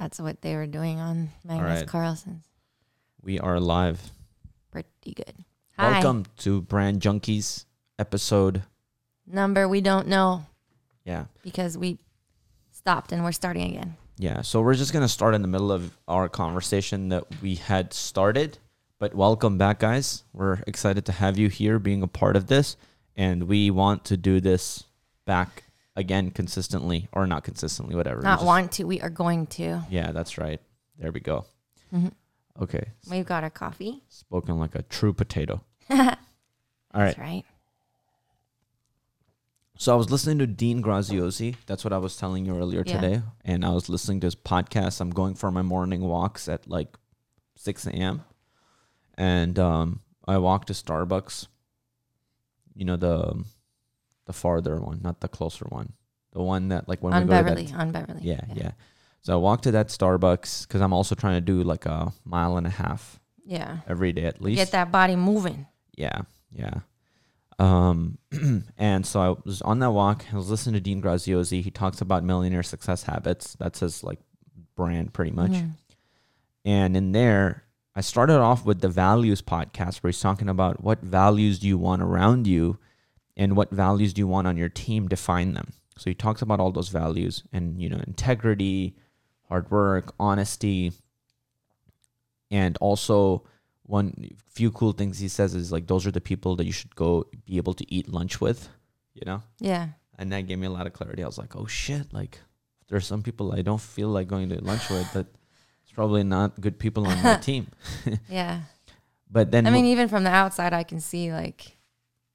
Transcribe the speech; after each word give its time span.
That's 0.00 0.18
what 0.18 0.40
they 0.40 0.56
were 0.56 0.66
doing 0.66 0.98
on 0.98 1.28
Magnus 1.44 1.80
right. 1.80 1.86
Carlsen's. 1.86 2.46
We 3.22 3.38
are 3.38 3.60
live. 3.60 4.00
Pretty 4.72 5.12
good. 5.14 5.44
Hi. 5.78 5.90
Welcome 5.90 6.24
to 6.38 6.62
Brand 6.62 7.02
Junkies 7.02 7.66
episode. 7.98 8.62
Number 9.26 9.68
we 9.68 9.82
don't 9.82 10.08
know 10.08 10.46
Yeah. 11.04 11.26
because 11.42 11.76
we 11.76 11.98
stopped 12.70 13.12
and 13.12 13.22
we're 13.22 13.32
starting 13.32 13.76
again. 13.76 13.98
Yeah. 14.16 14.40
So 14.40 14.62
we're 14.62 14.74
just 14.74 14.94
going 14.94 15.04
to 15.04 15.08
start 15.08 15.34
in 15.34 15.42
the 15.42 15.48
middle 15.48 15.70
of 15.70 15.94
our 16.08 16.30
conversation 16.30 17.10
that 17.10 17.24
we 17.42 17.56
had 17.56 17.92
started. 17.92 18.56
But 18.98 19.14
welcome 19.14 19.58
back, 19.58 19.80
guys. 19.80 20.24
We're 20.32 20.60
excited 20.66 21.04
to 21.06 21.12
have 21.12 21.36
you 21.38 21.50
here 21.50 21.78
being 21.78 22.02
a 22.02 22.08
part 22.08 22.36
of 22.36 22.46
this. 22.46 22.78
And 23.16 23.42
we 23.42 23.70
want 23.70 24.06
to 24.06 24.16
do 24.16 24.40
this 24.40 24.84
back 25.26 25.64
again 25.96 26.30
consistently 26.30 27.08
or 27.12 27.26
not 27.26 27.44
consistently, 27.44 27.94
whatever. 27.96 28.20
Not 28.22 28.36
just- 28.38 28.46
want 28.46 28.72
to, 28.72 28.84
we 28.84 29.00
are 29.00 29.10
going 29.10 29.46
to. 29.48 29.82
Yeah, 29.90 30.12
that's 30.12 30.38
right. 30.38 30.60
There 30.98 31.12
we 31.12 31.20
go. 31.20 31.44
Mhm. 31.92 32.12
Okay. 32.60 32.90
We've 33.10 33.24
got 33.26 33.42
our 33.42 33.50
coffee. 33.50 34.02
Spoken 34.08 34.58
like 34.58 34.74
a 34.74 34.82
true 34.82 35.12
potato. 35.12 35.62
That's 35.88 36.16
All 36.94 37.02
right. 37.02 37.18
right. 37.18 37.44
So 39.78 39.92
I 39.94 39.96
was 39.96 40.10
listening 40.10 40.38
to 40.40 40.46
Dean 40.46 40.82
Graziosi. 40.82 41.56
That's 41.66 41.84
what 41.84 41.92
I 41.94 41.98
was 41.98 42.16
telling 42.16 42.44
you 42.44 42.56
earlier 42.58 42.82
Yeah. 42.86 43.00
today. 43.00 43.22
And 43.44 43.64
I 43.64 43.70
was 43.70 43.88
listening 43.88 44.20
to 44.20 44.26
his 44.26 44.34
podcast. 44.36 45.00
I'm 45.00 45.10
going 45.10 45.34
for 45.34 45.50
my 45.50 45.62
morning 45.62 46.02
walks 46.02 46.48
at 46.48 46.68
like 46.68 46.98
6 47.56 47.86
a.m. 47.86 48.22
And 49.16 49.58
um, 49.58 50.00
I 50.28 50.36
walked 50.38 50.66
to 50.68 50.74
Starbucks. 50.74 51.46
You 52.74 52.84
know 52.84 52.96
the 52.96 53.42
the 54.30 54.38
farther 54.38 54.76
one, 54.80 55.00
not 55.02 55.20
the 55.20 55.28
closer 55.28 55.66
one. 55.68 55.92
The 56.32 56.40
one 56.42 56.68
that 56.68 56.88
like 56.88 57.02
when 57.02 57.12
on 57.12 57.22
we 57.22 57.28
go 57.28 57.36
to 57.38 57.42
Beverly. 57.42 57.66
that. 57.66 57.74
on 57.80 57.90
Beverly. 57.90 58.20
Yeah, 58.22 58.40
yeah. 58.54 58.70
So 59.22 59.32
I 59.34 59.36
walked 59.36 59.64
to 59.64 59.72
that 59.72 59.88
Starbucks 59.88 60.66
because 60.66 60.80
I'm 60.80 60.92
also 60.92 61.14
trying 61.16 61.34
to 61.36 61.40
do 61.40 61.62
like 61.64 61.84
a 61.86 62.12
mile 62.24 62.56
and 62.56 62.66
a 62.66 62.70
half 62.70 63.18
Yeah. 63.44 63.78
every 63.88 64.12
day 64.12 64.24
at 64.26 64.40
least. 64.40 64.58
Get 64.58 64.70
that 64.70 64.92
body 64.92 65.16
moving. 65.16 65.66
Yeah, 65.96 66.22
yeah. 66.52 66.80
Um, 67.58 68.18
and 68.78 69.04
so 69.04 69.20
I 69.20 69.36
was 69.44 69.60
on 69.62 69.80
that 69.80 69.90
walk. 69.90 70.24
I 70.32 70.36
was 70.36 70.48
listening 70.48 70.74
to 70.74 70.80
Dean 70.80 71.02
Graziosi. 71.02 71.62
He 71.62 71.70
talks 71.70 72.00
about 72.00 72.24
millionaire 72.24 72.62
success 72.62 73.02
habits. 73.02 73.56
That's 73.58 73.80
his 73.80 74.02
like 74.04 74.20
brand, 74.76 75.12
pretty 75.12 75.32
much. 75.32 75.50
Mhm. 75.52 75.70
And 76.64 76.96
in 76.96 77.12
there, 77.12 77.64
I 77.94 78.00
started 78.02 78.38
off 78.38 78.64
with 78.64 78.80
the 78.80 78.88
values 78.88 79.42
podcast, 79.42 79.96
where 79.98 80.08
he's 80.10 80.20
talking 80.20 80.48
about 80.48 80.82
what 80.82 81.02
values 81.02 81.58
do 81.58 81.66
you 81.66 81.76
want 81.76 82.02
around 82.02 82.46
you, 82.46 82.78
and 83.40 83.56
what 83.56 83.70
values 83.70 84.12
do 84.12 84.20
you 84.20 84.28
want 84.28 84.46
on 84.46 84.58
your 84.58 84.68
team. 84.68 85.08
Define 85.08 85.54
them. 85.54 85.72
So 85.96 86.10
he 86.10 86.14
talks 86.14 86.42
about 86.42 86.60
all 86.60 86.70
those 86.70 86.90
values, 86.90 87.42
and 87.52 87.80
you 87.80 87.88
know, 87.88 88.00
integrity, 88.06 88.94
hard 89.48 89.70
work, 89.70 90.14
honesty, 90.20 90.92
and 92.50 92.76
also 92.80 93.44
one 93.82 94.30
few 94.46 94.70
cool 94.70 94.92
things 94.92 95.18
he 95.18 95.28
says 95.28 95.54
is 95.54 95.72
like 95.72 95.86
those 95.86 96.06
are 96.06 96.10
the 96.10 96.20
people 96.20 96.54
that 96.56 96.66
you 96.66 96.72
should 96.72 96.94
go 96.94 97.24
be 97.46 97.56
able 97.56 97.74
to 97.74 97.84
eat 97.92 98.08
lunch 98.08 98.40
with, 98.40 98.68
you 99.14 99.22
know. 99.24 99.42
Yeah. 99.58 99.88
And 100.18 100.30
that 100.32 100.46
gave 100.46 100.58
me 100.58 100.66
a 100.66 100.70
lot 100.70 100.86
of 100.86 100.92
clarity. 100.92 101.24
I 101.24 101.26
was 101.26 101.38
like, 101.38 101.56
oh 101.56 101.66
shit, 101.66 102.12
like 102.12 102.38
there's 102.88 103.06
some 103.06 103.22
people 103.22 103.52
I 103.52 103.62
don't 103.62 103.80
feel 103.80 104.08
like 104.08 104.28
going 104.28 104.50
to 104.50 104.62
lunch 104.62 104.90
with 104.90 105.08
but 105.14 105.26
it's 105.82 105.92
probably 105.92 106.24
not 106.24 106.60
good 106.60 106.78
people 106.78 107.06
on 107.06 107.22
my 107.22 107.36
team. 107.48 107.68
Yeah. 108.28 108.60
But 109.30 109.50
then 109.50 109.66
I 109.66 109.70
mean, 109.70 109.86
even 109.86 110.08
from 110.08 110.24
the 110.24 110.30
outside, 110.30 110.72
I 110.72 110.82
can 110.82 110.98
see 111.00 111.32
like, 111.32 111.76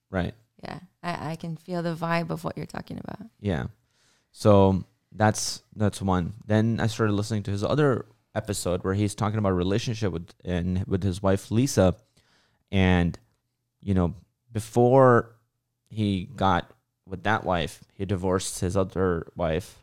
right. 0.09 0.33
Yeah, 0.63 0.79
I, 1.03 1.31
I 1.31 1.35
can 1.35 1.57
feel 1.57 1.83
the 1.83 1.95
vibe 1.95 2.29
of 2.29 2.43
what 2.43 2.57
you're 2.57 2.65
talking 2.65 2.99
about. 3.03 3.27
Yeah. 3.39 3.67
So 4.31 4.83
that's 5.11 5.63
that's 5.75 6.01
one. 6.01 6.33
Then 6.45 6.79
I 6.79 6.87
started 6.87 7.13
listening 7.13 7.43
to 7.43 7.51
his 7.51 7.63
other 7.63 8.05
episode 8.33 8.83
where 8.83 8.93
he's 8.93 9.15
talking 9.15 9.39
about 9.39 9.49
a 9.49 9.55
relationship 9.55 10.11
with 10.11 10.33
and 10.43 10.85
with 10.87 11.03
his 11.03 11.21
wife 11.21 11.51
Lisa, 11.51 11.95
and 12.71 13.17
you 13.81 13.93
know 13.93 14.13
before 14.51 15.35
he 15.89 16.25
got 16.35 16.71
with 17.07 17.23
that 17.23 17.45
wife, 17.45 17.83
he 17.93 18.05
divorced 18.05 18.59
his 18.59 18.75
other 18.75 19.27
wife, 19.35 19.79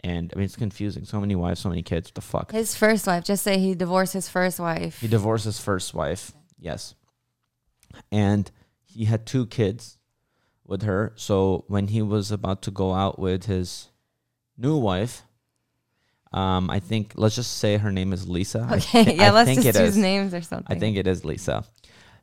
and 0.00 0.32
I 0.34 0.38
mean 0.38 0.44
it's 0.44 0.56
confusing. 0.56 1.04
So 1.04 1.20
many 1.20 1.34
wives, 1.34 1.60
so 1.60 1.68
many 1.68 1.82
kids. 1.82 2.08
What 2.08 2.14
the 2.14 2.20
fuck? 2.20 2.52
His 2.52 2.74
first 2.74 3.06
wife, 3.06 3.24
just 3.24 3.42
say 3.42 3.58
he 3.58 3.74
divorced 3.74 4.12
his 4.14 4.28
first 4.28 4.58
wife. 4.58 5.00
He 5.00 5.08
divorced 5.08 5.44
his 5.44 5.60
first 5.60 5.92
wife. 5.94 6.32
Yes. 6.58 6.94
And 8.10 8.50
he 8.84 9.04
had 9.04 9.26
two 9.26 9.46
kids 9.46 9.98
with 10.66 10.82
her. 10.82 11.12
So 11.16 11.64
when 11.68 11.88
he 11.88 12.02
was 12.02 12.30
about 12.30 12.62
to 12.62 12.70
go 12.70 12.92
out 12.94 13.18
with 13.18 13.44
his 13.46 13.88
new 14.56 14.76
wife, 14.76 15.22
um, 16.32 16.70
I 16.70 16.78
think 16.80 17.12
let's 17.16 17.34
just 17.34 17.58
say 17.58 17.76
her 17.76 17.92
name 17.92 18.12
is 18.12 18.26
Lisa. 18.28 18.66
I 18.70 18.76
Okay, 18.76 19.04
thi- 19.04 19.14
yeah, 19.16 19.28
I 19.28 19.30
let's 19.30 19.46
think 19.48 19.62
just 19.62 19.76
it 19.76 19.80
choose 19.80 19.90
is. 19.90 19.96
names 19.98 20.32
or 20.34 20.40
something. 20.40 20.74
I 20.74 20.78
think 20.78 20.96
it 20.96 21.06
is 21.06 21.24
Lisa. 21.24 21.64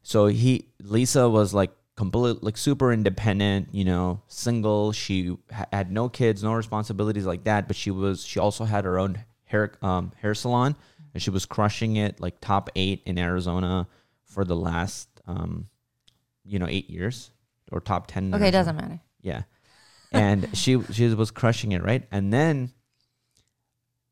So 0.01 0.25
he 0.27 0.67
Lisa 0.81 1.29
was 1.29 1.53
like 1.53 1.71
complete 1.95 2.41
like 2.41 2.57
super 2.57 2.91
independent, 2.91 3.69
you 3.73 3.85
know, 3.85 4.21
single. 4.27 4.93
She 4.93 5.37
ha- 5.51 5.65
had 5.71 5.91
no 5.91 6.09
kids, 6.09 6.41
no 6.43 6.53
responsibilities 6.53 7.25
like 7.25 7.43
that, 7.43 7.67
but 7.67 7.75
she 7.75 7.91
was 7.91 8.25
she 8.25 8.39
also 8.39 8.65
had 8.65 8.85
her 8.85 8.97
own 8.97 9.23
hair 9.43 9.73
um 9.81 10.11
hair 10.21 10.33
salon 10.33 10.75
and 11.13 11.21
she 11.21 11.29
was 11.31 11.45
crushing 11.45 11.95
it 11.97 12.19
like 12.19 12.39
top 12.39 12.69
8 12.75 13.01
in 13.05 13.17
Arizona 13.17 13.87
for 14.23 14.43
the 14.45 14.55
last 14.55 15.09
um 15.27 15.67
you 16.45 16.57
know, 16.57 16.67
8 16.67 16.89
years 16.89 17.29
or 17.71 17.79
top 17.79 18.07
10 18.07 18.33
Okay, 18.35 18.49
it 18.49 18.51
doesn't 18.51 18.75
matter. 18.75 18.99
Yeah. 19.21 19.43
And 20.11 20.49
she 20.57 20.81
she 20.91 21.07
was 21.13 21.31
crushing 21.31 21.71
it, 21.71 21.83
right? 21.83 22.07
And 22.11 22.33
then 22.33 22.71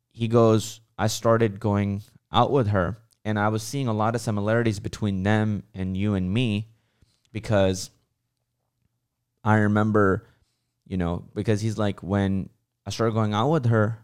he 0.09 0.27
goes, 0.27 0.81
I 0.97 1.07
started 1.07 1.59
going 1.59 2.01
out 2.31 2.51
with 2.51 2.67
her 2.67 2.97
and 3.23 3.37
I 3.37 3.49
was 3.49 3.61
seeing 3.61 3.87
a 3.87 3.93
lot 3.93 4.15
of 4.15 4.21
similarities 4.21 4.79
between 4.79 5.23
them 5.23 5.63
and 5.73 5.95
you 5.97 6.13
and 6.15 6.33
me 6.33 6.69
because 7.31 7.91
I 9.43 9.57
remember, 9.57 10.27
you 10.87 10.97
know, 10.97 11.25
because 11.35 11.61
he's 11.61 11.77
like 11.77 12.01
when 12.01 12.49
I 12.85 12.89
started 12.89 13.13
going 13.13 13.33
out 13.33 13.49
with 13.49 13.65
her, 13.65 13.99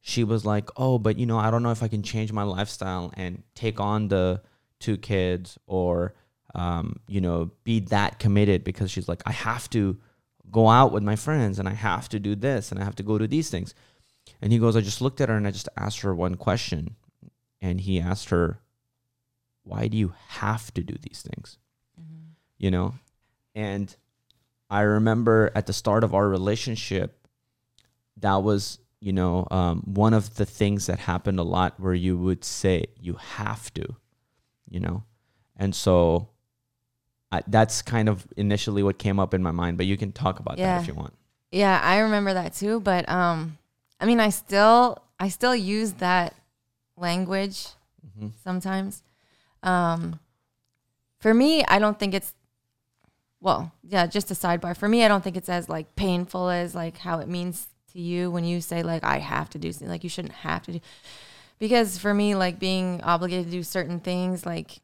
she 0.00 0.22
was 0.22 0.44
like, 0.44 0.70
"Oh, 0.76 0.98
but 0.98 1.18
you 1.18 1.26
know, 1.26 1.38
I 1.38 1.50
don't 1.50 1.62
know 1.62 1.70
if 1.70 1.82
I 1.82 1.88
can 1.88 2.02
change 2.02 2.32
my 2.32 2.42
lifestyle 2.42 3.12
and 3.16 3.42
take 3.54 3.80
on 3.80 4.08
the 4.08 4.42
two 4.78 4.96
kids 4.96 5.58
or 5.66 6.14
um, 6.54 7.00
you 7.06 7.20
know, 7.20 7.50
be 7.64 7.80
that 7.80 8.18
committed 8.18 8.64
because 8.64 8.90
she's 8.90 9.08
like, 9.08 9.22
I 9.26 9.32
have 9.32 9.68
to 9.70 9.98
go 10.50 10.68
out 10.68 10.92
with 10.92 11.02
my 11.02 11.16
friends 11.16 11.58
and 11.58 11.68
I 11.68 11.74
have 11.74 12.08
to 12.10 12.18
do 12.18 12.34
this 12.34 12.70
and 12.70 12.80
I 12.80 12.84
have 12.84 12.96
to 12.96 13.02
go 13.02 13.18
to 13.18 13.26
these 13.26 13.50
things. 13.50 13.74
And 14.40 14.52
he 14.52 14.58
goes, 14.58 14.76
I 14.76 14.80
just 14.80 15.00
looked 15.00 15.20
at 15.20 15.28
her 15.28 15.36
and 15.36 15.46
I 15.46 15.50
just 15.50 15.68
asked 15.76 16.00
her 16.00 16.14
one 16.14 16.36
question. 16.36 16.96
And 17.60 17.80
he 17.80 18.00
asked 18.00 18.30
her, 18.30 18.60
Why 19.64 19.88
do 19.88 19.96
you 19.96 20.14
have 20.28 20.72
to 20.74 20.82
do 20.82 20.94
these 21.00 21.22
things? 21.22 21.58
You 22.58 22.70
know? 22.70 22.94
And 23.54 23.94
I 24.70 24.82
remember 24.82 25.50
at 25.54 25.66
the 25.66 25.72
start 25.72 26.04
of 26.04 26.14
our 26.14 26.28
relationship, 26.28 27.26
that 28.18 28.42
was, 28.42 28.78
you 29.00 29.12
know, 29.12 29.46
um, 29.50 29.82
one 29.86 30.14
of 30.14 30.36
the 30.36 30.46
things 30.46 30.86
that 30.86 30.98
happened 31.00 31.38
a 31.38 31.44
lot 31.44 31.78
where 31.78 31.94
you 31.94 32.16
would 32.16 32.44
say, 32.44 32.86
You 33.00 33.14
have 33.14 33.72
to, 33.74 33.96
you 34.68 34.80
know? 34.80 35.04
And 35.56 35.74
so 35.74 36.28
I, 37.30 37.42
that's 37.46 37.82
kind 37.82 38.08
of 38.08 38.26
initially 38.36 38.82
what 38.82 38.98
came 38.98 39.18
up 39.20 39.34
in 39.34 39.42
my 39.42 39.50
mind, 39.50 39.76
but 39.76 39.86
you 39.86 39.96
can 39.96 40.12
talk 40.12 40.38
about 40.40 40.56
that 40.56 40.82
if 40.82 40.88
you 40.88 40.94
want. 40.94 41.14
Yeah, 41.52 41.78
I 41.82 41.98
remember 41.98 42.34
that 42.34 42.54
too. 42.54 42.80
But 42.80 43.08
um, 43.08 43.58
I 44.00 44.06
mean, 44.06 44.20
I 44.20 44.30
still 44.30 45.02
I 45.20 45.28
still 45.28 45.54
use 45.56 45.92
that 45.94 46.34
language 46.96 47.68
Mhm. 48.18 48.32
sometimes. 48.42 49.02
Um, 49.62 50.20
for 51.20 51.34
me, 51.34 51.64
I 51.64 51.78
don't 51.78 51.98
think 51.98 52.14
it's 52.14 52.32
well, 53.40 53.72
yeah. 53.82 54.06
Just 54.06 54.30
a 54.30 54.34
sidebar. 54.34 54.76
For 54.76 54.88
me, 54.88 55.04
I 55.04 55.08
don't 55.08 55.22
think 55.22 55.36
it's 55.36 55.48
as 55.48 55.68
like 55.68 55.94
painful 55.96 56.48
as 56.50 56.74
like 56.74 56.98
how 56.98 57.18
it 57.20 57.28
means 57.28 57.68
to 57.92 58.00
you 58.00 58.30
when 58.30 58.44
you 58.44 58.60
say 58.60 58.82
like 58.82 59.04
I 59.04 59.18
have 59.18 59.48
to 59.50 59.58
do 59.58 59.72
something. 59.72 59.88
Like 59.88 60.02
you 60.04 60.10
shouldn't 60.10 60.34
have 60.34 60.62
to 60.64 60.72
do. 60.72 60.80
Because 61.58 61.98
for 61.98 62.12
me, 62.14 62.34
like 62.34 62.58
being 62.58 63.00
obligated 63.02 63.46
to 63.46 63.50
do 63.52 63.62
certain 63.62 64.00
things, 64.00 64.44
like 64.46 64.80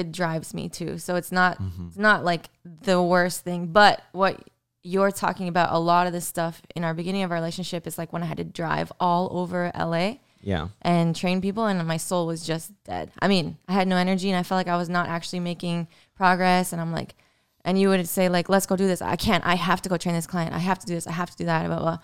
it 0.00 0.12
drives 0.12 0.52
me 0.54 0.68
too. 0.68 0.98
So 0.98 1.16
it's 1.16 1.32
not 1.32 1.58
Mm-hmm. 1.58 1.88
it's 1.88 1.98
not 1.98 2.24
like 2.24 2.48
the 2.64 3.00
worst 3.02 3.44
thing. 3.44 3.66
But 3.68 4.02
what 4.12 4.34
you're 4.82 5.10
talking 5.10 5.46
about, 5.48 5.72
a 5.72 5.78
lot 5.78 6.06
of 6.06 6.12
this 6.12 6.26
stuff 6.26 6.62
in 6.74 6.84
our 6.84 6.94
beginning 6.94 7.22
of 7.22 7.30
our 7.30 7.36
relationship 7.36 7.86
is 7.86 7.98
like 7.98 8.12
when 8.12 8.22
I 8.22 8.26
had 8.26 8.38
to 8.38 8.44
drive 8.44 8.90
all 8.98 9.28
over 9.30 9.70
LA 9.78 10.14
Yeah. 10.40 10.68
and 10.82 11.14
train 11.14 11.40
people 11.42 11.66
and 11.66 11.86
my 11.86 11.98
soul 11.98 12.26
was 12.26 12.46
just 12.46 12.72
dead. 12.84 13.10
I 13.20 13.28
mean, 13.28 13.58
I 13.68 13.74
had 13.74 13.86
no 13.88 13.96
energy 13.96 14.30
and 14.30 14.38
I 14.38 14.42
felt 14.42 14.58
like 14.58 14.68
I 14.72 14.76
was 14.78 14.88
not 14.88 15.08
actually 15.08 15.40
making 15.40 15.86
progress 16.16 16.72
and 16.72 16.80
I'm 16.80 16.92
like 16.92 17.14
and 17.62 17.78
you 17.78 17.90
would 17.90 18.08
say 18.08 18.30
like 18.30 18.48
let's 18.48 18.64
go 18.66 18.74
do 18.76 18.86
this. 18.86 19.02
I 19.02 19.16
can't. 19.16 19.44
I 19.46 19.54
have 19.56 19.82
to 19.82 19.88
go 19.90 19.98
train 19.98 20.14
this 20.14 20.26
client. 20.26 20.54
I 20.54 20.58
have 20.60 20.78
to 20.78 20.86
do 20.86 20.94
this. 20.94 21.06
I 21.06 21.12
have 21.12 21.30
to 21.30 21.36
do 21.36 21.44
that 21.44 21.66
blah 21.66 21.78
blah. 21.78 21.98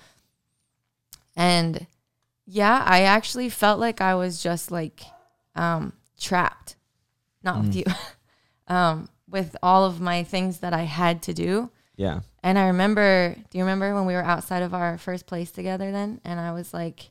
And 1.34 1.86
yeah, 2.46 2.82
I 2.86 3.02
actually 3.02 3.48
felt 3.48 3.80
like 3.80 4.00
I 4.00 4.14
was 4.14 4.42
just 4.42 4.70
like 4.70 5.00
um 5.54 5.92
trapped. 6.20 6.75
Not 7.46 7.62
with 7.62 7.76
you. 7.76 7.84
um 8.68 9.08
with 9.28 9.56
all 9.62 9.84
of 9.84 10.00
my 10.00 10.22
things 10.22 10.58
that 10.58 10.72
I 10.72 10.82
had 10.82 11.22
to 11.22 11.34
do. 11.34 11.70
Yeah. 11.96 12.20
And 12.42 12.58
I 12.58 12.66
remember, 12.68 13.34
do 13.50 13.58
you 13.58 13.64
remember 13.64 13.94
when 13.94 14.06
we 14.06 14.14
were 14.14 14.22
outside 14.22 14.62
of 14.62 14.72
our 14.74 14.98
first 14.98 15.26
place 15.26 15.50
together 15.50 15.90
then? 15.90 16.20
And 16.24 16.38
I 16.38 16.52
was 16.52 16.74
like 16.74 17.10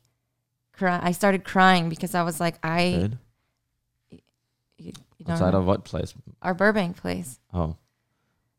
cry. 0.73 0.99
I 1.01 1.11
started 1.11 1.43
crying 1.43 1.89
because 1.89 2.13
I 2.15 2.23
was 2.23 2.39
like, 2.39 2.55
I 2.63 3.09
you, 4.77 4.93
you 5.17 5.25
don't 5.25 5.33
Outside 5.33 5.53
of 5.53 5.65
what 5.65 5.83
place? 5.83 6.13
our 6.41 6.53
Burbank 6.53 6.97
place. 6.97 7.39
Oh, 7.53 7.75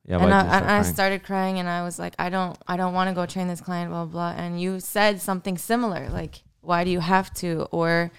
yeah. 0.06 0.18
and 0.18 0.32
I, 0.32 0.42
you 0.42 0.48
start 0.48 0.62
and 0.62 0.70
I 0.70 0.82
started 0.82 1.22
crying 1.22 1.58
and 1.58 1.68
I 1.68 1.82
was 1.82 1.98
like, 1.98 2.14
I 2.18 2.30
don't, 2.30 2.56
I 2.66 2.76
don't 2.76 2.94
want 2.94 3.08
to 3.10 3.14
go 3.14 3.26
train 3.26 3.48
this 3.48 3.60
client, 3.60 3.90
blah, 3.90 4.04
blah, 4.04 4.32
blah. 4.32 4.42
And 4.42 4.60
you 4.60 4.80
said 4.80 5.20
something 5.20 5.58
similar, 5.58 6.08
like, 6.08 6.42
why 6.60 6.84
do 6.84 6.90
you 6.90 7.00
have 7.00 7.32
to? 7.34 7.68
Or 7.70 8.10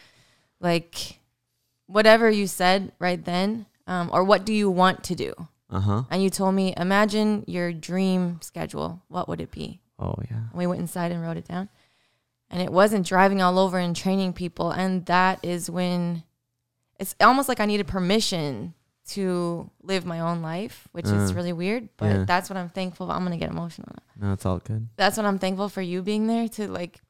like, 0.59 1.19
whatever 1.87 2.29
you 2.29 2.47
said 2.47 2.91
right 2.99 3.23
then, 3.23 3.65
um, 3.87 4.09
or 4.13 4.23
what 4.23 4.45
do 4.45 4.53
you 4.53 4.69
want 4.69 5.03
to 5.05 5.15
do? 5.15 5.33
Uh 5.69 5.79
huh. 5.79 6.03
And 6.09 6.23
you 6.23 6.29
told 6.29 6.55
me, 6.55 6.73
imagine 6.77 7.43
your 7.47 7.73
dream 7.73 8.39
schedule. 8.41 9.01
What 9.09 9.27
would 9.27 9.41
it 9.41 9.51
be? 9.51 9.81
Oh 9.99 10.15
yeah. 10.29 10.37
And 10.37 10.53
we 10.53 10.67
went 10.67 10.79
inside 10.79 11.11
and 11.11 11.21
wrote 11.21 11.37
it 11.37 11.47
down. 11.47 11.69
And 12.49 12.61
it 12.61 12.71
wasn't 12.71 13.05
driving 13.05 13.41
all 13.41 13.59
over 13.59 13.77
and 13.77 13.93
training 13.95 14.31
people. 14.33 14.71
And 14.71 15.05
that 15.07 15.43
is 15.43 15.69
when 15.69 16.23
it's 16.99 17.13
almost 17.19 17.49
like 17.49 17.59
I 17.59 17.65
needed 17.65 17.87
permission 17.87 18.73
to 19.09 19.69
live 19.83 20.05
my 20.05 20.19
own 20.21 20.41
life, 20.41 20.87
which 20.91 21.05
is 21.05 21.31
Uh, 21.31 21.33
really 21.33 21.53
weird. 21.53 21.89
But 21.97 22.05
yeah. 22.05 22.25
that's 22.25 22.49
what 22.49 22.55
I'm 22.57 22.69
thankful. 22.69 23.07
For. 23.07 23.13
I'm 23.13 23.23
gonna 23.23 23.37
get 23.37 23.49
emotional. 23.49 23.89
No, 24.19 24.33
it's 24.33 24.45
all 24.45 24.59
good. 24.59 24.87
That's 24.95 25.17
what 25.17 25.25
I'm 25.25 25.39
thankful 25.39 25.67
for 25.69 25.81
you 25.81 26.01
being 26.01 26.27
there 26.27 26.47
to 26.49 26.67
like 26.69 27.01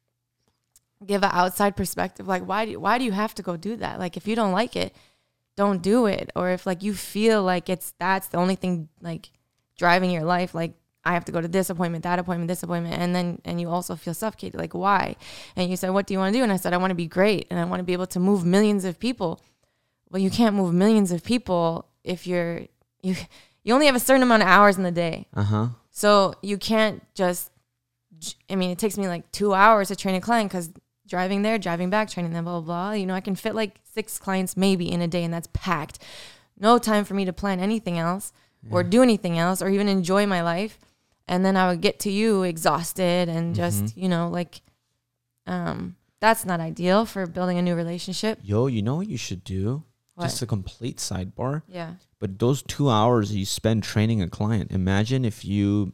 give 1.05 1.23
an 1.23 1.31
outside 1.33 1.75
perspective. 1.75 2.27
Like 2.27 2.47
why 2.47 2.65
do 2.65 2.79
why 2.79 2.97
do 2.97 3.05
you 3.05 3.11
have 3.11 3.35
to 3.35 3.44
go 3.44 3.57
do 3.57 3.75
that? 3.77 3.99
Like 3.99 4.17
if 4.17 4.27
you 4.27 4.35
don't 4.35 4.51
like 4.51 4.75
it, 4.75 4.95
don't 5.55 5.81
do 5.81 6.05
it. 6.05 6.31
Or 6.35 6.49
if 6.49 6.65
like 6.65 6.83
you 6.83 6.94
feel 6.94 7.44
like 7.44 7.69
it's 7.69 7.94
that's 7.99 8.27
the 8.27 8.38
only 8.38 8.55
thing 8.55 8.89
like 9.01 9.29
driving 9.77 10.11
your 10.11 10.23
life, 10.23 10.53
like 10.55 10.73
I 11.03 11.13
have 11.13 11.25
to 11.25 11.31
go 11.31 11.39
to 11.39 11.47
this 11.47 11.69
appointment, 11.69 12.03
that 12.03 12.19
appointment, 12.19 12.49
this 12.49 12.63
appointment, 12.63 13.01
and 13.01 13.15
then 13.15 13.41
and 13.45 13.61
you 13.61 13.69
also 13.69 13.95
feel 13.95 14.13
suffocated. 14.13 14.59
Like 14.59 14.73
why? 14.73 15.15
And 15.55 15.69
you 15.69 15.77
said, 15.77 15.91
what 15.91 16.05
do 16.05 16.13
you 16.13 16.19
want 16.19 16.33
to 16.33 16.39
do? 16.39 16.44
And 16.44 16.51
I 16.51 16.57
said, 16.57 16.73
I 16.73 16.77
want 16.77 16.91
to 16.91 16.95
be 16.95 17.07
great, 17.07 17.47
and 17.49 17.59
I 17.59 17.63
want 17.65 17.79
to 17.79 17.85
be 17.85 17.94
able 17.94 18.07
to 18.07 18.19
move 18.19 18.45
millions 18.45 18.83
of 18.83 18.99
people. 18.99 19.41
Well, 20.09 20.21
you 20.21 20.29
can't 20.29 20.55
move 20.55 20.73
millions 20.73 21.11
of 21.11 21.23
people 21.23 21.88
if 22.03 22.27
you're 22.27 22.61
you 23.01 23.15
you 23.63 23.73
only 23.73 23.85
have 23.85 23.95
a 23.95 23.99
certain 23.99 24.23
amount 24.23 24.44
of 24.44 24.49
hours 24.49 24.77
in 24.77 24.83
the 24.83 24.91
day. 24.91 25.27
Uh 25.33 25.44
huh. 25.44 25.67
So 25.91 26.35
you 26.41 26.57
can't 26.57 27.03
just. 27.15 27.51
I 28.49 28.55
mean, 28.55 28.71
it 28.71 28.79
takes 28.79 28.97
me 28.97 29.07
like 29.07 29.31
two 29.31 29.53
hours 29.53 29.89
to 29.89 29.95
train 29.95 30.15
a 30.15 30.21
client 30.21 30.49
because 30.49 30.71
driving 31.07 31.42
there, 31.42 31.57
driving 31.57 31.89
back, 31.89 32.09
training 32.09 32.33
them, 32.33 32.44
blah, 32.45 32.59
blah 32.59 32.89
blah. 32.89 32.92
You 32.92 33.06
know, 33.06 33.13
I 33.15 33.21
can 33.21 33.36
fit 33.36 33.56
like 33.56 33.75
six 33.94 34.18
clients 34.19 34.56
maybe 34.57 34.92
in 34.92 35.01
a 35.01 35.07
day, 35.07 35.24
and 35.24 35.33
that's 35.33 35.48
packed. 35.54 36.00
No 36.59 36.77
time 36.77 37.06
for 37.06 37.13
me 37.13 37.25
to 37.25 37.33
plan 37.33 37.59
anything 37.59 37.98
else 37.98 38.33
or 38.71 38.83
do 38.83 39.01
anything 39.01 39.38
else 39.38 39.62
or 39.62 39.69
even 39.69 39.88
enjoy 39.88 40.25
my 40.25 40.42
life. 40.42 40.80
And 41.27 41.45
then 41.45 41.56
I 41.56 41.68
would 41.69 41.81
get 41.81 42.00
to 42.01 42.12
you 42.12 42.44
exhausted 42.44 43.30
and 43.30 43.54
just 43.56 43.83
Mm-hmm. 43.86 44.00
you 44.00 44.09
know 44.09 44.30
like, 44.30 44.62
um, 45.45 45.95
that's 46.19 46.45
not 46.45 46.59
ideal 46.59 47.06
for 47.06 47.27
building 47.27 47.57
a 47.57 47.62
new 47.62 47.75
relationship. 47.75 48.39
Yo, 48.44 48.68
you 48.68 48.81
know 48.81 48.95
what 48.95 49.07
you 49.07 49.18
should 49.18 49.44
do? 49.44 49.83
What? 50.15 50.25
Just 50.25 50.42
a 50.42 50.48
complete 50.48 50.98
sidebar. 50.98 51.62
yeah, 51.68 51.94
But 52.19 52.39
those 52.39 52.63
two 52.63 52.89
hours 52.89 53.36
you 53.36 53.45
spend 53.45 53.83
training 53.83 54.21
a 54.21 54.27
client, 54.27 54.71
imagine 54.71 55.24
if 55.25 55.45
you 55.45 55.94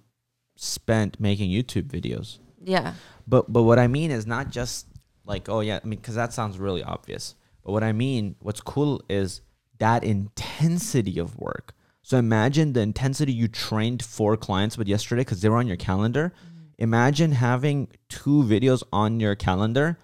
spent 0.55 1.19
making 1.19 1.49
YouTube 1.51 1.87
videos. 1.89 2.39
yeah, 2.63 2.93
But 3.27 3.51
but 3.51 3.63
what 3.63 3.79
I 3.79 3.87
mean 3.87 4.11
is 4.11 4.25
not 4.25 4.49
just 4.49 4.87
like 5.25 5.49
oh 5.49 5.61
yeah, 5.61 5.79
I 5.83 5.87
mean 5.87 5.99
because 5.99 6.15
that 6.15 6.33
sounds 6.33 6.57
really 6.57 6.83
obvious. 6.83 7.35
But 7.63 7.71
what 7.71 7.83
I 7.83 7.91
mean, 7.91 8.35
what's 8.39 8.61
cool 8.61 9.01
is 9.09 9.41
that 9.79 10.03
intensity 10.03 11.17
of 11.19 11.37
work. 11.37 11.73
So 12.01 12.17
imagine 12.17 12.73
the 12.73 12.81
intensity 12.81 13.31
you 13.31 13.47
trained 13.47 14.03
four 14.03 14.35
clients 14.35 14.77
with 14.77 14.87
yesterday 14.87 15.21
because 15.21 15.41
they 15.41 15.49
were 15.49 15.57
on 15.57 15.67
your 15.67 15.77
calendar. 15.77 16.33
Mm-hmm. 16.35 16.63
Imagine 16.79 17.31
having 17.31 17.87
two 18.09 18.43
videos 18.43 18.83
on 18.91 19.19
your 19.19 19.35
calendar, 19.35 19.97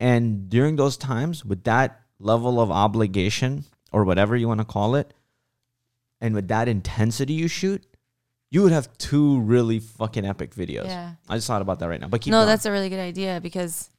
and 0.00 0.48
during 0.48 0.76
those 0.76 0.96
times 0.96 1.44
with 1.44 1.64
that 1.64 2.00
level 2.18 2.60
of 2.60 2.70
obligation 2.70 3.64
or 3.92 4.04
whatever 4.04 4.34
you 4.34 4.48
want 4.48 4.60
to 4.60 4.64
call 4.64 4.94
it, 4.94 5.12
and 6.20 6.34
with 6.34 6.48
that 6.48 6.68
intensity 6.68 7.34
you 7.34 7.48
shoot, 7.48 7.84
you 8.50 8.62
would 8.62 8.72
have 8.72 8.96
two 8.98 9.40
really 9.40 9.80
fucking 9.80 10.24
epic 10.24 10.54
videos. 10.54 10.86
yeah. 10.86 11.14
I 11.28 11.36
just 11.36 11.46
thought 11.46 11.60
about 11.60 11.80
that 11.80 11.88
right 11.88 12.00
now. 12.00 12.08
But 12.08 12.20
keep 12.20 12.30
no, 12.30 12.38
going. 12.38 12.46
that's 12.46 12.64
a 12.66 12.70
really 12.70 12.88
good 12.88 13.00
idea 13.00 13.40
because, 13.42 13.90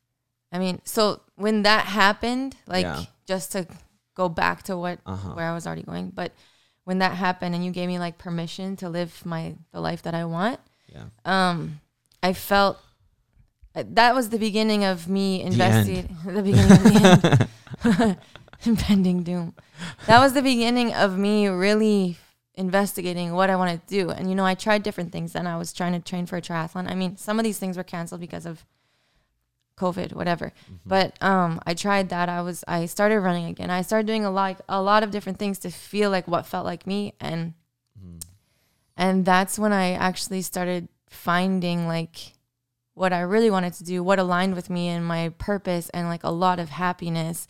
I 0.55 0.59
mean, 0.59 0.79
so 0.85 1.21
when 1.35 1.63
that 1.63 1.85
happened, 1.85 2.55
like 2.65 2.83
Yeah. 2.85 3.03
just 3.27 3.51
to 3.51 3.67
go 4.15 4.29
back 4.29 4.63
to 4.63 4.77
what 4.77 4.99
Uh-huh. 5.05 5.33
where 5.35 5.45
I 5.51 5.53
was 5.53 5.67
already 5.67 5.83
going, 5.83 6.11
but 6.15 6.31
when 6.85 6.99
that 6.99 7.13
happened 7.17 7.53
and 7.55 7.65
you 7.65 7.71
gave 7.71 7.87
me 7.87 7.99
like 7.99 8.17
permission 8.17 8.75
to 8.77 8.87
live 8.89 9.11
my 9.25 9.55
the 9.73 9.81
life 9.81 10.01
that 10.03 10.13
I 10.15 10.23
want, 10.25 10.59
yeah. 10.87 11.05
um, 11.25 11.81
I 12.23 12.31
felt 12.33 12.77
uh, 13.75 13.83
that 13.99 14.15
was 14.15 14.29
the 14.29 14.39
beginning 14.39 14.85
of 14.85 15.09
me 15.09 15.41
end. 15.43 15.53
investigating 15.53 16.15
the, 16.25 16.41
beginning 16.41 16.71
of 16.71 16.83
the 16.83 17.47
end. 17.99 18.17
impending 18.65 19.23
doom. 19.23 19.53
That 20.07 20.19
was 20.19 20.31
the 20.33 20.41
beginning 20.41 20.93
of 20.93 21.17
me 21.17 21.47
really 21.47 22.17
investigating 22.55 23.33
what 23.33 23.49
I 23.49 23.55
wanted 23.57 23.85
to 23.85 23.87
do. 23.87 24.09
And 24.11 24.29
you 24.29 24.35
know, 24.35 24.45
I 24.45 24.55
tried 24.55 24.81
different 24.83 25.11
things. 25.11 25.33
Then 25.33 25.45
I 25.45 25.57
was 25.57 25.73
trying 25.73 25.91
to 25.93 25.99
train 25.99 26.25
for 26.25 26.37
a 26.37 26.41
triathlon. 26.41 26.89
I 26.89 26.95
mean, 26.95 27.17
some 27.17 27.37
of 27.39 27.43
these 27.43 27.59
things 27.59 27.75
were 27.75 27.83
canceled 27.83 28.21
because 28.21 28.45
of 28.45 28.63
COVID, 29.77 30.13
whatever. 30.13 30.53
But 30.85 31.21
um, 31.21 31.59
I 31.65 31.73
tried 31.73 32.09
that. 32.09 32.29
I 32.29 32.41
was 32.41 32.63
I 32.67 32.85
started 32.85 33.19
running 33.19 33.45
again. 33.45 33.69
I 33.69 33.81
started 33.81 34.07
doing 34.07 34.25
a 34.25 34.31
lot 34.31 34.61
a 34.69 34.81
lot 34.81 35.03
of 35.03 35.11
different 35.11 35.37
things 35.39 35.59
to 35.59 35.69
feel 35.69 36.09
like 36.09 36.27
what 36.27 36.45
felt 36.45 36.65
like 36.65 36.87
me 36.87 37.13
and 37.19 37.53
and 38.97 39.25
that's 39.25 39.59
when 39.59 39.73
I 39.73 39.91
actually 39.91 40.41
started 40.41 40.87
finding 41.09 41.87
like 41.87 42.33
what 42.93 43.11
I 43.11 43.21
really 43.21 43.49
wanted 43.49 43.73
to 43.73 43.83
do, 43.83 44.01
what 44.03 44.19
aligned 44.19 44.55
with 44.55 44.69
me 44.69 44.87
and 44.87 45.05
my 45.05 45.29
purpose 45.37 45.89
and 45.89 46.07
like 46.07 46.23
a 46.23 46.31
lot 46.31 46.59
of 46.59 46.69
happiness 46.69 47.45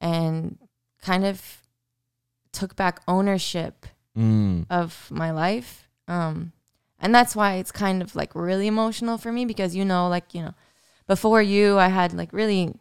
and 0.00 0.56
kind 1.02 1.26
of 1.26 1.62
took 2.52 2.76
back 2.76 3.00
ownership 3.06 3.86
Mm. 4.14 4.66
of 4.68 5.08
my 5.10 5.30
life. 5.30 5.88
Um, 6.06 6.52
and 7.00 7.14
that's 7.14 7.34
why 7.34 7.54
it's 7.54 7.72
kind 7.72 8.02
of 8.02 8.14
like 8.14 8.34
really 8.34 8.66
emotional 8.66 9.16
for 9.16 9.32
me 9.32 9.46
because 9.46 9.74
you 9.74 9.86
know, 9.86 10.06
like, 10.06 10.34
you 10.34 10.42
know, 10.42 10.54
before 11.06 11.42
you, 11.42 11.78
I 11.78 11.88
had 11.88 12.12
like 12.12 12.32
really 12.32 12.74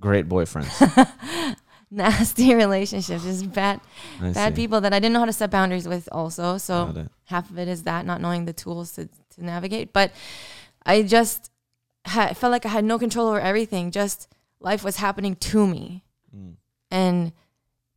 Great 0.00 0.28
boyfriends. 0.28 1.56
nasty 1.92 2.54
relationships, 2.54 3.22
just 3.22 3.52
bad, 3.52 3.80
I 4.20 4.30
bad 4.30 4.56
see. 4.56 4.62
people 4.62 4.80
that 4.80 4.92
I 4.92 4.98
didn't 4.98 5.12
know 5.12 5.20
how 5.20 5.26
to 5.26 5.32
set 5.32 5.50
boundaries 5.50 5.86
with 5.86 6.08
also. 6.10 6.58
So 6.58 7.06
half 7.26 7.50
of 7.50 7.58
it 7.58 7.68
is 7.68 7.82
that 7.84 8.06
not 8.06 8.20
knowing 8.20 8.46
the 8.46 8.52
tools 8.52 8.92
to, 8.92 9.06
to 9.06 9.44
navigate. 9.44 9.92
But 9.92 10.10
I 10.84 11.02
just 11.02 11.50
had, 12.06 12.36
felt 12.36 12.50
like 12.50 12.64
I 12.64 12.70
had 12.70 12.84
no 12.84 12.98
control 12.98 13.28
over 13.28 13.40
everything. 13.40 13.90
Just 13.90 14.28
life 14.58 14.82
was 14.82 14.96
happening 14.96 15.36
to 15.36 15.66
me. 15.66 16.02
Mm. 16.34 16.54
And 16.90 17.32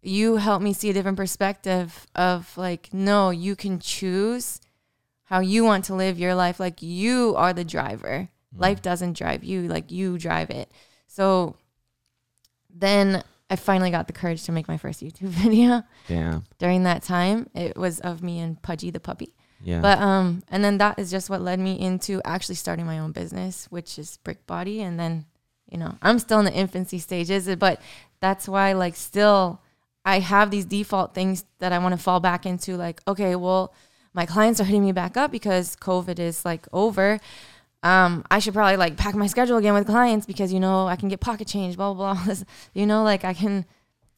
you 0.02 0.36
helped 0.36 0.64
me 0.64 0.74
see 0.74 0.90
a 0.90 0.94
different 0.94 1.18
perspective 1.18 2.06
of 2.16 2.56
like, 2.58 2.94
no, 2.94 3.30
you 3.30 3.56
can 3.56 3.80
choose 3.80 4.60
how 5.24 5.40
you 5.40 5.64
want 5.64 5.86
to 5.86 5.96
live 5.96 6.20
your 6.20 6.36
life. 6.36 6.60
Like 6.60 6.82
you 6.82 7.34
are 7.38 7.54
the 7.54 7.66
driver. 7.66 8.30
Life 8.58 8.82
doesn't 8.82 9.18
drive 9.18 9.44
you, 9.44 9.68
like 9.68 9.92
you 9.92 10.18
drive 10.18 10.50
it. 10.50 10.72
So 11.08 11.56
then 12.70 13.24
I 13.50 13.56
finally 13.56 13.92
got 13.92 14.08
the 14.08 14.14
courage 14.14 14.44
to 14.46 14.52
make 14.52 14.68
my 14.68 14.78
first 14.78 15.02
YouTube 15.02 15.30
video 15.44 15.84
Yeah. 16.08 16.42
during 16.58 16.84
that 16.84 17.04
time. 17.04 17.50
It 17.54 17.78
was 17.78 18.00
of 18.00 18.24
me 18.24 18.40
and 18.40 18.62
Pudgy 18.62 18.92
the 18.92 19.00
puppy. 19.00 19.34
Yeah. 19.64 19.82
But 19.82 20.00
um, 20.00 20.44
and 20.50 20.64
then 20.64 20.78
that 20.80 21.00
is 21.00 21.10
just 21.10 21.30
what 21.30 21.42
led 21.42 21.60
me 21.60 21.80
into 21.80 22.22
actually 22.26 22.56
starting 22.56 22.86
my 22.86 23.00
own 23.00 23.12
business, 23.12 23.66
which 23.72 23.98
is 23.98 24.18
Brick 24.24 24.46
Body. 24.46 24.82
And 24.82 25.00
then, 25.00 25.26
you 25.72 25.78
know, 25.78 25.96
I'm 26.02 26.20
still 26.20 26.40
in 26.40 26.46
the 26.46 26.54
infancy 26.54 27.00
stages, 27.00 27.54
but 27.56 27.82
that's 28.20 28.48
why 28.48 28.74
like 28.74 28.96
still 28.96 29.62
I 30.04 30.20
have 30.20 30.52
these 30.52 30.66
default 30.66 31.16
things 31.16 31.46
that 31.60 31.72
I 31.72 31.80
want 31.80 31.94
to 31.94 31.98
fall 32.02 32.20
back 32.20 32.46
into. 32.46 32.76
Like, 32.78 33.02
okay, 33.08 33.36
well, 33.36 33.74
my 34.14 34.26
clients 34.28 34.60
are 34.62 34.66
hitting 34.66 34.84
me 34.86 34.92
back 34.92 35.18
up 35.18 35.32
because 35.32 35.76
COVID 35.78 36.20
is 36.20 36.46
like 36.46 36.68
over. 36.72 37.20
Um, 37.86 38.26
I 38.32 38.40
should 38.40 38.56
probably 38.56 38.78
like 38.78 38.98
pack 38.98 39.14
my 39.14 39.28
schedule 39.28 39.58
again 39.58 39.76
with 39.76 39.86
clients 39.86 40.26
because 40.26 40.52
you 40.52 40.60
know 40.60 40.88
I 40.88 40.96
can 40.96 41.08
get 41.08 41.20
pocket 41.20 41.48
change, 41.48 41.78
blah 41.78 41.94
blah 41.94 42.16
blah. 42.26 42.36
you 42.74 42.86
know, 42.88 43.04
like 43.04 43.24
I 43.24 43.34
can 43.34 43.64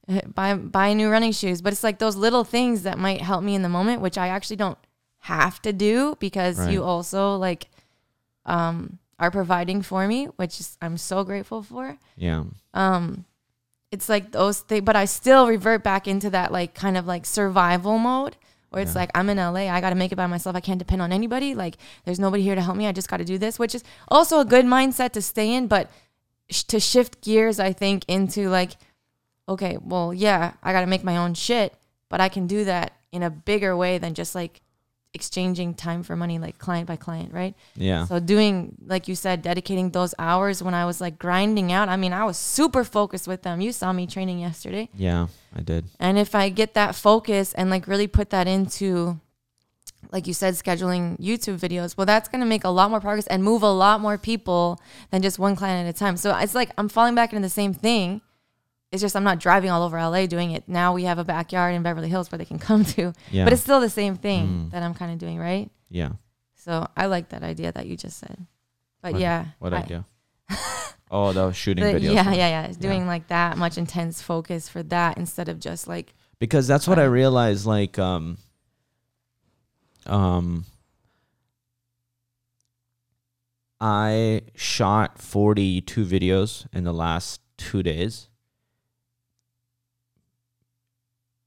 uh, 0.07 0.21
buy 0.33 0.55
buy 0.55 0.93
new 0.93 1.09
running 1.09 1.33
shoes. 1.33 1.61
But 1.61 1.73
it's 1.73 1.83
like 1.83 1.99
those 1.99 2.15
little 2.15 2.45
things 2.45 2.83
that 2.83 2.97
might 2.97 3.19
help 3.21 3.43
me 3.43 3.55
in 3.55 3.63
the 3.63 3.69
moment, 3.69 4.01
which 4.01 4.17
I 4.17 4.29
actually 4.29 4.55
don't 4.55 4.77
have 5.19 5.61
to 5.63 5.73
do 5.73 6.15
because 6.19 6.57
you 6.71 6.83
also 6.83 7.35
like 7.35 7.67
um 8.45 8.99
are 9.19 9.31
providing 9.31 9.81
for 9.81 10.07
me, 10.07 10.25
which 10.37 10.59
is, 10.61 10.77
I'm 10.81 10.97
so 10.97 11.23
grateful 11.25 11.61
for. 11.61 11.97
yeah. 12.15 12.43
Um 12.73 13.25
it's 13.91 14.07
like 14.09 14.31
those 14.31 14.59
things, 14.59 14.83
but 14.83 14.95
I 14.95 15.05
still 15.05 15.47
revert 15.47 15.83
back 15.83 16.07
into 16.07 16.29
that 16.29 16.51
like 16.51 16.73
kind 16.73 16.97
of 16.97 17.05
like 17.05 17.25
survival 17.25 17.97
mode 17.97 18.35
where 18.77 18.83
it's 18.83 18.93
Yeah. 18.95 19.01
like 19.01 19.11
I'm 19.15 19.29
in 19.29 19.37
LA, 19.37 19.67
I 19.69 19.81
got 19.81 19.89
to 19.89 19.95
make 19.95 20.11
it 20.11 20.15
by 20.15 20.27
myself. 20.27 20.55
I 20.55 20.59
can't 20.61 20.79
depend 20.79 21.01
on 21.01 21.11
anybody. 21.11 21.55
Like 21.55 21.77
there's 22.05 22.19
nobody 22.19 22.43
here 22.43 22.55
to 22.55 22.61
help 22.61 22.77
me. 22.77 22.87
I 22.87 22.91
just 22.91 23.09
got 23.09 23.17
to 23.17 23.25
do 23.25 23.37
this, 23.37 23.57
which 23.59 23.73
is 23.75 23.83
also 24.07 24.39
a 24.39 24.45
good 24.45 24.65
mindset 24.65 25.11
to 25.13 25.21
stay 25.21 25.53
in, 25.53 25.67
but 25.67 25.89
sh- 26.49 26.63
to 26.63 26.79
shift 26.79 27.21
gears, 27.21 27.59
I 27.59 27.73
think 27.73 28.05
into 28.07 28.49
like, 28.49 28.77
okay, 29.49 29.77
well, 29.81 30.13
yeah, 30.13 30.53
I 30.61 30.73
got 30.73 30.81
to 30.81 30.87
make 30.87 31.03
my 31.03 31.17
own 31.17 31.33
shit, 31.33 31.73
but 32.09 32.21
I 32.21 32.29
can 32.29 32.47
do 32.47 32.63
that 32.65 32.93
in 33.11 33.23
a 33.23 33.29
bigger 33.29 33.75
way 33.75 33.97
than 33.97 34.13
just 34.13 34.35
like 34.35 34.61
exchanging 35.13 35.73
time 35.73 36.03
for 36.03 36.15
money, 36.15 36.37
like 36.39 36.57
client 36.59 36.87
by 36.87 36.95
client, 36.95 37.33
right? 37.33 37.55
Yeah. 37.75 38.05
So 38.05 38.19
doing, 38.19 38.75
like 38.85 39.07
you 39.07 39.15
said, 39.15 39.41
dedicating 39.41 39.91
those 39.91 40.13
hours 40.19 40.61
when 40.61 40.73
I 40.73 40.85
was 40.85 41.01
like 41.01 41.17
grinding 41.17 41.71
out. 41.71 41.89
I 41.89 41.97
mean, 41.97 42.13
I 42.13 42.23
was 42.25 42.37
super 42.37 42.83
focused 42.83 43.27
with 43.27 43.41
them. 43.41 43.61
You 43.61 43.71
saw 43.71 43.93
me 43.93 44.05
training 44.07 44.39
yesterday. 44.39 44.89
yeah, 44.93 45.27
I 45.55 45.61
did. 45.61 45.85
And 45.99 46.17
if 46.17 46.35
I 46.35 46.49
get 46.49 46.73
that 46.75 46.95
focus 46.95 47.53
and 47.53 47.69
like 47.69 47.87
really 47.87 48.07
put 48.07 48.29
that 48.29 48.47
into, 48.47 49.19
like 50.11 50.27
you 50.27 50.33
said, 50.33 50.53
scheduling 50.53 51.19
YouTube 51.19 51.57
videos, 51.57 51.97
well, 51.97 52.05
that's 52.05 52.29
going 52.29 52.41
to 52.41 52.47
make 52.47 52.63
a 52.63 52.69
lot 52.69 52.89
more 52.89 53.01
progress 53.01 53.27
and 53.27 53.43
move 53.43 53.63
a 53.63 53.71
lot 53.71 53.99
more 53.99 54.17
people 54.17 54.79
than 55.11 55.21
just 55.21 55.39
one 55.39 55.55
client 55.55 55.87
at 55.87 55.95
a 55.95 55.97
time. 55.97 56.17
So 56.17 56.35
it's 56.37 56.53
like 56.55 56.69
I'm 56.77 56.89
falling 56.89 57.15
back 57.15 57.33
into 57.33 57.45
the 57.45 57.49
same 57.49 57.73
thing. 57.73 58.21
It's 58.91 59.01
just 59.01 59.15
I'm 59.15 59.23
not 59.23 59.39
driving 59.39 59.69
all 59.69 59.83
over 59.83 59.97
LA 59.97 60.27
doing 60.27 60.51
it. 60.51 60.63
Now 60.67 60.93
we 60.93 61.03
have 61.03 61.19
a 61.19 61.25
backyard 61.25 61.75
in 61.75 61.83
Beverly 61.83 62.07
Hills 62.09 62.31
where 62.31 62.37
they 62.37 62.45
can 62.45 62.59
come 62.69 62.85
to, 62.85 63.13
Yeah. 63.31 63.43
but 63.43 63.53
it's 63.53 63.61
still 63.61 63.81
the 63.81 63.89
same 63.89 64.15
thing 64.15 64.47
Mm. 64.47 64.71
that 64.71 64.81
I'm 64.83 64.93
kind 64.93 65.11
of 65.11 65.17
doing, 65.19 65.37
right? 65.39 65.69
yeah. 65.89 66.11
So 66.55 66.85
I 66.97 67.05
like 67.05 67.29
that 67.29 67.43
idea 67.43 67.71
that 67.71 67.87
you 67.87 67.95
just 67.95 68.17
said. 68.17 68.45
But 69.01 69.13
What- 69.13 69.21
yeah. 69.21 69.45
What 69.59 69.73
I- 69.73 69.77
idea? 69.79 70.05
oh, 71.11 71.31
the 71.33 71.51
shooting 71.53 71.83
the- 71.85 71.93
videos. 71.93 72.13
yeah, 72.13 72.29
yeah, 72.31 72.49
yeah. 72.49 72.63
It's 72.63 72.77
Doing 72.77 73.07
like 73.07 73.27
that 73.27 73.57
much 73.57 73.77
intense 73.77 74.21
focus 74.21 74.67
for 74.67 74.83
that 74.83 75.17
instead 75.17 75.47
of 75.49 75.59
just 75.59 75.87
like 75.87 76.13
because 76.39 76.67
that's 76.67 76.87
what 76.87 76.99
I 76.99 77.03
Right. 77.03 77.07
realized. 77.07 77.65
Like, 77.65 77.97
um, 77.99 78.37
um, 80.05 80.65
I 83.79 84.41
shot 84.55 85.19
forty-two 85.19 86.05
videos 86.05 86.65
in 86.73 86.83
the 86.83 86.93
last 86.93 87.41
two 87.57 87.83
days, 87.83 88.29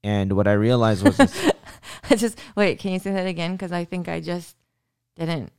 and 0.03 0.33
what 0.33 0.47
I 0.49 0.53
realized 0.53 1.05
was 1.05 1.17
this, 1.17 1.51
I 2.11 2.17
just 2.17 2.39
wait. 2.57 2.79
Can 2.79 2.93
you 2.93 2.99
say 2.99 3.13
that 3.13 3.27
again? 3.27 3.53
Because 3.53 3.73
I 3.73 3.85
think 3.85 4.09
I 4.09 4.21
just 4.21 4.57
didn't 5.17 5.53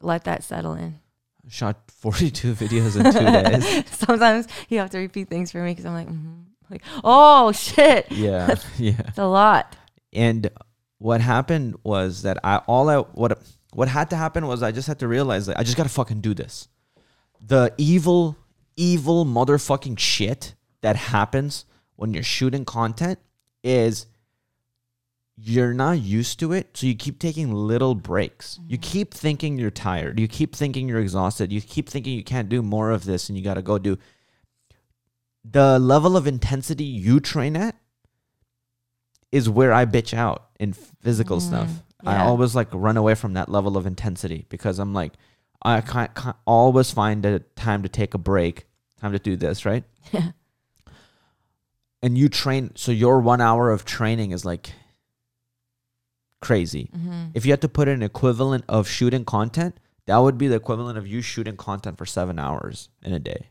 let 0.00 0.24
that 0.24 0.44
settle 0.44 0.74
in. 0.74 1.00
I 1.44 1.48
shot 1.48 1.76
forty-two 1.90 2.54
videos 2.54 2.96
in 2.96 3.12
two 3.12 3.20
days. 3.20 3.88
Sometimes 3.90 4.46
you 4.68 4.78
have 4.78 4.90
to 4.90 4.98
repeat 4.98 5.28
things 5.28 5.50
for 5.50 5.62
me 5.62 5.72
because 5.72 5.86
I'm 5.86 5.94
like, 5.94 6.08
mhm. 6.08 6.44
like, 6.70 6.82
oh 7.02 7.52
shit, 7.52 8.10
Yeah, 8.12 8.54
yeah. 8.78 8.94
it's 9.08 9.18
a 9.18 9.26
lot. 9.26 9.76
And 10.12 10.50
what 10.98 11.20
happened 11.20 11.76
was 11.82 12.22
that 12.22 12.38
I 12.44 12.58
all 12.66 12.88
I 12.88 12.98
what 12.98 13.40
what 13.72 13.88
had 13.88 14.10
to 14.10 14.16
happen 14.16 14.46
was 14.46 14.62
I 14.62 14.72
just 14.72 14.86
had 14.88 14.98
to 15.00 15.08
realize 15.08 15.46
that 15.46 15.58
I 15.58 15.62
just 15.62 15.76
gotta 15.76 15.88
fucking 15.88 16.20
do 16.20 16.34
this. 16.34 16.68
The 17.40 17.72
evil, 17.78 18.36
evil 18.76 19.24
motherfucking 19.24 19.98
shit 19.98 20.54
that 20.82 20.96
happens 20.96 21.64
when 21.96 22.12
you're 22.14 22.22
shooting 22.22 22.64
content 22.64 23.18
is 23.62 24.06
you're 25.36 25.72
not 25.72 26.00
used 26.00 26.38
to 26.40 26.52
it, 26.52 26.76
so 26.76 26.86
you 26.86 26.94
keep 26.94 27.18
taking 27.18 27.52
little 27.52 27.94
breaks. 27.94 28.60
You 28.68 28.76
keep 28.76 29.14
thinking 29.14 29.56
you're 29.58 29.70
tired. 29.70 30.20
You 30.20 30.28
keep 30.28 30.54
thinking 30.54 30.88
you're 30.88 31.00
exhausted. 31.00 31.50
You 31.50 31.60
keep 31.62 31.88
thinking 31.88 32.14
you 32.14 32.24
can't 32.24 32.48
do 32.48 32.60
more 32.62 32.90
of 32.90 33.04
this 33.04 33.28
and 33.28 33.38
you 33.38 33.44
gotta 33.44 33.62
go 33.62 33.78
do 33.78 33.96
the 35.42 35.78
level 35.78 36.16
of 36.16 36.26
intensity 36.26 36.84
you 36.84 37.18
train 37.20 37.56
at 37.56 37.74
is 39.32 39.48
where 39.48 39.72
I 39.72 39.86
bitch 39.86 40.12
out 40.12 40.48
in 40.58 40.72
physical 40.74 41.38
Mm, 41.38 41.42
stuff. 41.42 41.70
I 42.04 42.18
always 42.18 42.54
like 42.54 42.68
run 42.72 42.96
away 42.96 43.14
from 43.14 43.34
that 43.34 43.48
level 43.48 43.76
of 43.76 43.86
intensity 43.86 44.44
because 44.48 44.78
I'm 44.78 44.92
like, 44.92 45.12
I 45.62 45.80
can't, 45.80 46.14
can't 46.14 46.36
always 46.46 46.90
find 46.90 47.24
a 47.24 47.38
time 47.38 47.82
to 47.82 47.88
take 47.88 48.14
a 48.14 48.18
break, 48.18 48.66
time 49.00 49.12
to 49.12 49.18
do 49.18 49.36
this, 49.36 49.64
right? 49.64 49.84
And 52.02 52.16
you 52.16 52.28
train, 52.28 52.72
so 52.76 52.92
your 52.92 53.20
one 53.20 53.40
hour 53.40 53.70
of 53.70 53.84
training 53.84 54.30
is 54.32 54.44
like 54.44 54.72
crazy. 56.40 56.90
hmm 56.92 57.26
If 57.34 57.44
you 57.44 57.52
had 57.52 57.60
to 57.62 57.68
put 57.68 57.88
an 57.88 58.02
equivalent 58.02 58.64
of 58.68 58.88
shooting 58.88 59.24
content, 59.24 59.78
that 60.06 60.16
would 60.18 60.38
be 60.38 60.48
the 60.48 60.56
equivalent 60.56 60.96
of 60.98 61.06
you 61.06 61.20
shooting 61.20 61.56
content 61.56 61.98
for 61.98 62.06
seven 62.06 62.38
hours 62.38 62.88
in 63.02 63.12
a 63.12 63.18
day. 63.18 63.50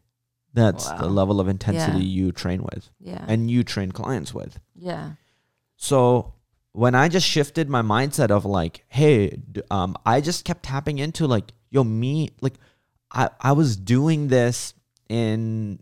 That's 0.53 0.89
the 0.91 1.07
level 1.07 1.39
of 1.39 1.47
intensity 1.47 1.99
Yeah. 1.99 2.03
you 2.25 2.31
train 2.31 2.63
with 2.63 2.89
Yeah. 2.99 3.23
and 3.27 3.49
you 3.51 3.63
train 3.63 3.91
clients 3.91 4.33
with. 4.33 4.59
yeah. 4.75 5.11
So 5.81 6.33
when 6.73 6.93
I 6.93 7.07
just 7.07 7.25
shifted 7.25 7.69
my 7.69 7.81
mindset 7.81 8.31
of 8.31 8.43
like, 8.45 8.83
hey, 8.89 9.39
um, 9.71 9.95
I 10.05 10.19
just 10.19 10.43
kept 10.43 10.63
tapping 10.63 10.99
into 10.99 11.25
like, 11.27 11.53
yo, 11.69 11.83
me, 11.85 12.29
like, 12.41 12.55
I 13.11 13.29
I 13.39 13.51
was 13.53 13.77
doing 13.77 14.27
this 14.27 14.73
in 15.07 15.79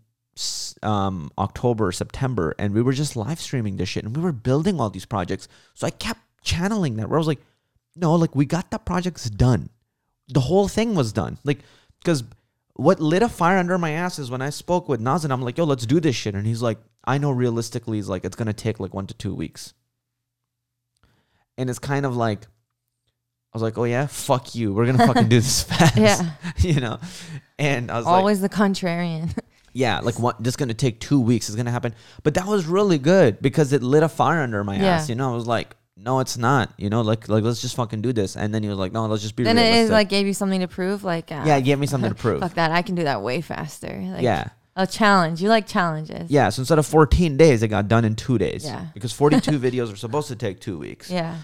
um 0.83 1.31
October, 1.37 1.91
September, 1.91 2.55
and 2.59 2.73
we 2.73 2.81
were 2.81 2.93
just 2.93 3.15
live 3.15 3.39
streaming 3.39 3.77
this 3.77 3.89
shit, 3.89 4.03
and 4.03 4.15
we 4.15 4.21
were 4.21 4.31
building 4.31 4.79
all 4.79 4.89
these 4.89 5.05
projects. 5.05 5.47
So 5.73 5.87
I 5.87 5.89
kept 5.91 6.21
channeling 6.43 6.95
that 6.95 7.09
where 7.09 7.17
I 7.17 7.19
was 7.19 7.27
like, 7.27 7.41
no, 7.95 8.15
like 8.15 8.35
we 8.35 8.45
got 8.45 8.71
the 8.71 8.77
projects 8.77 9.29
done. 9.29 9.69
The 10.29 10.41
whole 10.41 10.67
thing 10.67 10.95
was 10.95 11.13
done. 11.13 11.37
Like, 11.43 11.59
because 11.99 12.23
what 12.75 12.99
lit 12.99 13.23
a 13.23 13.29
fire 13.29 13.57
under 13.57 13.77
my 13.77 13.91
ass 13.91 14.19
is 14.19 14.29
when 14.29 14.41
I 14.41 14.51
spoke 14.51 14.87
with 14.87 15.01
Naz 15.01 15.23
and 15.23 15.33
I'm 15.33 15.41
like, 15.41 15.57
yo, 15.57 15.63
let's 15.63 15.85
do 15.85 15.99
this 15.99 16.15
shit. 16.15 16.35
And 16.35 16.45
he's 16.45 16.61
like, 16.61 16.77
I 17.05 17.17
know 17.17 17.31
realistically, 17.31 17.97
he's 17.97 18.09
like, 18.09 18.23
it's 18.23 18.35
gonna 18.35 18.53
take 18.53 18.79
like 18.79 18.93
one 18.93 19.07
to 19.07 19.13
two 19.13 19.33
weeks. 19.33 19.73
And 21.57 21.69
it's 21.69 21.79
kind 21.79 22.05
of 22.05 22.15
like, 22.15 22.43
I 22.43 23.53
was 23.53 23.63
like, 23.63 23.77
oh 23.77 23.85
yeah, 23.85 24.05
fuck 24.05 24.53
you. 24.53 24.73
We're 24.73 24.85
gonna 24.85 25.07
fucking 25.07 25.29
do 25.29 25.37
this 25.37 25.63
fast. 25.63 25.97
Yeah. 25.97 26.31
you 26.59 26.79
know? 26.79 26.99
And 27.57 27.89
I 27.89 27.97
was 27.97 28.05
like, 28.05 28.13
Always 28.13 28.41
the 28.41 28.49
contrarian. 28.49 29.35
Yeah, 29.77 29.99
like 29.99 30.17
what 30.19 30.41
just 30.41 30.57
gonna 30.57 30.73
take 30.73 30.99
two 30.99 31.19
weeks 31.21 31.49
is 31.49 31.55
gonna 31.55 31.71
happen. 31.71 31.93
But 32.23 32.33
that 32.33 32.47
was 32.47 32.65
really 32.65 32.97
good 32.97 33.41
because 33.41 33.71
it 33.73 33.83
lit 33.83 34.03
a 34.03 34.09
fire 34.09 34.41
under 34.41 34.63
my 34.63 34.75
Yeah. 34.75 34.95
ass. 34.95 35.09
You 35.09 35.15
know, 35.15 35.31
I 35.31 35.35
was 35.35 35.45
like, 35.47 35.75
no, 35.95 36.19
it's 36.19 36.37
not. 36.37 36.73
You 36.77 36.89
know, 36.89 37.01
like 37.01 37.29
like 37.29 37.43
let's 37.43 37.61
just 37.61 37.75
fucking 37.75 38.01
do 38.01 38.11
this. 38.13 38.35
And 38.35 38.53
then 38.53 38.63
he 38.63 38.69
was 38.69 38.77
like, 38.79 38.91
no, 38.91 39.05
let's 39.05 39.21
just 39.21 39.35
be 39.35 39.43
then 39.43 39.57
it 39.57 39.61
realistic. 39.61 39.83
is 39.85 39.89
like 39.91 40.09
gave 40.09 40.25
you 40.27 40.33
something 40.33 40.61
to 40.61 40.67
prove. 40.67 41.03
Like 41.03 41.31
uh, 41.31 41.43
yeah, 41.45 41.57
it 41.57 41.61
gave 41.63 41.77
me 41.79 41.87
something 41.87 42.09
to 42.09 42.15
prove. 42.25 42.39
fuck 42.41 42.55
that. 42.55 42.71
I 42.71 42.81
can 42.81 42.95
do 42.95 43.03
that 43.03 43.21
way 43.21 43.41
faster. 43.41 43.95
Like, 44.13 44.23
yeah. 44.23 44.49
A 44.75 44.85
challenge. 44.85 45.41
You 45.41 45.49
like 45.49 45.65
challenges. 45.67 46.29
Yeah. 46.29 46.49
So 46.49 46.61
instead 46.61 46.77
of 46.79 46.85
14 46.85 47.35
days, 47.37 47.63
it 47.63 47.69
got 47.69 47.87
done 47.87 48.05
in 48.05 48.15
two 48.15 48.37
days. 48.37 48.63
Yeah. 48.63 48.85
Because 48.93 49.11
42 49.11 49.59
videos 49.67 49.91
are 49.91 49.95
supposed 49.95 50.27
to 50.27 50.35
take 50.35 50.59
two 50.59 50.77
weeks. 50.77 51.09
Yeah. 51.09 51.35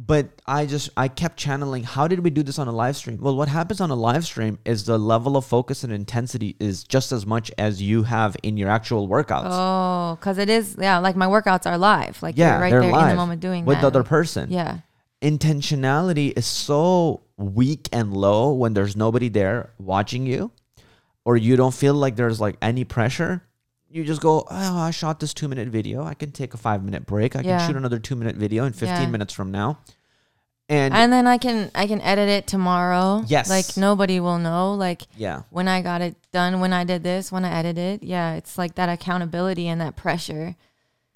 But 0.00 0.40
I 0.46 0.66
just 0.66 0.90
I 0.96 1.08
kept 1.08 1.36
channeling. 1.36 1.82
How 1.82 2.06
did 2.06 2.20
we 2.20 2.30
do 2.30 2.44
this 2.44 2.58
on 2.60 2.68
a 2.68 2.72
live 2.72 2.96
stream? 2.96 3.18
Well, 3.20 3.36
what 3.36 3.48
happens 3.48 3.80
on 3.80 3.90
a 3.90 3.96
live 3.96 4.24
stream 4.24 4.58
is 4.64 4.84
the 4.84 4.96
level 4.96 5.36
of 5.36 5.44
focus 5.44 5.82
and 5.82 5.92
intensity 5.92 6.54
is 6.60 6.84
just 6.84 7.10
as 7.10 7.26
much 7.26 7.50
as 7.58 7.82
you 7.82 8.04
have 8.04 8.36
in 8.44 8.56
your 8.56 8.70
actual 8.70 9.08
workouts. 9.08 9.48
Oh, 9.50 10.14
because 10.14 10.38
it 10.38 10.48
is. 10.48 10.76
Yeah. 10.78 10.98
Like 10.98 11.16
my 11.16 11.26
workouts 11.26 11.66
are 11.66 11.76
live. 11.76 12.22
Like 12.22 12.38
yeah, 12.38 12.52
you're 12.52 12.60
right 12.60 12.70
they're 12.70 12.80
there 12.82 12.92
live 12.92 13.02
in 13.10 13.16
the 13.16 13.16
moment 13.16 13.40
doing 13.40 13.64
with 13.64 13.78
that. 13.78 13.80
the 13.80 13.86
other 13.88 14.04
person. 14.04 14.50
Yeah. 14.52 14.78
intentionality 15.20 16.32
is 16.36 16.46
so 16.46 17.22
weak 17.36 17.88
and 17.92 18.12
low 18.16 18.52
when 18.52 18.74
there's 18.74 18.94
nobody 18.96 19.28
there 19.28 19.72
watching 19.78 20.26
you 20.26 20.52
or 21.24 21.36
you 21.36 21.56
don't 21.56 21.74
feel 21.74 21.94
like 21.94 22.14
there's 22.16 22.40
like 22.40 22.56
any 22.62 22.84
pressure 22.84 23.42
you 23.90 24.04
just 24.04 24.20
go 24.20 24.46
oh 24.50 24.78
i 24.78 24.90
shot 24.90 25.18
this 25.20 25.32
two 25.32 25.48
minute 25.48 25.68
video 25.68 26.04
i 26.04 26.14
can 26.14 26.30
take 26.30 26.52
a 26.54 26.56
five 26.56 26.82
minute 26.84 27.06
break 27.06 27.34
i 27.36 27.40
Yeah. 27.40 27.58
can 27.58 27.68
shoot 27.68 27.76
another 27.76 27.98
two 27.98 28.16
minute 28.16 28.36
video 28.36 28.64
in 28.64 28.72
15 28.72 28.88
Yeah. 28.88 29.06
minutes 29.08 29.32
from 29.32 29.50
now 29.50 29.78
and, 30.70 30.92
And 30.92 31.10
then 31.10 31.26
I 31.26 31.38
can 31.38 31.70
I 31.74 31.86
can 31.86 31.98
edit 32.02 32.28
it 32.28 32.46
tomorrow. 32.46 33.24
Yes. 33.26 33.48
Like 33.48 33.78
nobody 33.78 34.20
will 34.20 34.38
know. 34.38 34.74
Like 34.74 35.00
yeah 35.16 35.44
when 35.48 35.66
I 35.66 35.80
got 35.80 36.02
it 36.02 36.14
done, 36.30 36.60
when 36.60 36.74
I 36.74 36.84
did 36.84 37.02
this, 37.02 37.32
when 37.32 37.42
I 37.46 37.50
edited. 37.58 38.04
Yeah. 38.04 38.34
It's 38.34 38.58
like 38.58 38.74
that 38.74 38.90
accountability 38.90 39.66
and 39.66 39.80
that 39.80 39.96
pressure. 39.96 40.56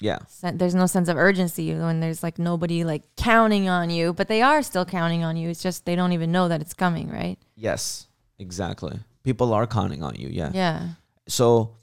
yeah 0.01 0.21
There's 0.43 0.75
no 0.75 0.87
sense 0.87 1.07
of 1.11 1.19
urgency 1.19 1.75
when 1.75 2.01
there's 2.01 2.23
like 2.23 2.39
nobody 2.39 2.83
like 2.83 3.03
counting 3.17 3.69
on 3.69 3.91
you, 3.91 4.15
but 4.15 4.29
they 4.29 4.41
are 4.41 4.63
still 4.63 4.87
counting 4.87 5.23
on 5.23 5.37
you. 5.37 5.51
It's 5.51 5.63
just 5.63 5.85
they 5.85 5.97
don't 5.97 6.13
even 6.15 6.33
know 6.33 6.49
that 6.49 6.63
it's 6.63 6.73
coming, 6.73 7.11
right? 7.11 7.37
yes 7.55 8.07
exactly 8.39 8.99
people 9.23 9.53
are 9.53 9.67
counting 9.67 10.03
on 10.03 10.15
you 10.17 10.29
yeah 10.29 10.51
Yeah. 10.55 10.89
so 11.29 11.77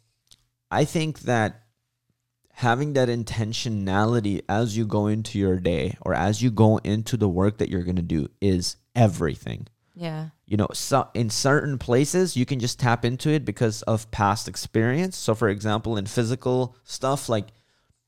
i 0.72 0.86
think 0.86 1.20
that 1.22 1.64
having 2.54 2.94
that 2.94 3.08
intentionality 3.10 4.42
as 4.50 4.76
you 4.76 4.86
go 4.86 5.08
into 5.08 5.40
your 5.40 5.58
day 5.60 5.96
or 6.02 6.14
as 6.14 6.42
you 6.42 6.52
go 6.52 6.78
into 6.78 7.16
the 7.18 7.30
work 7.30 7.58
that 7.58 7.70
you're 7.70 7.84
going 7.84 7.96
to 7.96 8.02
do 8.02 8.28
is 8.42 8.76
everything 8.96 9.66
Yeah. 9.96 10.30
you 10.46 10.58
know 10.58 10.68
so 10.74 11.08
in 11.14 11.30
certain 11.30 11.78
places 11.78 12.36
you 12.36 12.46
can 12.46 12.60
just 12.60 12.80
tap 12.80 13.06
into 13.06 13.30
it 13.30 13.46
because 13.46 13.82
of 13.84 14.10
past 14.12 14.48
experience 14.48 15.16
so 15.18 15.36
for 15.36 15.48
example 15.50 15.96
in 15.98 16.06
physical 16.06 16.76
stuff 16.84 17.30
like 17.30 17.48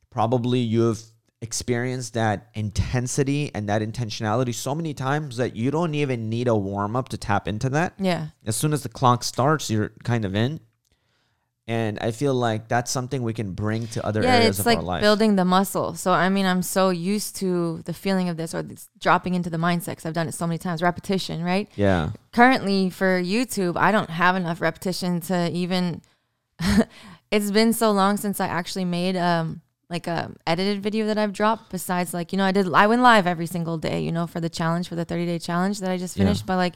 probably 0.10 0.60
you've 0.60 1.01
experienced 1.44 2.13
that 2.13 2.50
intensity 2.53 3.50
and 3.56 3.68
that 3.70 3.82
intentionality 3.82 4.53
so 4.53 4.75
many 4.75 4.94
times 4.94 5.38
that 5.38 5.56
you 5.56 5.72
don't 5.72 5.96
even 5.96 6.30
need 6.30 6.48
a 6.48 6.56
warm 6.56 6.96
up 6.96 7.10
to 7.10 7.18
tap 7.18 7.48
into 7.48 7.70
that 7.70 7.94
Yeah. 7.98 8.27
as 8.46 8.56
soon 8.56 8.74
as 8.74 8.84
the 8.84 8.89
clock 8.89 9.24
starts 9.24 9.70
you're 9.70 9.91
kind 10.03 10.25
of 10.25 10.36
in 10.36 10.60
and 11.68 12.00
i 12.00 12.10
feel 12.12 12.34
like 12.34 12.68
that's 12.68 12.89
something 12.91 13.22
we 13.24 13.34
can 13.34 13.51
bring 13.53 13.88
to 13.88 14.03
other 14.06 14.24
yeah, 14.24 14.36
areas 14.36 14.50
it's 14.50 14.60
of 14.60 14.65
like 14.65 14.77
our 14.80 14.84
life 14.84 15.01
building 15.01 15.36
the 15.36 15.46
muscle. 15.46 15.94
So 15.94 16.12
I 16.12 16.27
mean, 16.30 16.46
I'm 16.46 16.62
so 16.63 16.89
used 16.89 17.36
to 17.38 17.82
the 17.86 17.94
feeling 17.94 18.30
of 18.30 18.38
this 18.38 18.53
or 18.56 18.62
this 18.63 18.89
dropping 19.00 19.34
into 19.36 19.50
the 19.50 19.58
mindset 19.58 19.91
because 19.91 20.06
I've 20.06 20.13
done 20.13 20.27
it 20.27 20.34
so 20.34 20.48
many 20.48 20.58
times. 20.58 20.82
Repetition, 20.82 21.44
right? 21.44 21.70
yeah 21.75 22.12
Currently 22.34 22.89
for 22.89 23.22
YouTube, 23.22 23.77
I 23.77 23.91
don't 23.91 24.10
have 24.10 24.36
enough 24.36 24.60
repetition 24.62 25.22
to 25.22 25.50
even. 25.51 26.01
it's 27.32 27.51
been 27.51 27.74
so 27.74 27.91
long 27.91 28.18
since 28.18 28.39
I 28.39 28.48
actually 28.48 28.86
made 28.86 29.15
um 29.15 29.62
like 29.89 30.08
a 30.08 30.32
edited 30.48 30.82
video 30.82 31.06
that 31.08 31.18
I've 31.18 31.34
dropped 31.34 31.70
besides 31.72 32.13
like, 32.13 32.32
you 32.32 32.38
know, 32.38 32.46
I 32.46 32.51
did 32.51 32.72
I 32.74 32.88
went 32.88 33.01
live 33.01 33.27
every 33.27 33.48
single 33.48 33.77
day, 33.77 34.01
you 34.01 34.12
know, 34.12 34.25
for 34.27 34.39
the 34.39 34.50
challenge, 34.50 34.88
for 34.88 34.96
the 34.96 35.06
30 35.06 35.25
day 35.25 35.39
challenge 35.39 35.80
that 35.80 35.91
I 35.91 35.98
just 35.98 36.15
Yeah. 36.18 36.24
finished. 36.25 36.46
But 36.46 36.56
like 36.58 36.74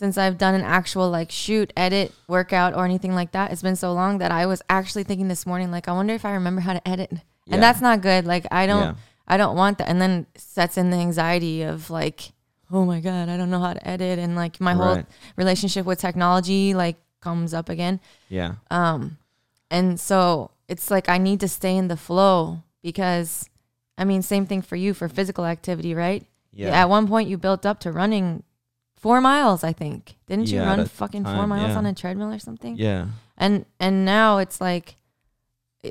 since 0.00 0.16
I've 0.16 0.38
done 0.38 0.54
an 0.54 0.62
actual 0.62 1.10
like 1.10 1.30
shoot, 1.30 1.74
edit, 1.76 2.10
workout 2.26 2.74
or 2.74 2.86
anything 2.86 3.14
like 3.14 3.32
that, 3.32 3.52
it's 3.52 3.60
been 3.60 3.76
so 3.76 3.92
long 3.92 4.16
that 4.16 4.32
I 4.32 4.46
was 4.46 4.62
actually 4.70 5.04
thinking 5.04 5.28
this 5.28 5.44
morning, 5.44 5.70
like, 5.70 5.88
I 5.88 5.92
wonder 5.92 6.14
if 6.14 6.24
I 6.24 6.32
remember 6.32 6.62
how 6.62 6.72
to 6.72 6.88
edit. 6.88 7.10
Yeah. 7.12 7.18
And 7.54 7.62
that's 7.62 7.82
not 7.82 8.00
good. 8.00 8.24
Like 8.24 8.46
I 8.50 8.66
don't 8.66 8.80
Yeah. 8.82 8.94
I 9.28 9.36
don't 9.36 9.56
want 9.56 9.76
that. 9.76 9.90
And 9.90 10.00
then 10.00 10.24
sets 10.36 10.78
in 10.78 10.88
the 10.88 10.96
anxiety 10.96 11.62
of 11.64 11.90
like, 11.90 12.32
oh 12.72 12.86
my 12.86 13.00
God, 13.00 13.28
I 13.28 13.36
don't 13.36 13.50
know 13.50 13.60
how 13.60 13.74
to 13.74 13.86
edit 13.86 14.18
and 14.18 14.34
like 14.34 14.58
my 14.58 14.72
whole 14.72 14.94
Right. 14.96 15.06
relationship 15.36 15.84
with 15.84 16.00
technology 16.00 16.72
like 16.72 16.96
comes 17.20 17.52
up 17.52 17.68
again. 17.68 18.00
Yeah. 18.30 18.54
Um, 18.70 19.18
and 19.70 20.00
so 20.00 20.50
it's 20.66 20.90
like 20.90 21.10
I 21.10 21.18
need 21.18 21.40
to 21.40 21.48
stay 21.48 21.76
in 21.76 21.88
the 21.88 21.96
flow 21.98 22.62
because, 22.82 23.50
I 23.98 24.04
mean, 24.04 24.22
same 24.22 24.46
thing 24.46 24.62
for 24.62 24.76
you 24.76 24.94
for 24.94 25.08
physical 25.10 25.44
activity, 25.44 25.94
right? 25.94 26.24
Yeah. 26.54 26.70
At 26.70 26.88
one 26.88 27.06
point, 27.06 27.28
you 27.28 27.36
built 27.36 27.66
up 27.66 27.80
to 27.80 27.92
running 27.92 28.42
four 29.00 29.20
miles, 29.20 29.64
I 29.64 29.72
think. 29.72 30.16
Didn't 30.26 30.48
you 30.48 30.58
Yeah, 30.60 30.66
run 30.76 30.86
fucking 30.86 31.24
four 31.24 31.32
time, 31.32 31.48
miles 31.48 31.70
yeah. 31.70 31.78
on 31.78 31.86
a 31.86 31.94
treadmill 31.94 32.32
or 32.32 32.38
something? 32.38 32.76
Yeah. 32.76 33.06
And 33.36 33.64
and 33.80 34.04
now 34.04 34.38
it's 34.38 34.60
like, 34.60 34.96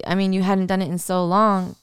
I 0.05 0.15
mean, 0.15 0.31
you 0.33 0.43
hadn't 0.43 0.67
done 0.67 0.81
it 0.81 0.89
in 0.89 0.97
so 0.99 1.25
long. 1.25 1.75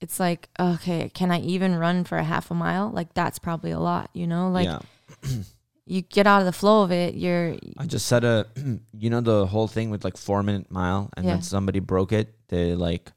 It's 0.00 0.18
like, 0.20 0.48
okay, 0.58 1.08
can 1.14 1.30
I 1.30 1.40
even 1.40 1.76
run 1.76 2.04
for 2.04 2.18
a 2.18 2.24
half 2.24 2.50
a 2.50 2.54
mile? 2.54 2.90
Like 2.90 3.14
that's 3.14 3.38
probably 3.38 3.70
a 3.70 3.78
lot, 3.78 4.10
you 4.12 4.26
know? 4.26 4.50
Like 4.50 4.66
yeah. 4.66 4.80
you 5.86 6.02
get 6.02 6.26
out 6.26 6.40
of 6.40 6.46
the 6.46 6.52
flow 6.52 6.82
of 6.82 6.90
it. 6.92 7.14
You're 7.14 7.56
I 7.78 7.86
just 7.86 8.06
said 8.06 8.24
uh, 8.24 8.44
a, 8.56 8.60
you 8.98 9.08
know, 9.10 9.20
the 9.20 9.46
whole 9.46 9.68
thing 9.68 9.90
with 9.90 10.04
like 10.04 10.16
four 10.16 10.42
minute 10.42 10.70
mile, 10.70 11.10
and 11.16 11.24
Yeah. 11.24 11.34
then 11.34 11.42
somebody 11.42 11.78
broke 11.80 12.12
it. 12.12 12.34
They 12.48 12.74
like 12.74 13.12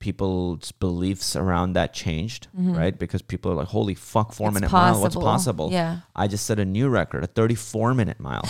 people's 0.00 0.70
beliefs 0.72 1.34
around 1.36 1.72
that 1.72 1.92
changed, 1.92 2.48
right? 2.54 2.96
Because 2.98 3.20
people 3.22 3.50
are 3.52 3.56
like, 3.56 3.68
"Holy 3.68 3.94
fuck, 3.94 4.32
four 4.32 4.48
Mm-hmm. 4.48 4.56
it's 4.56 4.60
minute 4.62 4.72
mile, 4.72 5.00
what's 5.00 5.16
possible?" 5.16 5.70
Yeah. 5.72 6.00
I 6.14 6.26
just 6.28 6.46
set 6.46 6.58
a 6.58 6.64
new 6.64 6.88
record, 6.88 7.24
a 7.24 7.26
thirty 7.26 7.54
four 7.54 7.94
minute 7.94 8.20
mile. 8.20 8.42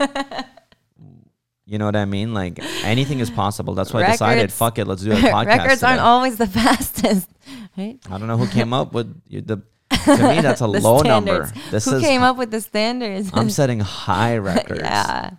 you 1.66 1.78
know 1.78 1.84
what 1.86 1.96
I 1.96 2.04
mean? 2.04 2.34
Like 2.34 2.58
anything 2.84 3.20
is 3.20 3.30
possible. 3.30 3.74
That's 3.74 3.92
why 3.92 4.04
I 4.04 4.10
decided, 4.12 4.52
fuck 4.52 4.78
it, 4.78 4.86
let's 4.86 5.02
do 5.02 5.12
a 5.12 5.14
podcast. 5.16 5.46
Records 5.46 5.82
aren't 5.82 6.00
always 6.00 6.36
the 6.36 6.46
fastest, 6.58 7.28
right? 7.76 7.98
I 8.10 8.18
don't 8.18 8.26
know 8.26 8.36
who 8.36 8.48
came 8.48 8.72
up 8.72 8.92
with 8.92 9.22
the. 9.30 9.62
To 10.04 10.28
me, 10.28 10.40
that's 10.42 10.60
a 10.60 10.66
low 10.66 11.00
number. 11.00 11.46
standards. 11.46 11.70
This 11.70 11.84
Who 11.86 11.96
is. 11.96 12.02
came 12.02 12.22
up 12.22 12.36
with 12.36 12.50
the 12.50 12.60
standards? 12.60 13.30
I'm 13.32 13.48
setting 13.50 13.80
high 13.80 14.36
records. 14.36 14.80
yeah, 14.82 15.30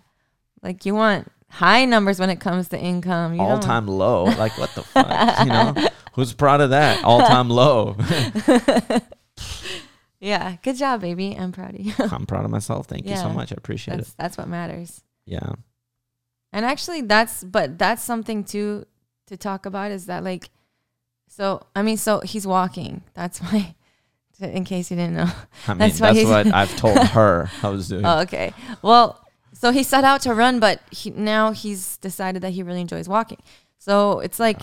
like 0.62 0.84
you 0.86 0.94
want 0.94 1.30
high 1.50 1.84
numbers 1.84 2.18
when 2.18 2.30
it 2.30 2.40
comes 2.40 2.68
to 2.70 2.78
income. 2.78 3.34
You 3.34 3.40
all 3.42 3.50
don't- 3.50 3.62
time 3.62 3.86
low. 3.86 4.24
Like 4.24 4.56
what 4.58 4.70
the 4.74 4.82
fuck? 4.82 5.40
You 5.40 5.46
know, 5.52 5.88
who's 6.14 6.32
proud 6.32 6.60
of 6.60 6.70
that? 6.70 7.04
All 7.04 7.20
time 7.20 7.50
low. 7.60 7.96
Yeah, 10.22 10.56
good 10.62 10.76
job, 10.76 11.00
baby. 11.00 11.34
I'm 11.34 11.50
proud 11.50 11.74
of 11.74 11.80
you. 11.80 11.94
I'm 11.98 12.26
proud 12.26 12.44
of 12.44 12.50
myself. 12.50 12.86
Thank 12.86 13.06
you 13.06 13.16
so 13.16 13.28
Yeah, 13.28 13.32
much. 13.32 13.52
I 13.52 13.56
appreciate 13.56 13.96
that's 13.96 14.10
it. 14.10 14.14
that's 14.18 14.36
what 14.36 14.48
matters. 14.48 15.02
Yeah. 15.24 15.54
And 16.52 16.66
actually, 16.66 17.00
that's 17.00 17.42
but 17.42 17.78
that's 17.78 18.02
something 18.02 18.44
too 18.44 18.84
to 19.28 19.38
talk 19.38 19.64
about 19.64 19.92
is 19.92 20.06
that 20.06 20.22
like, 20.22 20.50
so 21.28 21.62
I 21.74 21.80
mean, 21.80 21.96
so 21.96 22.20
he's 22.20 22.46
walking. 22.46 23.02
That's 23.14 23.38
why, 23.38 23.74
in 24.40 24.64
case 24.64 24.90
you 24.90 24.96
didn't 24.98 25.14
know. 25.14 25.30
I 25.66 25.70
mean, 25.72 25.78
That's 25.78 25.98
that's, 25.98 26.00
why 26.00 26.12
he's- 26.12 26.26
what 26.28 26.46
I've 26.54 26.76
told 26.76 26.98
her 26.98 27.48
I 27.62 27.70
was 27.70 27.88
doing. 27.88 28.04
Oh, 28.04 28.18
okay. 28.20 28.52
Well, 28.82 29.24
so 29.60 29.70
he 29.72 29.82
set 29.82 30.04
out 30.04 30.22
to 30.22 30.32
run, 30.34 30.58
but 30.58 30.80
he, 30.90 31.10
now 31.10 31.52
he's 31.52 31.96
decided 31.98 32.40
that 32.42 32.50
he 32.56 32.62
really 32.62 32.80
enjoys 32.80 33.08
walking. 33.08 33.38
So 33.78 34.20
it's 34.20 34.38
like, 34.40 34.62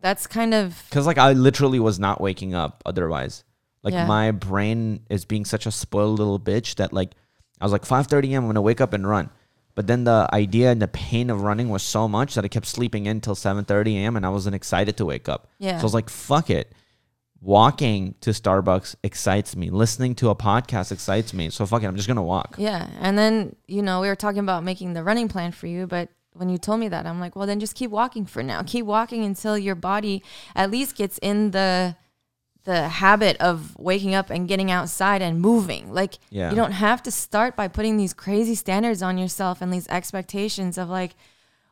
that's 0.00 0.26
kind 0.26 0.52
of 0.52 0.82
Because 0.90 1.06
like 1.06 1.18
I 1.18 1.32
literally 1.32 1.80
was 1.80 1.98
not 1.98 2.20
waking 2.20 2.54
up 2.54 2.82
otherwise. 2.84 3.44
Like 3.82 3.94
Yeah. 3.94 4.06
my 4.06 4.30
brain 4.30 5.00
is 5.08 5.24
being 5.24 5.44
such 5.44 5.64
a 5.66 5.70
spoiled 5.72 6.18
little 6.18 6.38
bitch 6.38 6.74
that 6.76 6.92
like 6.92 7.12
I 7.60 7.64
was 7.64 7.72
like 7.72 7.84
5:30 7.84 8.32
a.m. 8.32 8.42
I'm 8.44 8.48
gonna 8.48 8.60
wake 8.62 8.80
up 8.80 8.92
and 8.92 9.06
run. 9.08 9.30
But 9.74 9.86
then 9.86 10.04
the 10.04 10.28
idea 10.32 10.70
and 10.70 10.82
the 10.82 10.88
pain 10.88 11.30
of 11.30 11.40
running 11.42 11.68
was 11.70 11.82
so 11.82 12.06
much 12.06 12.34
that 12.34 12.44
I 12.44 12.48
kept 12.48 12.66
sleeping 12.66 13.06
in 13.06 13.20
till 13.20 13.34
7:30 13.34 13.94
a.m. 13.96 14.16
and 14.16 14.26
I 14.26 14.28
wasn't 14.28 14.54
excited 14.54 14.96
to 14.98 15.04
wake 15.06 15.28
up. 15.28 15.48
yeah. 15.58 15.78
So 15.78 15.82
I 15.82 15.88
was 15.88 15.94
like, 15.94 16.10
fuck 16.10 16.50
it. 16.50 16.72
Walking 17.42 18.14
to 18.20 18.30
Starbucks 18.30 18.94
excites 19.02 19.56
me. 19.56 19.68
Listening 19.70 20.14
to 20.16 20.30
a 20.30 20.34
podcast 20.36 20.92
excites 20.92 21.34
me. 21.34 21.50
So 21.50 21.66
fuck 21.66 21.82
it. 21.82 21.86
I'm 21.86 21.96
just 21.96 22.06
gonna 22.06 22.22
walk. 22.22 22.54
Yeah. 22.56 22.86
And 23.00 23.18
then, 23.18 23.56
you 23.66 23.82
know, 23.82 24.00
we 24.00 24.06
were 24.06 24.14
talking 24.14 24.38
about 24.38 24.62
making 24.62 24.92
the 24.92 25.02
running 25.02 25.26
plan 25.28 25.50
for 25.50 25.66
you, 25.66 25.88
but 25.88 26.08
when 26.34 26.48
you 26.48 26.56
told 26.56 26.78
me 26.78 26.86
that, 26.88 27.04
I'm 27.04 27.18
like, 27.18 27.34
well, 27.34 27.46
then 27.48 27.58
just 27.58 27.74
keep 27.74 27.90
walking 27.90 28.26
for 28.26 28.44
now. 28.44 28.62
Keep 28.64 28.86
walking 28.86 29.24
until 29.24 29.58
your 29.58 29.74
body 29.74 30.22
at 30.54 30.70
least 30.70 30.96
gets 30.96 31.18
in 31.18 31.50
the 31.50 31.96
the 32.64 32.88
habit 32.88 33.36
of 33.38 33.76
waking 33.76 34.14
up 34.14 34.30
and 34.30 34.46
getting 34.46 34.70
outside 34.70 35.20
and 35.20 35.40
moving. 35.40 35.92
Like 35.92 36.18
Yeah. 36.30 36.48
you 36.50 36.54
don't 36.54 36.70
have 36.70 37.02
to 37.02 37.10
start 37.10 37.56
by 37.56 37.66
putting 37.66 37.96
these 37.96 38.14
crazy 38.14 38.54
standards 38.54 39.02
on 39.02 39.18
yourself 39.18 39.60
and 39.60 39.72
these 39.72 39.88
expectations 39.88 40.78
of 40.78 40.88
like, 40.88 41.16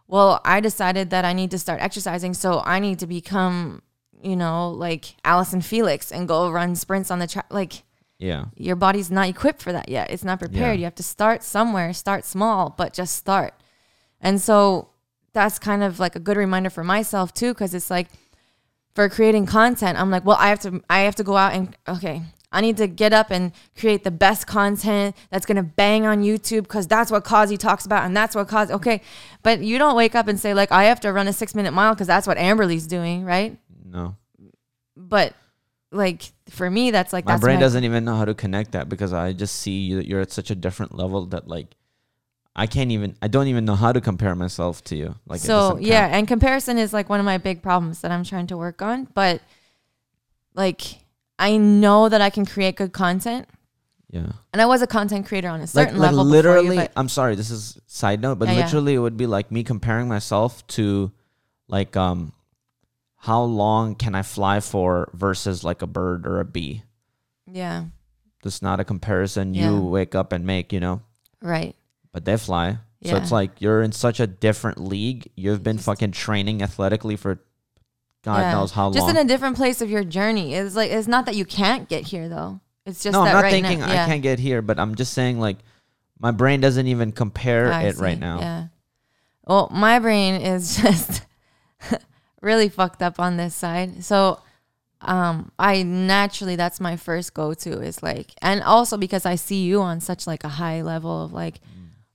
well, 0.09 0.41
I 0.45 0.59
decided 0.59 1.11
that 1.11 1.25
I 1.25 1.33
need 1.33 1.53
to 1.53 1.61
start 1.61 1.81
exercising, 1.81 2.35
so 2.35 2.61
I 2.67 2.81
need 2.81 2.99
to 2.99 3.07
become, 3.07 3.83
you 4.23 4.37
know, 4.37 4.71
like 4.71 5.17
Allison 5.25 5.61
Felix 5.61 6.11
and 6.13 6.27
go 6.29 6.51
run 6.51 6.75
sprints 6.77 7.11
on 7.11 7.19
the 7.19 7.27
track. 7.27 7.47
Like 7.51 7.83
Yeah. 8.19 8.47
your 8.57 8.77
body's 8.77 9.11
not 9.11 9.29
equipped 9.29 9.63
for 9.63 9.73
that 9.73 9.89
yet. 9.89 10.11
It's 10.11 10.25
not 10.25 10.39
prepared. 10.39 10.77
Yeah. 10.77 10.79
You 10.81 10.85
have 10.85 10.95
to 10.97 11.03
start 11.03 11.43
somewhere, 11.43 11.93
start 11.93 12.25
small, 12.25 12.75
but 12.77 12.93
just 12.93 13.17
start. 13.17 13.55
And 14.21 14.41
so 14.41 14.89
that's 15.33 15.59
kind 15.59 15.83
of 15.83 15.99
like 15.99 16.17
a 16.17 16.21
good 16.21 16.37
reminder 16.37 16.71
for 16.71 16.85
myself 16.85 17.33
too, 17.33 17.55
because 17.55 17.73
it's 17.75 17.91
like 17.91 18.09
for 18.95 19.09
creating 19.09 19.47
content, 19.47 19.99
I'm 19.99 20.11
like, 20.11 20.25
well, 20.25 20.37
I 20.39 20.49
have 20.49 20.61
to, 20.61 20.83
I 20.91 21.01
have 21.01 21.15
to 21.17 21.25
go 21.25 21.37
out 21.37 21.53
and 21.55 21.77
okay, 21.89 22.23
I 22.53 22.61
need 22.61 22.77
to 22.79 22.89
get 22.89 23.13
up 23.13 23.31
and 23.31 23.53
create 23.79 24.03
the 24.03 24.11
best 24.11 24.49
content 24.49 25.15
that's 25.31 25.47
gonna 25.47 25.63
bang 25.63 26.05
on 26.05 26.23
YouTube 26.23 26.63
because 26.65 26.89
that's 26.89 27.11
what 27.11 27.25
Qazi 27.25 27.57
talks 27.57 27.87
about 27.87 28.05
and 28.05 28.17
that's 28.17 28.35
what 28.35 28.49
Qazi. 28.49 28.73
Okay, 28.73 29.01
but 29.45 29.61
you 29.61 29.79
don't 29.79 29.95
wake 29.95 30.17
up 30.17 30.27
and 30.27 30.39
say 30.39 30.53
like, 30.53 30.73
I 30.73 30.85
have 30.85 30.99
to 31.01 31.13
run 31.13 31.29
a 31.29 31.33
six 31.33 31.55
minute 31.55 31.71
mile 31.73 31.95
because 31.95 32.09
that's 32.09 32.27
what 32.27 32.37
Amberley's 32.37 32.89
doing, 32.89 33.25
right? 33.25 33.57
No. 33.91 34.17
But 34.97 35.35
like 35.91 36.23
for 36.49 36.71
me, 36.71 36.91
that's 36.91 37.13
like 37.13 37.25
that's 37.25 37.29
My 37.29 37.33
that's 37.35 37.43
brain 37.43 37.57
I- 37.57 37.61
doesn't 37.61 37.85
even 37.85 38.05
know 38.05 38.17
how 38.17 38.25
to 38.25 38.35
connect 38.35 38.73
that 38.73 38.89
because 38.89 39.13
I 39.13 39.33
just 39.33 39.57
see 39.57 39.81
you, 39.81 40.01
you're 40.01 40.21
at 40.21 40.31
such 40.33 40.51
a 40.51 40.55
different 40.55 40.95
level 40.95 41.27
that 41.27 41.49
like 41.49 41.75
I 42.55 42.67
can't 42.67 42.91
even 42.91 43.17
I 43.23 43.29
don't 43.29 43.47
even 43.49 43.65
know 43.65 43.75
how 43.77 43.93
to 43.93 44.01
compare 44.01 44.35
myself 44.35 44.83
to 44.85 44.97
you. 44.97 45.15
Like 45.27 45.41
so 45.41 45.79
yeah 45.79 46.07
and 46.07 46.29
comparison 46.29 46.79
is 46.79 46.93
like 46.93 47.09
one 47.09 47.21
of 47.21 47.27
my 47.27 47.39
big 47.39 47.63
problems 47.63 48.01
that 48.03 48.11
i'm 48.11 48.25
trying 48.25 48.47
to 48.49 48.57
work 48.57 48.83
on 48.83 49.07
but 49.15 49.41
like 50.55 50.83
i 51.39 51.57
know 51.57 52.09
that 52.09 52.21
i 52.21 52.29
can 52.31 52.45
create 52.45 52.77
good 52.77 52.93
content 52.93 53.49
yeah. 54.11 54.33
and 54.53 54.61
i 54.61 54.67
was 54.67 54.83
a 54.83 54.87
content 54.87 55.27
creator 55.27 55.49
on 55.49 55.61
a 55.61 55.63
Like 55.63 55.69
certain 55.69 55.99
like 55.99 56.11
level 56.11 56.25
literally 56.25 56.77
you, 56.77 56.87
I'm 56.97 57.09
sorry, 57.09 57.37
this 57.37 57.51
is 57.51 57.79
side 57.87 58.21
note, 58.21 58.39
but 58.39 58.49
Yeah, 58.49 58.55
yeah. 58.55 58.65
literally 58.65 58.95
it 58.95 58.99
would 58.99 59.17
be 59.17 59.27
like 59.27 59.51
me 59.53 59.63
comparing 59.63 60.09
myself 60.09 60.67
to 60.79 61.13
like 61.69 61.97
um 61.97 62.33
how 63.21 63.43
long 63.43 63.95
can 63.95 64.15
I 64.15 64.23
fly 64.23 64.61
for 64.61 65.11
versus 65.13 65.63
like 65.63 65.83
a 65.83 65.87
bird 65.87 66.27
or 66.27 66.41
a 66.41 66.45
bee. 66.45 66.83
yeah 67.47 67.85
That's 68.43 68.63
not 68.63 68.81
a 68.81 68.85
comparison 68.85 69.55
Yeah. 69.55 69.71
you 69.71 69.81
wake 69.83 70.15
up 70.15 70.33
and 70.33 70.45
make, 70.47 70.73
you 70.73 70.81
know. 70.81 71.03
right 71.43 71.75
But 72.13 72.25
they 72.25 72.37
fly. 72.37 72.79
So 73.03 73.17
it's 73.17 73.33
like 73.33 73.61
you're 73.63 73.81
in 73.83 73.93
such 73.93 74.21
a 74.21 74.27
different 74.27 74.79
league. 74.79 75.31
You've 75.35 75.63
been 75.63 75.77
Just- 75.77 75.87
fucking 75.87 76.13
training 76.13 76.63
athletically 76.63 77.17
for 77.17 77.41
God 78.23 78.41
Yeah. 78.41 78.53
knows 78.53 78.73
how 78.73 78.91
just 78.91 78.99
long. 79.07 79.09
Just 79.15 79.19
in 79.21 79.27
a 79.27 79.29
different 79.29 79.57
place 79.57 79.81
of 79.81 79.89
your 79.91 80.05
journey 80.05 80.55
it's 80.55 80.77
like 80.77 80.91
it's 80.91 81.09
not 81.09 81.25
that 81.27 81.35
you 81.37 81.45
can't 81.47 81.89
get 81.89 82.07
here 82.07 82.29
though 82.29 82.61
it's 82.87 83.03
just 83.03 83.13
no, 83.15 83.25
that 83.25 83.29
I'm 83.31 83.35
not 83.37 83.43
right 83.45 83.51
thinking 83.53 83.81
now, 83.81 83.87
I 83.91 84.07
can't 84.07 84.23
get 84.23 84.39
here, 84.39 84.63
but 84.63 84.79
I'm 84.79 84.95
just 84.95 85.13
saying 85.15 85.39
like 85.39 85.59
my 86.19 86.31
brain 86.31 86.61
doesn't 86.61 86.87
even 86.87 87.13
compare 87.13 87.73
I 87.73 87.85
it 87.85 87.97
right 87.99 88.19
now. 88.19 88.41
Yeah. 88.41 88.67
Well, 89.47 89.69
my 89.73 89.99
brain 89.99 90.41
is 90.41 90.77
just 90.83 91.23
really 92.41 92.69
fucked 92.69 93.03
up 93.03 93.19
on 93.19 93.37
this 93.37 93.55
side. 93.55 94.05
So 94.05 94.41
um 95.03 95.51
I 95.59 95.83
naturally 95.83 96.57
that's 96.57 96.79
my 96.79 96.97
first 96.97 97.33
go 97.33 97.55
to 97.55 97.81
is 97.81 98.03
like 98.03 98.33
and 98.43 98.63
also 98.63 98.99
because 98.99 99.25
I 99.25 99.35
see 99.37 99.65
you 99.65 99.81
on 99.81 100.01
such 100.01 100.27
like 100.27 100.45
a 100.45 100.49
high 100.49 100.83
level 100.83 101.25
of 101.25 101.33
like 101.33 101.61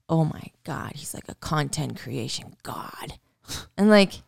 oh 0.08 0.24
my 0.24 0.44
god, 0.64 0.92
he's 0.94 1.14
like 1.14 1.28
a 1.28 1.34
content 1.36 1.98
creation 1.98 2.54
god. 2.62 3.18
and 3.76 3.90
like 3.90 4.22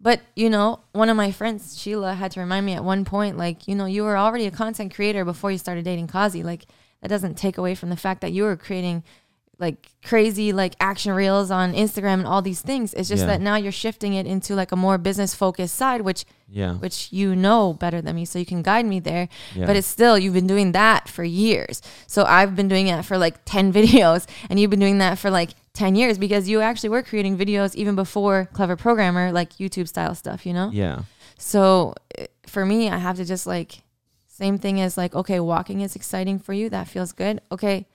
but 0.00 0.20
you 0.36 0.48
know, 0.48 0.80
one 0.92 1.08
of 1.08 1.16
my 1.16 1.32
friends, 1.32 1.78
Sheila, 1.78 2.14
had 2.14 2.30
to 2.32 2.40
remind 2.40 2.64
me 2.64 2.74
at 2.74 2.84
one 2.84 3.04
point, 3.04 3.36
like, 3.36 3.66
you 3.66 3.74
know, 3.74 3.86
you 3.86 4.04
were 4.04 4.16
already 4.16 4.46
a 4.46 4.50
content 4.50 4.94
creator 4.94 5.24
before 5.24 5.50
you 5.50 5.58
started 5.58 5.84
dating 5.84 6.06
Qazi. 6.06 6.44
Like, 6.44 6.66
that 7.02 7.08
doesn't 7.08 7.36
take 7.36 7.58
away 7.58 7.74
from 7.74 7.90
the 7.90 7.96
fact 7.96 8.20
that 8.20 8.32
you 8.32 8.44
were 8.44 8.56
creating 8.56 9.02
like 9.60 9.88
crazy 10.04 10.52
like 10.52 10.74
action 10.78 11.12
reels 11.12 11.50
on 11.50 11.72
Instagram 11.72 12.14
and 12.22 12.26
all 12.26 12.42
these 12.42 12.60
things. 12.62 12.94
It's 12.94 13.08
just 13.08 13.22
Yeah. 13.22 13.26
that 13.26 13.40
now 13.40 13.56
you're 13.56 13.72
shifting 13.72 14.14
it 14.14 14.24
into 14.26 14.54
like 14.54 14.70
a 14.70 14.76
more 14.76 14.98
business 14.98 15.34
focused 15.34 15.74
side, 15.74 16.02
which 16.02 16.24
Yeah. 16.48 16.74
which 16.74 17.12
you 17.12 17.34
know 17.34 17.72
better 17.74 18.00
than 18.00 18.14
me, 18.14 18.24
so 18.24 18.38
you 18.38 18.46
can 18.46 18.62
guide 18.62 18.86
me 18.86 19.00
there. 19.00 19.28
Yeah. 19.56 19.66
But 19.66 19.74
it's 19.74 19.88
still 19.88 20.16
you've 20.16 20.34
been 20.34 20.46
doing 20.46 20.72
that 20.72 21.08
for 21.08 21.24
years. 21.24 21.82
So 22.06 22.24
I've 22.24 22.54
been 22.54 22.68
doing 22.68 22.86
that 22.86 23.04
for 23.04 23.18
like 23.18 23.44
ten 23.44 23.72
videos, 23.72 24.26
and 24.48 24.60
you've 24.60 24.70
been 24.70 24.78
doing 24.80 24.98
that 24.98 25.18
for 25.18 25.28
like 25.30 25.50
ten 25.74 25.96
years 25.96 26.18
because 26.18 26.48
you 26.48 26.60
actually 26.60 26.90
were 26.90 27.02
creating 27.02 27.36
videos 27.36 27.74
even 27.74 27.96
before 27.96 28.48
Clever 28.52 28.76
Programmer, 28.76 29.32
like 29.32 29.54
YouTube 29.54 29.88
style 29.88 30.14
stuff. 30.14 30.46
You 30.46 30.52
know. 30.52 30.70
yeah. 30.72 31.00
So 31.36 31.94
eh, 32.16 32.26
for 32.46 32.64
me, 32.64 32.88
I 32.88 32.98
have 32.98 33.16
to 33.16 33.24
just 33.24 33.44
like 33.46 33.82
same 34.28 34.56
thing 34.56 34.80
as 34.80 34.96
like 34.96 35.16
okay, 35.16 35.40
walking 35.40 35.80
is 35.80 35.96
exciting 35.96 36.38
for 36.38 36.52
you. 36.52 36.70
That 36.70 36.86
feels 36.86 37.10
good. 37.12 37.40
Okay, 37.50 37.86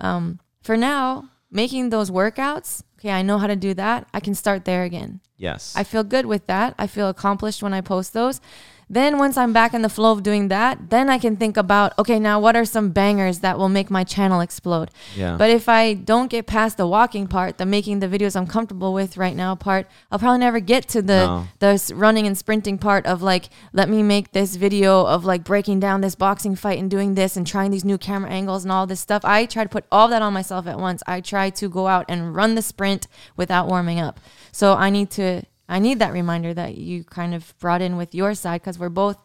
um, 0.00 0.40
for 0.66 0.76
now, 0.76 1.30
making 1.50 1.90
those 1.90 2.10
workouts. 2.10 2.82
Okay, 2.98 3.10
I 3.10 3.22
know 3.22 3.38
how 3.38 3.46
to 3.46 3.56
do 3.56 3.72
that. 3.74 4.08
I 4.12 4.20
can 4.20 4.34
start 4.34 4.64
there 4.64 4.82
again. 4.82 5.20
Yes. 5.36 5.74
I 5.76 5.84
feel 5.84 6.02
good 6.02 6.26
with 6.26 6.46
that. 6.46 6.74
I 6.76 6.86
feel 6.88 7.08
accomplished 7.08 7.62
when 7.62 7.72
I 7.72 7.80
post 7.80 8.12
those. 8.12 8.40
Then 8.88 9.18
once 9.18 9.36
I'm 9.36 9.52
back 9.52 9.74
in 9.74 9.82
the 9.82 9.88
flow 9.88 10.12
of 10.12 10.22
doing 10.22 10.46
that, 10.48 10.90
then 10.90 11.10
I 11.10 11.18
can 11.18 11.36
think 11.36 11.56
about 11.56 11.92
okay, 11.98 12.20
now 12.20 12.38
what 12.38 12.54
are 12.54 12.64
some 12.64 12.90
bangers 12.90 13.40
that 13.40 13.58
will 13.58 13.68
make 13.68 13.90
my 13.90 14.04
channel 14.04 14.40
explode? 14.40 14.90
yeah. 15.16 15.36
But 15.36 15.50
if 15.50 15.68
I 15.68 15.94
don't 15.94 16.30
get 16.30 16.46
past 16.46 16.76
the 16.76 16.86
walking 16.86 17.26
part, 17.26 17.58
the 17.58 17.66
making 17.66 17.98
the 17.98 18.06
videos 18.06 18.36
I'm 18.36 18.46
comfortable 18.46 18.92
with 18.94 19.16
right 19.16 19.34
now 19.34 19.56
part, 19.56 19.88
I'll 20.12 20.20
probably 20.20 20.38
never 20.38 20.60
get 20.60 20.86
to 20.90 21.02
the 21.02 21.26
No. 21.26 21.48
the 21.58 21.92
running 21.96 22.26
and 22.28 22.38
sprinting 22.38 22.78
part 22.78 23.06
of 23.06 23.22
like 23.22 23.48
let 23.72 23.88
me 23.88 24.02
make 24.04 24.30
this 24.32 24.54
video 24.54 25.04
of 25.04 25.24
like 25.24 25.42
breaking 25.42 25.80
down 25.80 26.00
this 26.00 26.14
boxing 26.14 26.54
fight 26.54 26.78
and 26.78 26.88
doing 26.88 27.14
this 27.16 27.36
and 27.36 27.44
trying 27.44 27.72
these 27.72 27.84
new 27.84 27.98
camera 27.98 28.30
angles 28.30 28.64
and 28.64 28.70
all 28.70 28.86
this 28.86 29.00
stuff. 29.00 29.24
I 29.24 29.46
try 29.46 29.64
to 29.64 29.68
put 29.68 29.84
all 29.90 30.06
that 30.08 30.22
on 30.22 30.32
myself 30.32 30.66
at 30.68 30.78
once. 30.78 31.02
I 31.08 31.20
try 31.20 31.50
to 31.50 31.68
go 31.68 31.88
out 31.88 32.04
and 32.08 32.34
run 32.36 32.54
the 32.54 32.62
sprint 32.62 33.08
without 33.36 33.66
warming 33.66 33.98
up. 33.98 34.20
So 34.52 34.74
I 34.74 34.90
need 34.90 35.10
to 35.12 35.42
I 35.68 35.78
need 35.78 35.98
that 35.98 36.12
reminder 36.12 36.54
that 36.54 36.76
you 36.76 37.04
kind 37.04 37.34
of 37.34 37.56
brought 37.58 37.82
in 37.82 37.96
with 37.96 38.14
your 38.14 38.34
side 38.34 38.62
cuz 38.62 38.78
we're 38.78 38.88
both 38.88 39.18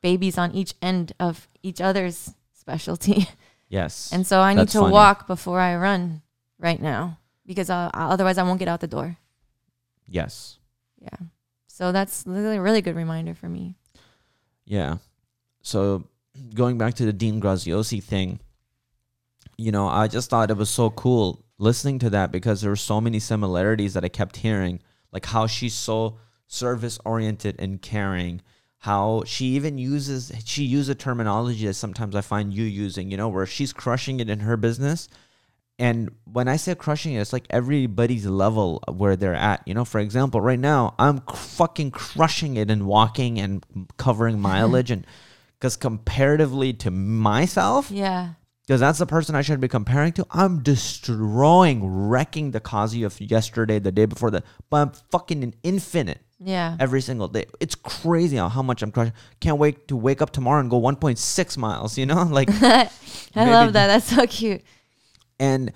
babies 0.00 0.38
on 0.38 0.52
each 0.52 0.74
end 0.80 1.12
of 1.18 1.48
each 1.62 1.80
other's 1.80 2.34
specialty. 2.52 3.28
yes. 3.68 4.10
And 4.12 4.26
so 4.26 4.40
I 4.40 4.54
need 4.54 4.68
to 4.68 4.80
funny. 4.80 4.92
walk 4.92 5.26
before 5.26 5.60
I 5.60 5.76
run 5.76 6.22
right 6.58 6.80
now 6.80 7.18
because 7.46 7.70
uh, 7.70 7.90
otherwise 7.94 8.38
I 8.38 8.42
won't 8.42 8.58
get 8.58 8.68
out 8.68 8.80
the 8.80 8.86
door. 8.86 9.16
yes. 10.06 10.58
Yeah. 11.00 11.26
So 11.66 11.92
that's 11.92 12.24
really 12.26 12.56
a 12.56 12.60
really 12.60 12.82
good 12.82 12.96
reminder 12.96 13.34
for 13.34 13.48
me. 13.48 13.76
Yeah. 14.64 14.98
So 15.62 16.08
going 16.54 16.76
back 16.76 16.94
to 16.94 17.04
the 17.04 17.12
Dean 17.12 17.40
Graziosi 17.40 18.02
thing, 18.02 18.40
you 19.56 19.70
know, 19.70 19.86
I 19.88 20.08
just 20.08 20.28
thought 20.28 20.50
it 20.50 20.56
was 20.56 20.70
so 20.70 20.90
cool 20.90 21.44
listening 21.58 21.98
to 22.00 22.10
that 22.10 22.32
because 22.32 22.60
there 22.60 22.70
were 22.70 22.76
so 22.76 23.00
many 23.00 23.18
similarities 23.18 23.94
that 23.94 24.04
I 24.04 24.08
kept 24.08 24.38
hearing, 24.38 24.80
like 25.18 25.26
how 25.26 25.48
she's 25.48 25.74
so 25.74 26.16
service 26.46 26.98
oriented 27.04 27.56
and 27.58 27.82
caring. 27.82 28.40
How 28.78 29.24
she 29.26 29.46
even 29.56 29.76
uses 29.76 30.30
she 30.44 30.62
uses 30.62 30.90
a 30.90 30.94
terminology 30.94 31.66
that 31.66 31.74
sometimes 31.74 32.14
I 32.14 32.20
find 32.20 32.54
you 32.54 32.62
using, 32.62 33.10
you 33.10 33.16
know, 33.16 33.28
where 33.28 33.46
she's 33.46 33.72
crushing 33.72 34.20
it 34.20 34.30
in 34.30 34.38
her 34.40 34.56
business. 34.56 35.08
And 35.80 36.10
when 36.24 36.46
I 36.46 36.56
say 36.56 36.76
crushing 36.76 37.14
it, 37.14 37.20
it's 37.20 37.32
like 37.32 37.46
everybody's 37.50 38.26
level 38.26 38.80
where 38.88 39.16
they're 39.16 39.34
at. 39.34 39.66
You 39.66 39.74
know, 39.74 39.84
for 39.84 39.98
example, 39.98 40.40
right 40.40 40.58
now 40.58 40.94
I'm 40.96 41.20
fucking 41.22 41.90
crushing 41.90 42.56
it 42.56 42.70
and 42.70 42.86
walking 42.86 43.40
and 43.40 43.64
covering 43.96 44.38
mileage, 44.38 44.90
and 44.94 45.04
because 45.58 45.76
comparatively 45.76 46.72
to 46.74 46.92
myself, 46.92 47.90
Yeah. 47.90 48.34
Because 48.68 48.80
that's 48.80 48.98
the 48.98 49.06
person 49.06 49.34
I 49.34 49.40
should 49.40 49.60
be 49.62 49.66
comparing 49.68 50.12
to, 50.12 50.26
I'm 50.30 50.62
destroying, 50.62 51.86
wrecking 52.10 52.50
the 52.50 52.60
Qazi 52.60 53.06
of 53.06 53.18
yesterday, 53.18 53.78
the 53.78 53.90
day 53.90 54.04
before 54.04 54.30
that. 54.32 54.44
But 54.68 54.76
I'm 54.76 54.90
fucking 55.10 55.42
an 55.42 55.54
infinite 55.62 56.20
Yeah. 56.38 56.76
every 56.78 57.00
single 57.00 57.28
day. 57.28 57.46
It's 57.60 57.74
crazy 57.74 58.36
how, 58.36 58.50
how 58.50 58.60
much 58.62 58.82
I'm 58.82 58.92
crushing. 58.92 59.14
Can't 59.40 59.56
wait 59.58 59.88
to 59.88 59.96
wake 59.96 60.20
up 60.20 60.32
tomorrow 60.32 60.60
and 60.60 60.68
go 60.68 60.78
1.6 60.78 61.56
miles. 61.56 61.96
You 61.96 62.04
know, 62.04 62.22
like 62.30 62.50
I 62.62 62.90
love 63.34 63.72
that. 63.72 63.86
That's 63.86 64.14
so 64.14 64.26
cute. 64.26 64.60
and 65.40 65.72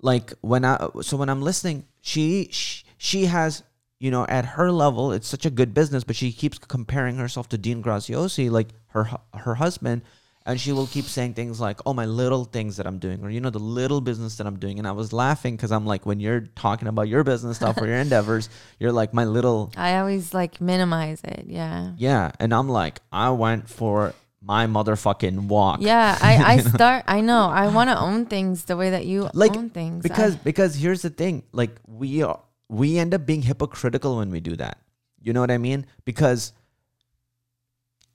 like 0.00 0.32
when 0.42 0.62
i 0.64 0.88
so 1.00 1.16
when 1.16 1.28
i'm 1.30 1.40
listening 1.40 1.86
she 2.02 2.48
she, 2.52 2.84
she 2.98 3.24
has 3.24 3.62
you 3.98 4.10
know 4.10 4.26
at 4.26 4.44
her 4.44 4.70
level 4.70 5.10
it's 5.10 5.26
such 5.26 5.46
a 5.46 5.50
good 5.50 5.72
business 5.72 6.04
but 6.04 6.14
she 6.14 6.30
keeps 6.32 6.58
comparing 6.58 7.16
herself 7.16 7.48
to 7.48 7.56
dean 7.56 7.82
graziosi 7.82 8.50
like 8.50 8.68
her 8.88 9.04
her 9.34 9.54
husband 9.54 10.02
and 10.46 10.60
she 10.60 10.72
will 10.72 10.86
keep 10.86 11.04
saying 11.04 11.34
things 11.34 11.60
like 11.60 11.80
oh 11.84 11.92
my 11.92 12.06
little 12.06 12.44
things 12.44 12.76
that 12.78 12.86
i'm 12.86 12.98
doing 12.98 13.22
or 13.24 13.28
you 13.30 13.40
know 13.40 13.50
the 13.50 13.58
little 13.58 14.00
business 14.00 14.36
that 14.36 14.46
i'm 14.46 14.58
doing 14.58 14.78
and 14.78 14.86
i 14.88 14.92
was 14.92 15.12
laughing 15.12 15.56
because 15.56 15.72
i'm 15.72 15.84
like 15.84 16.06
when 16.06 16.20
you're 16.20 16.40
talking 16.54 16.88
about 16.88 17.08
your 17.08 17.24
business 17.24 17.56
stuff 17.56 17.76
or 17.80 17.86
your 17.86 17.96
endeavors 18.06 18.48
you're 18.80 18.92
like 18.92 19.12
my 19.12 19.24
little 19.24 19.72
I 19.76 19.98
always 19.98 20.32
like 20.32 20.60
minimize 20.60 21.20
it. 21.24 21.44
Yeah. 21.48 21.92
yeah 21.98 22.32
and 22.40 22.54
i'm 22.54 22.68
like 22.68 23.00
i 23.12 23.28
went 23.30 23.68
for 23.68 24.14
my 24.40 24.66
motherfucking 24.68 25.48
walk 25.48 25.80
Yeah, 25.80 26.16
I, 26.22 26.36
I 26.52 26.58
start. 26.74 27.02
I 27.08 27.20
know. 27.20 27.48
I 27.48 27.66
want 27.66 27.90
to 27.90 27.98
own 27.98 28.26
things 28.26 28.64
the 28.66 28.76
way 28.76 28.90
that 28.90 29.04
you 29.04 29.28
like 29.34 29.56
own 29.56 29.70
things. 29.70 30.04
because 30.04 30.36
I, 30.36 30.38
because 30.44 30.76
here's 30.76 31.02
the 31.02 31.10
thing 31.10 31.42
like 31.50 31.72
we 31.88 32.22
are 32.22 32.38
we 32.68 32.96
end 32.98 33.12
up 33.12 33.26
being 33.26 33.42
hypocritical 33.42 34.18
when 34.18 34.30
we 34.30 34.38
do 34.38 34.54
that 34.54 34.78
you 35.20 35.32
know 35.32 35.40
what 35.40 35.50
i 35.50 35.58
mean 35.58 35.84
because 36.04 36.52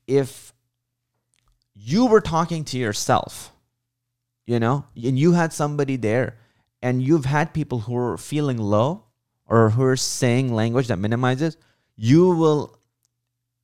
if 0.08 0.51
you 1.84 2.06
were 2.06 2.22
talking 2.22 2.64
to 2.64 2.78
yourself 2.78 3.52
you 4.46 4.60
know 4.60 4.86
and 4.96 5.18
you 5.18 5.32
had 5.34 5.52
somebody 5.52 5.96
there 5.96 6.38
and 6.82 7.02
you've 7.02 7.26
had 7.26 7.54
people 7.54 7.80
who 7.80 7.96
are 7.98 8.18
feeling 8.18 8.58
low 8.58 9.04
or 9.48 9.70
who 9.72 9.84
are 9.84 9.96
saying 9.98 10.54
language 10.54 10.88
that 10.88 10.98
minimizes 10.98 11.58
you 11.96 12.30
will 12.30 12.78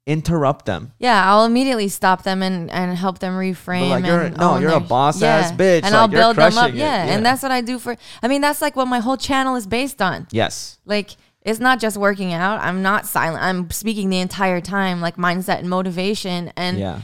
interrupt 0.05 0.65
them 0.65 0.93
yeah, 0.99 1.29
I'll 1.29 1.43
immediately 1.43 1.89
stop 1.89 2.23
them 2.23 2.41
and, 2.41 2.71
and 2.71 2.97
help 2.97 3.19
them 3.19 3.33
reframe. 3.33 3.89
like, 3.89 4.05
you're- 4.05 4.29
no, 4.29 4.57
you're 4.57 4.69
a 4.69 4.79
their- 4.79 4.87
boss-ass 4.87 5.51
bitch, 5.51 5.83
and 5.83 5.91
like, 5.91 5.93
I'll 5.93 6.07
build 6.07 6.37
them 6.37 6.57
up. 6.57 6.71
Yeah, 6.73 7.05
yeah. 7.05 7.13
and 7.13 7.25
that's 7.25 7.43
what 7.43 7.51
I 7.51 7.59
do 7.59 7.77
for. 7.77 7.97
I 8.23 8.29
mean, 8.29 8.39
that's 8.39 8.61
like 8.61 8.77
what 8.77 8.85
my 8.85 8.99
whole 8.99 9.17
channel 9.17 9.57
is 9.57 9.67
based 9.67 10.01
on. 10.01 10.25
yes 10.31 10.79
Like 10.85 11.17
it's 11.41 11.59
not 11.59 11.81
just 11.81 11.97
working 11.97 12.31
out. 12.31 12.61
I'm 12.61 12.81
not 12.81 13.05
silent. 13.05 13.43
I'm 13.43 13.69
speaking 13.69 14.09
the 14.09 14.19
entire 14.19 14.61
time, 14.61 15.01
like 15.01 15.17
mindset 15.17 15.59
and 15.59 15.69
motivation, 15.69 16.53
and 16.55 16.79
yeah 16.79 17.01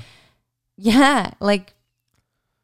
yeah, 0.77 1.31
like 1.39 1.73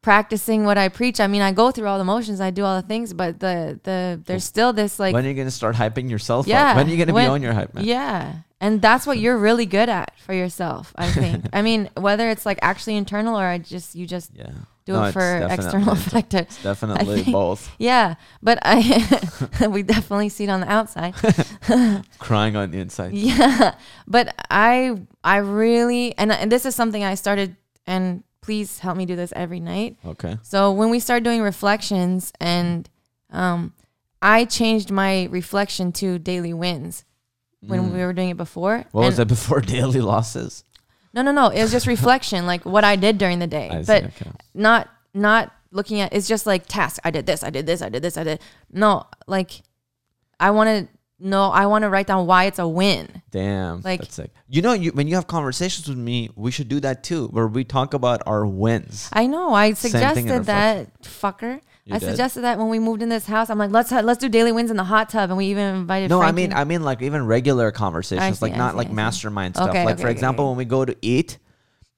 practicing 0.02 0.64
what 0.64 0.78
I 0.78 0.88
preach. 0.88 1.20
I 1.20 1.26
mean, 1.26 1.42
I 1.42 1.52
go 1.52 1.70
through 1.70 1.86
all 1.86 1.98
the 1.98 2.04
motions, 2.04 2.40
I 2.40 2.50
do 2.50 2.64
all 2.64 2.80
the 2.80 2.86
things, 2.86 3.12
but 3.12 3.40
the 3.40 3.78
the 3.82 4.20
there's 4.24 4.44
still 4.44 4.72
this 4.72 4.98
like 4.98 5.12
when 5.14 5.24
are 5.24 5.28
you 5.28 5.34
gonna 5.34 5.50
start 5.50 5.76
hyping 5.76 6.10
yourself 6.10 6.46
yeah. 6.46 6.70
up 6.70 6.76
when 6.76 6.86
are 6.86 6.90
you 6.90 6.96
gonna 6.96 7.12
when- 7.12 7.26
be 7.26 7.30
on 7.30 7.42
your 7.42 7.52
hype 7.52 7.74
man 7.74 7.84
Yeah. 7.84 8.34
And 8.62 8.82
that's 8.82 9.06
what 9.06 9.16
you're 9.16 9.38
really 9.38 9.64
good 9.64 9.88
at 9.88 10.12
for 10.20 10.34
yourself, 10.34 10.92
I 10.94 11.06
think. 11.20 11.46
I 11.50 11.62
mean, 11.62 11.88
whether 11.96 12.28
it's 12.28 12.44
like 12.44 12.58
actually 12.60 12.96
internal 12.96 13.38
or 13.38 13.44
I 13.44 13.56
just 13.56 13.94
you 13.94 14.06
just 14.06 14.32
yeah 14.34 14.50
do 14.84 14.92
No, 14.94 15.04
it 15.04 15.12
for 15.12 15.46
external 15.50 15.92
effect. 16.00 16.32
Definitely 16.62 17.22
think- 17.22 17.32
both. 17.32 17.70
Yeah, 17.78 18.16
but 18.42 18.58
I 18.62 18.82
we 19.70 19.82
definitely 19.82 20.28
see 20.28 20.44
it 20.44 20.50
on 20.50 20.60
the 20.60 20.70
outside. 20.70 21.14
Crying 22.18 22.56
on 22.56 22.70
the 22.70 22.80
inside. 22.80 23.12
Yeah, 23.14 23.74
but 24.06 24.34
I 24.50 25.00
I 25.24 25.36
really 25.38 26.16
and 26.18 26.30
and 26.32 26.52
this 26.52 26.64
is 26.66 26.74
something 26.74 27.02
I 27.04 27.14
started 27.14 27.56
and 27.90 28.22
please 28.40 28.78
help 28.78 28.96
me 28.96 29.04
do 29.04 29.16
this 29.16 29.32
every 29.34 29.60
night. 29.60 29.98
Okay. 30.06 30.38
So 30.42 30.72
when 30.72 30.90
we 30.90 31.00
started 31.00 31.24
doing 31.24 31.42
reflections 31.42 32.32
and 32.40 32.88
um 33.30 33.74
I 34.22 34.44
changed 34.44 34.90
my 34.90 35.24
reflection 35.30 35.92
to 35.92 36.18
daily 36.18 36.52
wins 36.52 37.04
when 37.60 37.92
we 37.92 38.00
were 38.00 38.12
doing 38.12 38.30
it 38.30 38.36
before. 38.36 38.78
Mm. 38.78 38.86
What 38.92 39.06
was 39.06 39.16
that 39.16 39.26
before 39.26 39.60
daily 39.76 40.00
losses? 40.00 40.64
No, 41.12 41.22
no, 41.22 41.32
no. 41.32 41.48
It 41.48 41.60
was 41.62 41.72
just 41.72 41.86
reflection, 41.96 42.46
like 42.46 42.64
what 42.64 42.84
I 42.84 42.96
did 42.96 43.18
during 43.18 43.40
the 43.40 43.46
day. 43.46 43.68
I 43.70 43.82
see, 43.82 43.86
but 43.86 44.04
okay. 44.04 44.30
not 44.54 44.88
not 45.12 45.52
looking 45.72 46.00
at 46.00 46.12
it's 46.12 46.28
just 46.28 46.46
like 46.46 46.66
task. 46.66 47.00
I 47.04 47.10
did 47.10 47.26
this, 47.26 47.42
I 47.42 47.50
did 47.50 47.66
this, 47.66 47.82
I 47.82 47.88
did 47.88 48.02
this, 48.02 48.16
I 48.16 48.24
did. 48.24 48.40
No, 48.70 49.04
like 49.26 49.62
I 50.38 50.50
want 50.52 50.88
know. 51.20 51.50
I 51.50 51.66
want 51.66 51.82
to 51.82 51.88
write 51.90 52.06
down 52.06 52.26
why 52.26 52.44
it's 52.44 52.58
a 52.58 52.66
win. 52.68 53.22
Damn. 53.30 53.82
Like- 53.82 54.00
that's 54.00 54.14
sick. 54.14 54.30
You 54.48 54.62
know, 54.62 54.72
you 54.72 54.90
when 54.92 55.06
you 55.08 55.14
have 55.14 55.26
conversations 55.26 55.88
with 55.88 55.98
me, 55.98 56.30
we 56.34 56.50
should 56.50 56.68
do 56.68 56.80
that 56.80 57.02
too, 57.04 57.26
where 57.28 57.46
we 57.46 57.64
talk 57.64 57.94
about 57.94 58.22
our 58.26 58.46
wins. 58.46 59.08
I 59.12 59.26
know. 59.26 59.54
I 59.54 59.72
Same 59.74 59.92
thing 59.92 60.02
in 60.02 60.10
suggested 60.44 60.44
that 60.46 61.02
fucker. 61.02 61.60
You 61.84 61.94
I 61.94 61.98
did? 61.98 62.08
suggested 62.10 62.42
that 62.42 62.58
when 62.58 62.68
we 62.68 62.78
moved 62.78 63.02
in 63.02 63.08
this 63.08 63.26
house. 63.26 63.48
I'm 63.50 63.58
like, 63.58 63.70
let's 63.70 63.90
ha- 63.90 64.00
let's 64.00 64.18
do 64.20 64.28
daily 64.28 64.52
wins 64.52 64.70
in 64.70 64.76
the 64.76 64.84
hot 64.84 65.08
tub, 65.08 65.30
and 65.30 65.36
we 65.36 65.46
even 65.46 65.74
invited. 65.76 66.10
No, 66.10 66.20
I 66.20 66.30
mean, 66.32 66.52
I 66.52 66.64
mean, 66.64 66.82
like 66.82 67.00
even 67.02 67.26
regular 67.26 67.70
conversations, 67.70 68.38
see, 68.38 68.44
like 68.44 68.52
I 68.54 68.56
not 68.58 68.72
see, 68.72 68.76
like 68.78 68.90
mastermind 68.92 69.56
stuff. 69.56 69.70
Okay, 69.70 69.84
like 69.84 69.94
okay, 69.94 70.02
for 70.02 70.08
okay, 70.08 70.12
example, 70.12 70.48
when 70.48 70.56
we 70.58 70.64
go 70.66 70.84
to 70.84 70.94
eat, 71.00 71.38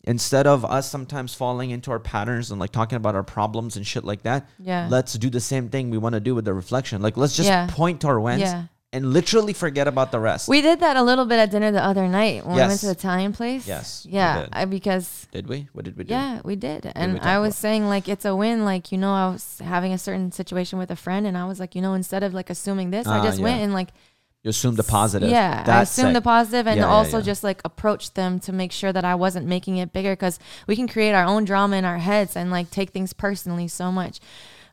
instead 0.04 0.46
of 0.46 0.64
us 0.64 0.90
sometimes 0.90 1.34
falling 1.34 1.70
into 1.70 1.90
our 1.90 1.98
patterns 2.00 2.50
and 2.50 2.58
like 2.60 2.70
talking 2.70 2.96
about 2.96 3.14
our 3.14 3.22
problems 3.22 3.76
and 3.76 3.86
shit 3.86 4.04
like 4.04 4.22
that, 4.22 4.48
Yeah. 4.58 4.88
let's 4.90 5.14
do 5.14 5.30
the 5.30 5.40
same 5.40 5.68
thing 5.68 5.90
we 5.90 5.98
want 5.98 6.14
to 6.14 6.20
do 6.20 6.34
with 6.34 6.44
the 6.44 6.54
reflection. 6.54 7.02
Like 7.02 7.16
let's 7.16 7.36
just 7.36 7.48
Yeah. 7.48 7.66
point 7.70 8.00
to 8.02 8.08
our 8.08 8.20
wins 8.20 8.40
Yeah. 8.42 8.64
And 8.92 9.12
literally 9.12 9.52
forget 9.54 9.88
about 9.88 10.12
the 10.12 10.20
rest. 10.20 10.48
we 10.48 10.60
did 10.60 10.80
that 10.80 10.96
a 10.96 11.02
little 11.02 11.24
bit 11.24 11.38
at 11.38 11.50
dinner 11.50 11.70
the 11.72 11.82
other 11.82 12.06
night 12.08 12.44
when 12.44 12.56
we 12.56 12.60
went 12.60 12.78
to 12.80 12.86
the 12.86 12.92
Italian 12.92 13.32
place. 13.32 13.66
Yes, 13.66 14.04
we 14.04 14.12
Yeah. 14.12 14.46
I, 14.52 14.64
because 14.66 15.26
did 15.32 15.46
we? 15.48 15.68
What 15.72 15.84
did 15.86 15.96
we 15.96 16.04
do? 16.04 16.12
Yeah, 16.12 16.40
we 16.44 16.56
did. 16.56 16.84
we 16.84 16.92
And 16.94 17.16
talk 17.16 17.26
I 17.26 17.38
was 17.38 17.54
about? 17.54 17.60
saying 17.60 17.88
like 17.88 18.06
it's 18.08 18.24
a 18.24 18.36
win. 18.36 18.64
Like, 18.64 18.92
you 18.92 18.98
know, 18.98 19.12
I 19.14 19.30
was 19.32 19.60
having 19.64 19.92
a 19.92 19.98
certain 19.98 20.30
situation 20.32 20.78
with 20.78 20.90
a 20.90 20.96
friend 20.96 21.26
and 21.26 21.36
I 21.38 21.46
was 21.46 21.58
like, 21.58 21.74
you 21.74 21.80
know, 21.82 21.94
instead 21.94 22.22
of 22.22 22.34
like 22.34 22.50
assuming 22.50 22.90
this, 22.90 23.06
I 23.06 23.18
Ah, 23.18 23.24
just 23.24 23.40
went 23.40 23.62
and 23.62 23.72
like 23.72 23.88
You 24.44 24.50
assume 24.50 24.74
the 24.74 24.82
positive. 24.82 25.30
Yeah, 25.30 25.60
I 25.62 25.66
That's 25.66 25.90
assumed 25.90 26.16
the 26.16 26.20
positive 26.20 26.66
and 26.66 26.76
Yeah, 26.76 26.86
yeah, 26.88 26.92
also 26.98 27.18
yeah. 27.18 27.24
just 27.30 27.42
like 27.44 27.60
approach 27.64 28.12
them 28.14 28.40
to 28.40 28.52
make 28.52 28.72
sure 28.72 28.92
that 28.92 29.04
I 29.04 29.14
wasn't 29.14 29.46
making 29.46 29.76
it 29.78 29.92
bigger 29.92 30.12
because 30.12 30.38
we 30.66 30.74
can 30.76 30.88
create 30.88 31.14
our 31.14 31.24
own 31.24 31.44
drama 31.44 31.76
in 31.76 31.84
our 31.84 31.98
heads 31.98 32.36
and 32.36 32.50
like 32.50 32.68
take 32.70 32.90
things 32.90 33.12
personally 33.14 33.68
so 33.68 33.92
much. 33.92 34.18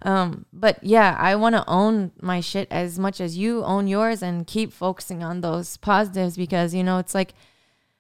Um, 0.02 0.46
but 0.54 0.82
yeah, 0.84 1.16
I 1.20 1.36
want 1.36 1.56
to 1.56 1.64
own 1.68 2.12
my 2.22 2.40
shit 2.40 2.68
as 2.72 2.98
much 2.98 3.20
as 3.20 3.38
you 3.38 3.64
own 3.66 3.88
yours 3.88 4.24
and 4.24 4.48
keep 4.48 4.72
focusing 4.72 5.24
on 5.24 5.42
those 5.42 5.76
positives 5.78 6.38
because 6.38 6.74
you 6.74 6.84
know 6.84 7.00
it's 7.00 7.14
like 7.14 7.34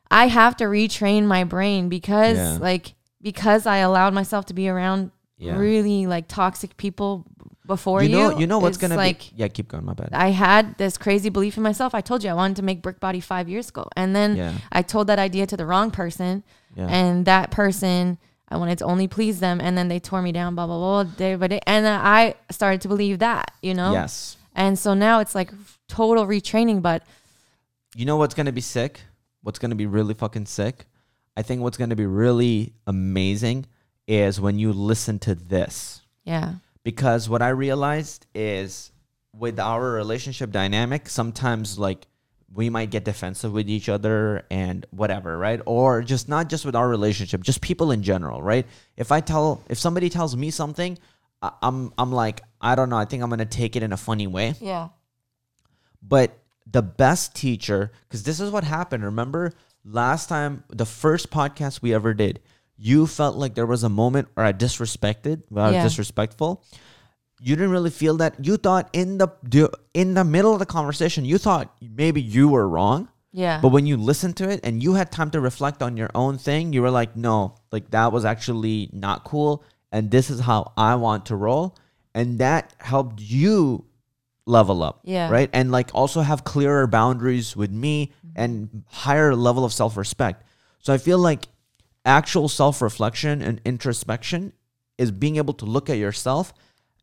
I 0.09 0.27
have 0.27 0.55
to 0.57 0.63
retrain 0.65 1.25
my 1.25 1.43
brain 1.43 1.89
because 1.89 2.37
Yeah. 2.37 2.57
like 2.61 2.95
because 3.21 3.65
I 3.65 3.77
allowed 3.77 4.13
myself 4.13 4.45
to 4.45 4.53
be 4.53 4.69
around 4.69 5.11
Yeah. 5.37 5.57
really 5.57 6.07
like 6.07 6.27
toxic 6.29 6.77
people 6.77 7.25
before 7.65 8.01
you 8.01 8.09
you. 8.09 8.15
know, 8.17 8.39
you 8.39 8.47
know 8.47 8.59
what's 8.59 8.77
gonna 8.77 8.95
like 8.95 9.19
be. 9.19 9.31
Yeah, 9.35 9.47
keep 9.49 9.67
going. 9.67 9.83
My 9.85 9.93
bad. 9.93 10.09
I 10.13 10.29
had 10.29 10.77
this 10.77 10.97
crazy 10.97 11.29
belief 11.29 11.57
in 11.57 11.63
myself. 11.63 11.93
I 11.93 12.01
told 12.01 12.23
you 12.23 12.29
I 12.29 12.33
wanted 12.33 12.55
to 12.57 12.63
make 12.63 12.81
brick 12.81 12.99
body 13.01 13.19
five 13.19 13.47
years 13.49 13.69
ago, 13.69 13.87
and 13.97 14.15
then 14.15 14.37
Yeah. 14.37 14.53
I 14.71 14.81
told 14.81 15.07
that 15.07 15.19
idea 15.19 15.45
to 15.47 15.57
the 15.57 15.65
wrong 15.65 15.91
person, 15.91 16.43
Yeah. 16.75 16.87
and 16.87 17.25
that 17.25 17.51
person 17.51 18.17
I 18.51 18.57
wanted 18.57 18.77
to 18.79 18.85
only 18.85 19.07
please 19.07 19.39
them, 19.39 19.61
and 19.61 19.77
then 19.77 19.87
they 19.87 19.99
tore 19.99 20.21
me 20.21 20.31
down. 20.31 20.55
Blah 20.55 20.67
blah 20.67 20.77
blah. 20.77 21.03
Day 21.03 21.35
by 21.35 21.47
day, 21.47 21.59
and 21.67 21.85
then 21.85 21.99
I 22.03 22.35
started 22.51 22.81
to 22.81 22.87
believe 22.87 23.19
that, 23.19 23.51
you 23.61 23.73
know. 23.73 23.93
Yes. 23.93 24.37
And 24.55 24.77
so 24.77 24.93
now 24.93 25.19
it's 25.19 25.35
like 25.35 25.51
total 25.87 26.25
retraining, 26.25 26.81
but 26.81 27.03
You 27.95 28.05
know 28.05 28.17
what's 28.17 28.33
gonna 28.35 28.51
be 28.51 28.61
sick? 28.61 29.01
What's 29.41 29.59
gonna 29.59 29.75
be 29.75 29.85
really 29.85 30.13
fucking 30.13 30.45
sick? 30.47 30.85
I 31.37 31.41
think 31.43 31.61
what's 31.61 31.77
gonna 31.77 31.95
be 31.95 32.05
really 32.05 32.73
amazing 32.85 33.65
is 34.07 34.41
when 34.41 34.59
you 34.59 34.73
listen 34.73 35.19
to 35.19 35.35
this. 35.35 36.01
yeah, 36.25 36.55
because 36.83 37.29
what 37.29 37.41
I 37.41 37.49
realized 37.49 38.25
is 38.33 38.91
with 39.33 39.59
our 39.59 39.91
relationship 39.91 40.51
dynamic, 40.51 41.07
sometimes 41.07 41.77
like 41.79 42.07
we 42.53 42.69
might 42.69 42.89
get 42.89 43.05
defensive 43.05 43.51
with 43.53 43.69
each 43.69 43.89
other 43.89 44.43
and 44.49 44.85
whatever, 44.91 45.37
right? 45.37 45.61
Or 45.65 46.01
just 46.01 46.27
not 46.27 46.49
just 46.49 46.65
with 46.65 46.75
our 46.75 46.87
relationship, 46.89 47.41
just 47.43 47.61
people 47.61 47.91
in 47.91 48.01
general, 48.03 48.41
right? 48.41 48.65
If 48.97 49.11
I 49.11 49.21
tell, 49.21 49.61
if 49.69 49.77
somebody 49.77 50.09
tells 50.09 50.35
me 50.35 50.49
something, 50.49 50.97
I- 51.41 51.51
I'm, 51.61 51.93
I'm 51.97 52.11
like, 52.11 52.41
I 52.59 52.75
don't 52.75 52.89
know. 52.89 52.97
I 52.97 53.05
think 53.05 53.21
I'm 53.23 53.29
gonna 53.29 53.45
take 53.45 53.75
it 53.75 53.83
in 53.83 53.93
a 53.93 53.97
funny 53.97 54.25
way. 54.27 54.55
yeah, 54.59 54.89
But 56.01 56.37
the 56.69 56.81
best 56.81 57.35
teacher, 57.35 57.91
because 58.07 58.23
this 58.23 58.39
is 58.39 58.51
what 58.51 58.63
happened. 58.63 59.03
Remember 59.03 59.53
last 59.85 60.29
time, 60.29 60.63
the 60.69 60.85
first 60.85 61.29
podcast 61.31 61.81
we 61.81 61.93
ever 61.93 62.13
did, 62.13 62.39
you 62.77 63.07
felt 63.07 63.35
like 63.35 63.55
there 63.55 63.65
was 63.65 63.83
a 63.83 63.89
moment 63.89 64.27
where 64.33 64.45
I 64.45 64.53
disrespected, 64.53 65.43
where 65.49 65.65
I 65.65 65.67
was 65.67 65.75
Yeah. 65.75 65.83
disrespectful. 65.83 66.63
You 67.41 67.55
didn't 67.55 67.71
really 67.71 67.89
feel 67.89 68.17
that. 68.17 68.43
You 68.45 68.57
thought 68.57 68.89
in 68.93 69.17
the 69.17 69.29
in 69.93 70.13
the 70.13 70.23
middle 70.23 70.53
of 70.53 70.59
the 70.59 70.65
conversation, 70.65 71.25
you 71.25 71.37
thought 71.37 71.75
maybe 71.81 72.21
you 72.21 72.49
were 72.49 72.67
wrong. 72.67 73.09
yeah, 73.31 73.59
But 73.61 73.69
when 73.69 73.85
you 73.85 73.97
listened 73.97 74.37
to 74.37 74.49
it 74.49 74.59
and 74.63 74.81
you 74.81 74.93
had 74.95 75.11
time 75.11 75.31
to 75.31 75.39
reflect 75.39 75.81
on 75.81 75.97
your 75.97 76.09
own 76.15 76.37
thing, 76.37 76.73
you 76.73 76.81
were 76.81 76.91
like, 76.91 77.15
no, 77.15 77.55
like 77.71 77.91
that 77.91 78.11
was 78.11 78.25
actually 78.25 78.89
not 78.91 79.23
cool. 79.23 79.63
And 79.91 80.11
this 80.11 80.29
is 80.29 80.39
how 80.39 80.73
I 80.77 80.95
want 80.95 81.27
to 81.27 81.35
roll. 81.35 81.75
And 82.13 82.39
that 82.39 82.73
helped 82.79 83.21
you 83.21 83.85
level 84.45 84.83
up. 84.83 85.01
Yeah. 85.03 85.29
Right. 85.29 85.49
And 85.53 85.71
like 85.71 85.91
also 85.93 86.21
have 86.21 86.43
clearer 86.43 86.87
boundaries 86.87 87.55
with 87.55 87.71
me 87.71 88.11
mm-hmm. 88.25 88.41
and 88.41 88.83
higher 88.87 89.35
level 89.35 89.63
of 89.63 89.71
self 89.71 89.95
respect. 89.95 90.43
So 90.79 90.91
I 90.93 90.97
feel 90.97 91.19
like 91.19 91.45
actual 92.05 92.49
self 92.49 92.81
reflection 92.81 93.41
and 93.41 93.61
introspection 93.63 94.53
is 94.97 95.11
being 95.11 95.37
able 95.37 95.53
to 95.53 95.65
look 95.65 95.89
at 95.89 95.97
yourself. 95.97 96.53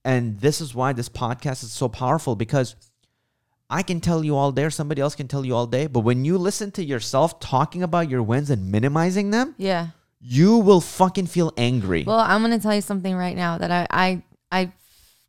And 0.06 0.38
this 0.38 0.60
is 0.60 0.72
why 0.72 0.92
this 0.92 1.08
podcast 1.08 1.64
is 1.64 1.72
so 1.72 1.88
powerful 1.88 2.36
because 2.36 2.76
I 3.68 3.82
can 3.82 4.00
tell 4.00 4.24
you 4.24 4.36
all 4.36 4.52
day, 4.52 4.62
or 4.62 4.70
somebody 4.70 5.02
else 5.02 5.16
can 5.16 5.26
tell 5.26 5.44
you 5.44 5.52
all 5.56 5.66
day. 5.66 5.88
But 5.88 6.00
when 6.00 6.24
you 6.24 6.38
listen 6.38 6.70
to 6.72 6.84
yourself 6.84 7.40
talking 7.40 7.82
about 7.82 8.08
your 8.08 8.22
wins 8.22 8.48
and 8.48 8.70
minimizing 8.70 9.32
them, 9.32 9.56
yeah. 9.58 9.88
you 10.20 10.58
will 10.58 10.80
fucking 10.80 11.26
feel 11.26 11.52
angry. 11.56 12.04
Well, 12.04 12.20
I'm 12.20 12.40
gonna 12.40 12.60
tell 12.60 12.72
you 12.72 12.82
something 12.82 13.16
right 13.16 13.34
now 13.34 13.58
that 13.58 13.72
I 13.72 13.88
I 13.90 14.22
I 14.52 14.72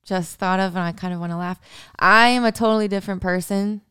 just 0.06 0.38
thought 0.38 0.60
of, 0.60 0.76
and 0.76 0.84
I 0.84 0.92
kind 0.92 1.12
of 1.12 1.20
want 1.20 1.32
to 1.32 1.38
laugh. 1.38 1.60
I 1.98 2.28
am 2.28 2.46
a 2.46 2.52
totally 2.52 2.88
different 2.88 3.24
person 3.24 3.82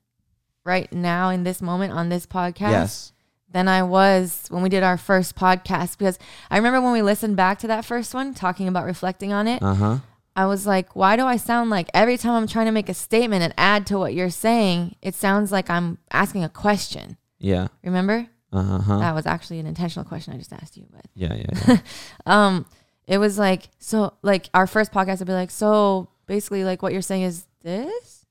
right 0.64 0.92
now 0.92 1.30
in 1.30 1.42
this 1.42 1.60
moment 1.60 1.94
on 1.94 2.10
this 2.10 2.26
podcast 2.26 2.70
yes. 2.70 3.12
than 3.50 3.66
I 3.66 3.82
was 3.82 4.46
when 4.50 4.62
we 4.62 4.68
did 4.68 4.84
our 4.84 4.96
first 4.96 5.34
podcast 5.34 5.98
because 5.98 6.16
I 6.48 6.58
remember 6.58 6.80
when 6.80 6.92
we 6.92 7.02
listened 7.02 7.34
back 7.34 7.58
to 7.58 7.66
that 7.66 7.84
first 7.84 8.14
one 8.14 8.34
talking 8.34 8.68
about 8.68 8.84
reflecting 8.84 9.32
on 9.32 9.48
it. 9.48 9.60
Uh 9.60 9.74
huh. 9.74 9.98
I 10.36 10.44
was 10.46 10.66
like, 10.66 10.94
why 10.94 11.16
do 11.16 11.24
I 11.24 11.36
sound 11.38 11.70
like 11.70 11.88
every 11.94 12.18
time 12.18 12.34
I'm 12.34 12.46
trying 12.46 12.66
to 12.66 12.72
make 12.72 12.88
a 12.90 12.94
statement 12.94 13.42
and 13.42 13.54
add 13.56 13.86
to 13.86 13.98
what 13.98 14.12
you're 14.14 14.30
saying, 14.30 14.94
it 15.00 15.14
sounds 15.14 15.50
like 15.50 15.70
I'm 15.70 15.96
asking 16.12 16.44
a 16.44 16.48
question. 16.50 17.16
Yeah. 17.38 17.68
Remember? 17.82 18.26
Uh 18.52 18.78
huh. 18.80 18.98
That 18.98 19.14
was 19.14 19.26
actually 19.26 19.58
an 19.60 19.66
intentional 19.66 20.04
question 20.04 20.34
I 20.34 20.36
just 20.38 20.52
asked 20.52 20.76
you, 20.76 20.86
but 20.92 21.06
Yeah. 21.14 21.34
Yeah. 21.34 21.46
yeah. 21.66 21.76
um 22.26 22.66
it 23.06 23.18
was 23.18 23.38
like 23.38 23.68
so 23.78 24.12
like 24.22 24.48
our 24.54 24.66
first 24.66 24.92
podcast 24.92 25.18
would 25.20 25.26
be 25.28 25.32
like 25.32 25.50
so 25.50 26.08
basically 26.26 26.64
like 26.64 26.82
what 26.82 26.92
you're 26.92 27.02
saying 27.02 27.22
is 27.22 27.46
this 27.62 28.24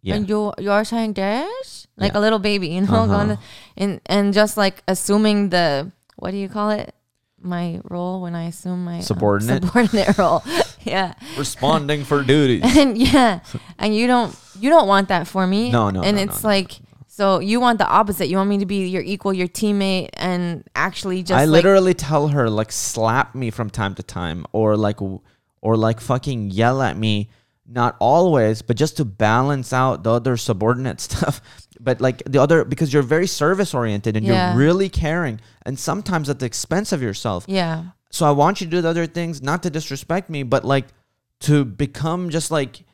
yeah. 0.00 0.14
and 0.16 0.28
you 0.28 0.52
you're 0.58 0.84
saying 0.84 1.12
this 1.14 1.86
like 1.96 2.12
Yeah. 2.12 2.18
a 2.18 2.20
little 2.20 2.38
baby 2.38 2.68
you 2.68 2.80
know 2.82 2.86
Uh-huh. 2.94 3.06
going 3.06 3.28
to, 3.36 3.38
and 3.76 4.00
and 4.06 4.32
just 4.34 4.56
like 4.56 4.82
assuming 4.88 5.50
the 5.50 5.90
what 6.16 6.30
do 6.30 6.36
you 6.38 6.48
call 6.48 6.70
it 6.70 6.94
my 7.40 7.80
role 7.84 8.22
when 8.22 8.34
I 8.34 8.44
assume 8.44 8.84
my 8.84 8.96
um, 8.96 9.02
Subordinate? 9.02 9.64
subordinate 9.64 10.16
role 10.22 10.42
yeah 10.94 11.14
Responding 11.38 12.04
for 12.04 12.22
duties. 12.22 12.62
and 12.76 12.96
yeah 12.98 13.40
and 13.78 13.94
you 13.96 14.06
don't 14.06 14.36
you 14.60 14.70
don't 14.70 14.86
want 14.88 15.08
that 15.08 15.26
for 15.26 15.46
me 15.46 15.70
No, 15.70 15.90
no, 15.90 16.02
and 16.02 16.16
no, 16.16 16.22
it's 16.24 16.42
no, 16.42 16.48
no, 16.48 16.54
like 16.56 16.72
so 17.08 17.40
you 17.40 17.60
want 17.60 17.78
the 17.78 17.86
opposite 17.86 18.28
you 18.28 18.36
want 18.36 18.48
me 18.48 18.58
to 18.58 18.66
be 18.66 18.86
your 18.86 19.02
equal 19.02 19.32
your 19.32 19.48
teammate 19.48 20.08
and 20.14 20.64
actually 20.74 21.22
just 21.22 21.38
I 21.38 21.44
like, 21.44 21.62
literally 21.64 21.94
tell 21.94 22.28
her 22.28 22.48
like 22.48 22.72
slap 22.72 23.34
me 23.34 23.50
from 23.50 23.68
time 23.70 23.94
to 23.96 24.02
time, 24.02 24.46
or 24.52 24.76
like, 24.76 24.98
or 25.60 25.76
like 25.76 26.00
fucking 26.00 26.50
yell 26.50 26.80
at 26.82 26.96
me. 26.96 27.28
Not 27.68 27.96
always, 28.00 28.60
but 28.62 28.76
just 28.76 28.96
to 28.96 29.04
balance 29.04 29.72
out 29.72 30.02
the 30.04 30.10
other 30.12 30.36
subordinate 30.36 31.00
stuff. 31.08 31.40
But 31.80 32.00
like 32.00 32.22
the 32.26 32.40
other, 32.40 32.64
because 32.64 32.92
you're 32.92 33.02
very 33.02 33.26
service 33.26 33.72
oriented 33.74 34.16
and 34.16 34.26
Yeah. 34.26 34.50
you're 34.50 34.58
really 34.58 34.88
caring, 34.88 35.40
and 35.64 35.78
sometimes 35.78 36.28
at 36.28 36.38
the 36.38 36.46
expense 36.46 36.92
of 36.92 37.00
yourself. 37.02 37.44
yeah 37.46 37.84
So 38.12 38.26
I 38.26 38.30
want 38.30 38.60
you 38.60 38.66
to 38.66 38.70
do 38.70 38.80
the 38.82 38.88
other 38.88 39.06
things, 39.06 39.42
not 39.42 39.62
to 39.64 39.70
disrespect 39.70 40.28
me, 40.30 40.42
but 40.44 40.64
like 40.64 40.86
to 41.40 41.64
become 41.64 42.30
just 42.30 42.50
like 42.50 42.84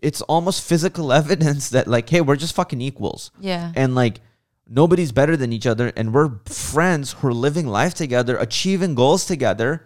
it's 0.00 0.22
almost 0.22 0.62
physical 0.62 1.12
evidence 1.20 1.70
that 1.70 1.86
like, 1.88 2.08
hey, 2.08 2.20
we're 2.22 2.36
just 2.36 2.54
fucking 2.54 2.80
equals 2.80 3.30
yeah 3.40 3.72
and 3.76 3.94
like 3.94 4.20
nobody's 4.70 5.12
better 5.12 5.36
than 5.36 5.52
each 5.52 5.66
other 5.66 5.92
and 5.96 6.14
we're 6.14 6.30
friends 6.46 7.12
who 7.14 7.26
are 7.28 7.34
living 7.34 7.66
life 7.66 7.94
together 7.94 8.36
achieving 8.36 8.94
goals 8.94 9.24
together 9.26 9.84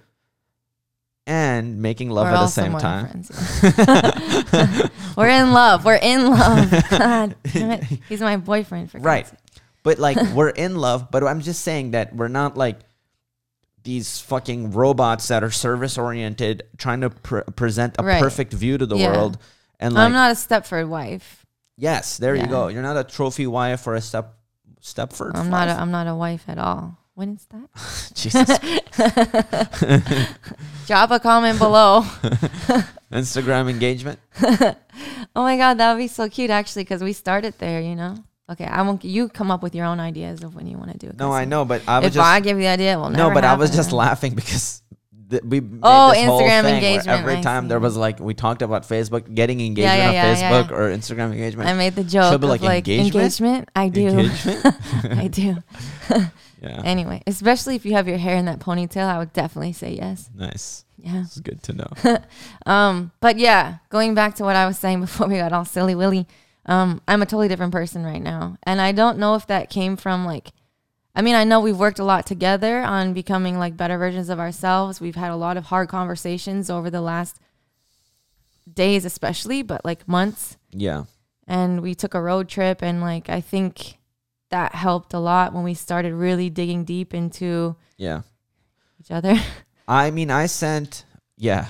and 1.26 1.80
making 1.80 2.10
love 2.10 2.26
We're 2.26 2.34
at 2.34 2.40
the 2.40 2.48
same 2.48 2.76
time. 2.78 3.22
We're 5.16 5.28
in 5.28 5.52
love. 5.52 5.84
We're 5.84 5.94
in 6.02 6.28
love. 6.30 6.70
God 6.90 7.36
damn 7.44 7.70
it. 7.70 7.84
He's 8.08 8.20
my 8.20 8.36
boyfriend 8.36 8.90
for 8.90 8.98
God's 8.98 9.06
right 9.06 9.26
sake. 9.28 9.38
but 9.84 9.98
like 9.98 10.18
we're 10.34 10.50
in 10.50 10.76
love 10.76 11.10
but 11.10 11.24
i'm 11.24 11.40
just 11.40 11.62
saying 11.62 11.92
that 11.92 12.14
we're 12.14 12.28
not 12.28 12.56
like 12.56 12.78
these 13.84 14.20
fucking 14.20 14.70
robots 14.72 15.28
that 15.28 15.42
are 15.42 15.50
service 15.50 15.98
oriented 15.98 16.62
trying 16.78 17.00
to 17.00 17.10
pr- 17.10 17.40
present 17.56 17.96
a 17.98 18.02
Right. 18.04 18.22
perfect 18.22 18.52
view 18.52 18.78
to 18.78 18.86
the 18.86 18.96
Yeah. 18.96 19.10
world 19.12 19.38
and 19.80 19.94
like 19.94 20.04
I'm 20.06 20.12
not 20.12 20.30
a 20.30 20.34
Stepford 20.34 20.88
wife. 20.88 21.44
yes 21.76 22.16
there 22.18 22.34
you 22.36 22.46
go 22.46 22.68
you're 22.68 22.82
not 22.82 22.96
a 22.96 23.04
trophy 23.04 23.46
wife 23.46 23.86
or 23.86 23.94
a 23.94 24.00
step 24.00 24.34
stepford 24.80 25.32
I'm 25.34 25.50
not. 25.50 25.68
A, 25.68 25.72
wife. 25.72 25.80
I'm 25.80 25.90
not 25.90 26.06
a 26.06 26.14
wife 26.14 26.44
at 26.48 26.58
all. 26.58 26.98
When 27.14 27.34
is 27.36 27.46
that? 27.50 27.68
jesus 28.14 28.48
Drop 30.86 31.10
a 31.10 31.20
comment 31.20 31.58
below. 31.58 32.02
instagram 33.12 33.68
engagement 33.68 34.18
Oh 35.34 35.42
my 35.42 35.56
God, 35.56 35.74
that 35.78 35.92
would 35.92 35.98
be 35.98 36.08
so 36.08 36.28
cute 36.28 36.50
actually, 36.50 36.82
because 36.84 37.02
we 37.02 37.12
started 37.14 37.54
there. 37.58 37.80
You 37.80 37.96
know. 37.96 38.16
Okay, 38.50 38.64
I 38.64 38.82
won't. 38.82 39.04
You 39.04 39.28
come 39.28 39.50
up 39.50 39.62
with 39.62 39.74
your 39.74 39.86
own 39.86 40.00
ideas 40.00 40.42
of 40.42 40.54
when 40.54 40.66
you 40.66 40.76
want 40.76 40.92
to 40.92 40.98
do 40.98 41.06
it. 41.08 41.16
No, 41.16 41.32
i 41.32 41.44
know 41.44 41.64
but 41.64 41.82
i 41.86 41.98
was 41.98 42.08
If 42.08 42.14
just 42.14 42.26
I 42.26 42.40
give 42.40 42.56
you 42.56 42.64
the 42.64 42.68
idea, 42.68 42.96
never 42.96 43.10
No, 43.10 43.30
but 43.32 43.44
I 43.44 43.54
was 43.54 43.70
just 43.74 43.92
laughing 43.92 44.34
because 44.34 44.82
th- 45.30 45.42
we 45.44 45.58
Oh, 45.82 46.12
Instagram 46.14 46.64
engagement, 46.64 47.20
Every 47.20 47.36
I 47.36 47.40
time 47.40 47.68
there 47.68 47.80
was 47.80 47.96
like 47.96 48.20
we 48.20 48.34
talked 48.34 48.62
about 48.62 48.82
Facebook 48.82 49.32
getting 49.34 49.60
engagement 49.60 49.98
yeah, 49.98 50.08
on 50.08 50.14
yeah, 50.14 50.36
yeah, 50.36 50.50
Facebook 50.50 50.70
yeah. 50.70 50.76
or 50.76 50.92
Instagram 50.92 51.32
engagement. 51.32 51.68
I 51.68 51.74
made 51.74 51.94
the 51.94 52.04
joke 52.04 52.40
be 52.40 52.44
of 52.46 52.50
like, 52.50 52.60
like, 52.60 52.88
engagement? 52.88 53.14
engagement. 53.14 53.68
I 53.76 53.88
do. 53.88 54.08
Engagement? 54.08 54.76
I 55.04 55.28
do. 55.28 55.56
yeah, 56.62 56.82
Anyway, 56.84 57.22
especially 57.26 57.76
if 57.76 57.86
you 57.86 57.92
have 57.94 58.08
your 58.08 58.18
hair 58.18 58.36
in 58.36 58.44
that 58.46 58.58
ponytail, 58.58 59.06
I 59.06 59.18
would 59.18 59.32
definitely 59.32 59.72
say 59.72 59.94
yes. 59.94 60.28
nice. 60.34 60.84
Yeah. 60.98 61.22
It's 61.22 61.40
good 61.40 61.62
to 61.64 61.72
know. 61.72 61.92
Um, 62.64 63.10
but 63.20 63.38
yeah, 63.38 63.78
going 63.90 64.14
back 64.14 64.36
to 64.36 64.44
what 64.44 64.54
I 64.54 64.66
was 64.66 64.78
saying 64.78 65.00
before 65.00 65.26
we 65.26 65.36
got 65.38 65.52
all 65.52 65.64
silly 65.64 65.96
willy, 65.96 66.28
um, 66.66 67.00
I'm 67.08 67.22
a 67.22 67.26
totally 67.26 67.48
different 67.48 67.72
person 67.72 68.04
right 68.04 68.22
now. 68.22 68.56
And 68.62 68.80
I 68.80 68.92
don't 68.92 69.18
know 69.18 69.34
if 69.34 69.46
that 69.46 69.70
came 69.70 69.96
from 69.96 70.24
like 70.24 70.52
I 71.14 71.20
mean, 71.20 71.34
I 71.34 71.44
know 71.44 71.60
we've 71.60 71.78
worked 71.78 71.98
a 71.98 72.04
lot 72.04 72.24
together 72.24 72.80
on 72.80 73.12
becoming 73.12 73.58
like 73.58 73.76
better 73.76 73.98
versions 73.98 74.30
of 74.30 74.40
ourselves. 74.40 75.00
We've 75.00 75.14
had 75.14 75.30
a 75.30 75.36
lot 75.36 75.58
of 75.58 75.64
hard 75.64 75.88
conversations 75.88 76.70
over 76.70 76.88
the 76.88 77.02
last 77.02 77.38
days 78.72 79.04
especially, 79.04 79.62
but 79.62 79.84
like 79.84 80.08
months. 80.08 80.56
yeah, 80.70 81.04
And 81.46 81.82
we 81.82 81.94
took 81.94 82.14
a 82.14 82.22
road 82.22 82.48
trip 82.48 82.82
and 82.82 83.02
like 83.02 83.28
I 83.28 83.42
think 83.42 83.98
that 84.50 84.74
helped 84.74 85.12
a 85.12 85.18
lot 85.18 85.52
when 85.52 85.64
we 85.64 85.74
started 85.74 86.14
really 86.14 86.48
digging 86.48 86.84
deep 86.84 87.12
into 87.12 87.76
yeah. 87.98 88.22
each 89.00 89.10
other. 89.10 89.38
I 89.88 90.10
mean, 90.10 90.30
I 90.30 90.46
sent 90.46 91.04
yeah 91.36 91.66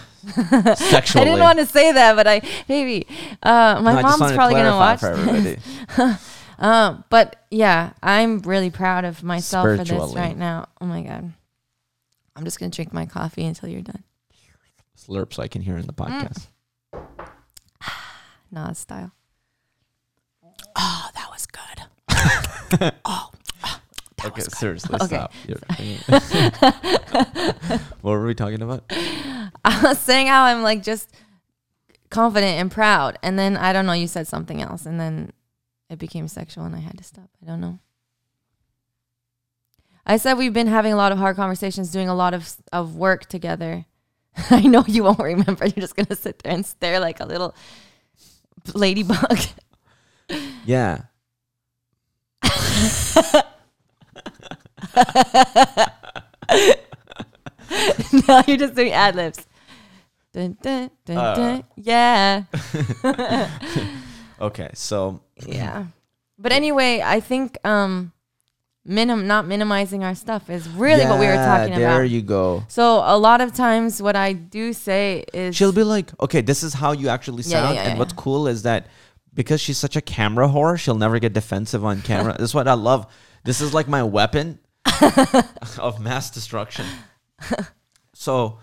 sexually. 0.77 1.23
I 1.23 1.25
didn't 1.25 1.41
want 1.41 1.59
to 1.59 1.67
say 1.67 1.93
that, 1.93 2.15
but 2.17 2.27
I 2.27 2.43
maybe 2.69 3.07
uh, 3.43 3.81
my 3.83 3.95
No, 3.95 4.03
mom's 4.03 4.21
wanted 4.21 4.33
to 4.33 4.37
probably 4.37 4.55
gonna 4.57 4.77
watch. 4.77 5.01
for 5.01 5.17
this. 5.17 5.63
Um, 6.59 7.05
but 7.11 7.37
yeah, 7.51 7.93
I'm 8.03 8.39
really 8.41 8.71
proud 8.71 9.05
of 9.05 9.23
myself 9.23 9.65
for 9.65 9.77
this 9.85 10.15
right 10.15 10.37
now. 10.37 10.69
Oh 10.81 10.87
my 10.87 11.03
god. 11.03 11.33
I'm 12.37 12.45
just 12.45 12.59
gonna 12.59 12.71
drink 12.71 12.93
my 12.93 13.07
coffee 13.07 13.45
until 13.45 13.69
you're 13.69 13.83
done. 13.83 14.05
Slurps 14.97 15.39
I 15.39 15.49
can 15.49 15.63
hear 15.63 15.77
in 15.77 15.87
the 15.87 15.93
podcast. 15.93 16.47
Nas 18.51 18.79
style. 18.79 19.13
Oh, 20.77 21.11
that 21.15 21.29
was 21.31 21.47
good. 21.47 22.93
oh, 23.05 23.31
that 23.63 23.81
okay, 24.27 24.31
was 24.37 24.49
good. 24.49 24.57
seriously, 24.57 24.99
Okay. 25.03 25.07
stop. 25.07 25.33
What 28.03 28.13
were 28.13 28.27
we 28.27 28.35
talking 28.35 28.63
about? 28.63 28.85
I 29.65 29.83
was 29.83 29.99
saying 29.99 30.27
how 30.27 30.45
I'm 30.45 30.63
like 30.63 30.83
just 30.83 31.15
confident 32.11 32.61
and 32.61 32.71
proud, 32.71 33.19
and 33.23 33.39
then 33.39 33.57
I 33.57 33.73
don't 33.73 33.87
know. 33.87 33.93
You 33.93 34.07
said 34.07 34.27
something 34.27 34.61
else, 34.61 34.87
and 34.87 34.99
then 35.01 35.33
it 35.89 35.99
became 35.99 36.29
sexual, 36.29 36.65
and 36.65 36.75
I 36.75 36.81
had 36.81 36.99
to 36.99 37.05
stop. 37.05 37.31
I 37.43 37.47
don't 37.47 37.61
know. 37.61 37.79
I 40.05 40.17
said 40.17 40.35
we've 40.35 40.53
been 40.53 40.67
having 40.67 40.93
a 40.93 40.97
lot 40.97 41.13
of 41.13 41.19
hard 41.19 41.37
conversations, 41.37 41.93
doing 41.93 42.09
a 42.09 42.15
lot 42.15 42.35
of 42.35 42.57
of 42.73 42.97
work 42.97 43.27
together. 43.27 43.87
I 44.51 44.63
know 44.63 44.85
you 44.87 45.05
won't 45.05 45.19
remember. 45.21 45.67
You're 45.67 45.83
just 45.83 45.97
gonna 45.97 46.17
sit 46.17 46.41
there 46.43 46.53
and 46.53 46.67
stare 46.67 46.99
like 46.99 47.21
a 47.21 47.27
little 47.27 47.55
ladybug. 48.75 49.39
Yeah. 50.65 51.03
no, 58.29 58.43
you're 58.47 58.57
just 58.57 58.75
doing 58.75 58.93
ad 58.93 59.15
libs. 59.17 59.47
Dun, 60.33 60.57
dun, 60.63 60.91
dun, 61.05 61.17
Uh. 61.17 61.35
dun. 61.35 61.65
Yeah. 61.77 62.45
Okay, 64.41 64.71
so 64.75 65.21
Yeah. 65.47 65.87
But 66.39 66.51
anyway, 66.53 67.01
I 67.05 67.21
think 67.21 67.59
um 67.65 68.13
minim 68.85 69.29
not 69.29 69.47
minimizing 69.47 70.03
our 70.03 70.15
stuff 70.17 70.51
is 70.51 70.69
really 70.69 71.05
what 71.07 71.21
we 71.21 71.27
were 71.27 71.35
talking 71.37 71.75
there 71.75 71.87
about. 71.87 71.95
There 71.99 72.05
you 72.05 72.23
go. 72.23 72.65
So 72.67 73.03
a 73.05 73.17
lot 73.17 73.41
of 73.41 73.55
times 73.55 74.03
what 74.03 74.17
I 74.17 74.33
do 74.33 74.73
say 74.73 75.25
is 75.33 75.55
She'll 75.55 75.71
be 75.73 75.85
like, 75.85 76.11
okay, 76.21 76.41
this 76.41 76.65
is 76.65 76.75
how 76.75 76.91
you 76.93 77.09
actually 77.09 77.45
Yeah, 77.45 77.59
yeah, 77.59 77.63
sound. 77.63 77.75
yeah, 77.77 77.83
and 77.83 77.93
yeah. 77.93 77.99
what's 77.99 78.13
cool 78.15 78.49
is 78.49 78.63
that 78.65 78.87
because 79.35 79.61
she's 79.61 79.79
such 79.79 79.95
a 79.95 80.01
camera 80.01 80.49
whore, 80.49 80.77
she'll 80.79 80.97
never 80.99 81.19
get 81.21 81.33
defensive 81.35 81.85
on 81.85 82.03
camera. 82.03 82.33
this 82.39 82.51
is 82.51 82.55
what 82.55 82.67
I 82.67 82.75
love. 82.75 83.07
This 83.45 83.61
is 83.61 83.73
like 83.73 83.87
my 83.87 84.03
weapon 84.03 84.59
of 85.79 86.01
mass 86.01 86.31
destruction. 86.31 86.87
so, 88.15 88.59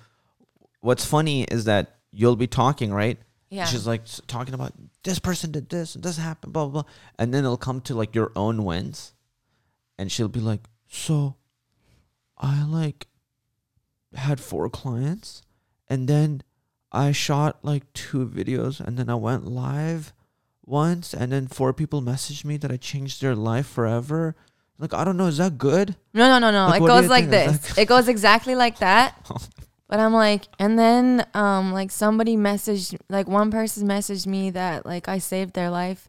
what's 0.81 1.05
funny 1.05 1.43
is 1.43 1.65
that 1.65 1.99
you'll 2.11 2.35
be 2.35 2.47
talking, 2.47 2.93
right? 2.93 3.19
Yeah. 3.49 3.65
She's 3.65 3.87
like 3.87 4.03
talking 4.27 4.53
about 4.53 4.73
this 5.03 5.19
person 5.19 5.51
did 5.51 5.69
this 5.69 5.95
and 5.95 6.03
this 6.03 6.17
happened, 6.17 6.53
blah, 6.53 6.65
blah, 6.65 6.83
blah. 6.83 6.91
And 7.17 7.33
then 7.33 7.43
it'll 7.43 7.57
come 7.57 7.81
to 7.81 7.95
like 7.95 8.13
your 8.15 8.31
own 8.35 8.63
wins. 8.63 9.13
And 9.97 10.11
she'll 10.11 10.27
be 10.27 10.39
like, 10.39 10.61
so 10.87 11.35
I 12.37 12.63
like 12.63 13.07
had 14.15 14.39
four 14.39 14.69
clients 14.69 15.41
and 15.87 16.07
then 16.07 16.41
I 16.91 17.11
shot 17.11 17.59
like 17.63 17.91
two 17.93 18.27
videos 18.27 18.79
and 18.79 18.97
then 18.97 19.09
I 19.09 19.15
went 19.15 19.45
live 19.45 20.13
once 20.65 21.13
and 21.13 21.31
then 21.31 21.47
four 21.47 21.73
people 21.73 22.01
messaged 22.01 22.45
me 22.45 22.57
that 22.57 22.71
I 22.71 22.77
changed 22.77 23.21
their 23.21 23.35
life 23.35 23.67
forever. 23.67 24.35
Like 24.77 24.93
I 24.93 25.03
don't 25.03 25.17
know, 25.17 25.25
is 25.25 25.37
that 25.37 25.57
good? 25.57 25.95
No, 26.13 26.27
no, 26.27 26.39
no, 26.39 26.51
no. 26.51 26.67
Like, 26.67 26.81
it 26.81 26.87
goes 26.87 27.07
like 27.09 27.29
think? 27.29 27.51
Is 27.51 27.59
this. 27.59 27.77
It 27.77 27.87
goes 27.87 28.07
exactly 28.07 28.55
like 28.55 28.79
that. 28.79 29.15
Oh 29.31 29.37
But 29.89 29.99
I'm 29.99 30.13
like, 30.13 30.45
and 30.59 30.77
then 30.77 31.25
um 31.33 31.73
like 31.73 31.91
somebody 31.91 32.37
messaged 32.37 32.95
like 33.09 33.27
one 33.27 33.51
person 33.51 33.87
messaged 33.87 34.27
me 34.27 34.51
that 34.51 34.85
like 34.85 35.09
I 35.09 35.17
saved 35.17 35.55
their 35.55 35.71
life. 35.71 36.07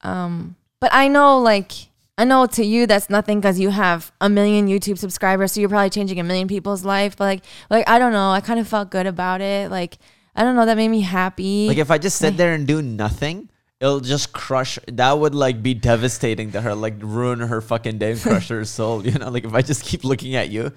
Um 0.00 0.56
but 0.80 0.90
I 0.92 1.08
know 1.08 1.38
like 1.38 1.72
I 2.16 2.24
know 2.24 2.46
to 2.46 2.64
you 2.64 2.86
that's 2.86 3.10
nothing 3.10 3.42
cuz 3.42 3.60
you 3.60 3.68
have 3.68 4.10
a 4.22 4.30
million 4.30 4.68
YouTube 4.68 4.96
subscribers 4.98 5.52
so 5.52 5.60
you're 5.60 5.68
probably 5.68 5.90
changing 5.90 6.18
a 6.18 6.24
million 6.24 6.48
people's 6.48 6.84
life 6.84 7.14
but 7.16 7.24
like 7.24 7.44
like 7.68 7.88
I 7.88 7.98
don't 7.98 8.12
know, 8.12 8.30
I 8.30 8.40
kind 8.40 8.58
of 8.58 8.66
felt 8.66 8.90
good 8.90 9.06
about 9.06 9.42
it. 9.42 9.70
Like 9.70 9.98
I 10.34 10.42
don't 10.42 10.56
know, 10.56 10.64
that 10.64 10.76
made 10.76 10.88
me 10.88 11.02
happy. 11.02 11.68
Like 11.68 11.78
if 11.78 11.90
I 11.90 11.98
just 11.98 12.16
sit 12.16 12.38
there 12.38 12.54
and 12.54 12.66
do 12.66 12.80
nothing, 12.80 13.50
it'll 13.80 14.00
just 14.00 14.32
crush 14.32 14.78
that 14.88 15.18
would 15.18 15.34
like 15.34 15.62
be 15.62 15.74
devastating 15.74 16.52
to 16.52 16.62
her, 16.62 16.74
like 16.74 16.94
ruin 17.00 17.40
her 17.40 17.60
fucking 17.60 17.98
day 17.98 18.12
and 18.12 18.20
crush 18.20 18.48
her 18.56 18.64
soul. 18.64 19.06
You 19.06 19.18
know, 19.18 19.28
like 19.28 19.44
if 19.44 19.52
I 19.52 19.60
just 19.60 19.84
keep 19.84 20.04
looking 20.04 20.36
at 20.36 20.48
you, 20.48 20.72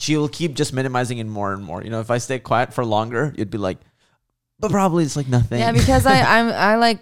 she 0.00 0.16
will 0.16 0.30
keep 0.30 0.54
just 0.54 0.72
minimizing 0.72 1.18
it 1.18 1.26
more 1.26 1.52
and 1.52 1.62
more. 1.62 1.84
You 1.84 1.90
know, 1.90 2.00
if 2.00 2.10
I 2.10 2.16
stay 2.16 2.38
quiet 2.38 2.72
for 2.72 2.86
longer, 2.86 3.34
you'd 3.36 3.50
be 3.50 3.58
like, 3.58 3.76
but 4.58 4.70
probably 4.70 5.04
it's 5.04 5.14
like 5.14 5.28
nothing. 5.28 5.58
Yeah, 5.60 5.72
because 5.72 6.06
I 6.06 6.38
I'm 6.38 6.48
I 6.54 6.76
like 6.76 7.00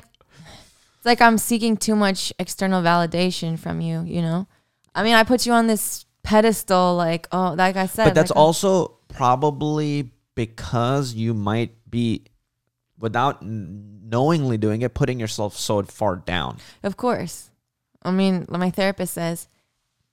it's 0.97 1.07
like 1.07 1.21
I'm 1.21 1.39
seeking 1.39 1.77
too 1.77 1.95
much 1.95 2.33
external 2.41 2.83
validation 2.83 3.57
from 3.57 3.81
you, 3.81 4.03
you 4.03 4.21
know? 4.21 4.49
I 4.97 5.05
mean, 5.05 5.15
I 5.15 5.23
put 5.23 5.47
you 5.47 5.53
on 5.53 5.69
this 5.69 6.07
pedestal 6.25 6.97
like 6.97 7.29
oh, 7.31 7.55
like 7.57 7.77
I 7.77 7.87
said. 7.87 8.05
but 8.05 8.15
that's 8.15 8.31
like, 8.33 8.37
also 8.37 8.99
probably 9.07 10.11
because 10.35 11.15
you 11.15 11.35
might 11.35 11.71
be 11.89 12.25
without 12.99 13.43
knowingly 13.43 14.59
doing 14.59 14.83
it 14.83 14.93
putting 14.93 15.21
yourself 15.21 15.57
so 15.57 15.83
far 15.83 16.17
down 16.17 16.59
Of 16.83 16.97
course. 16.97 17.51
I 18.03 18.11
mean, 18.11 18.47
my 18.49 18.71
therapist 18.71 19.15
says, 19.15 19.49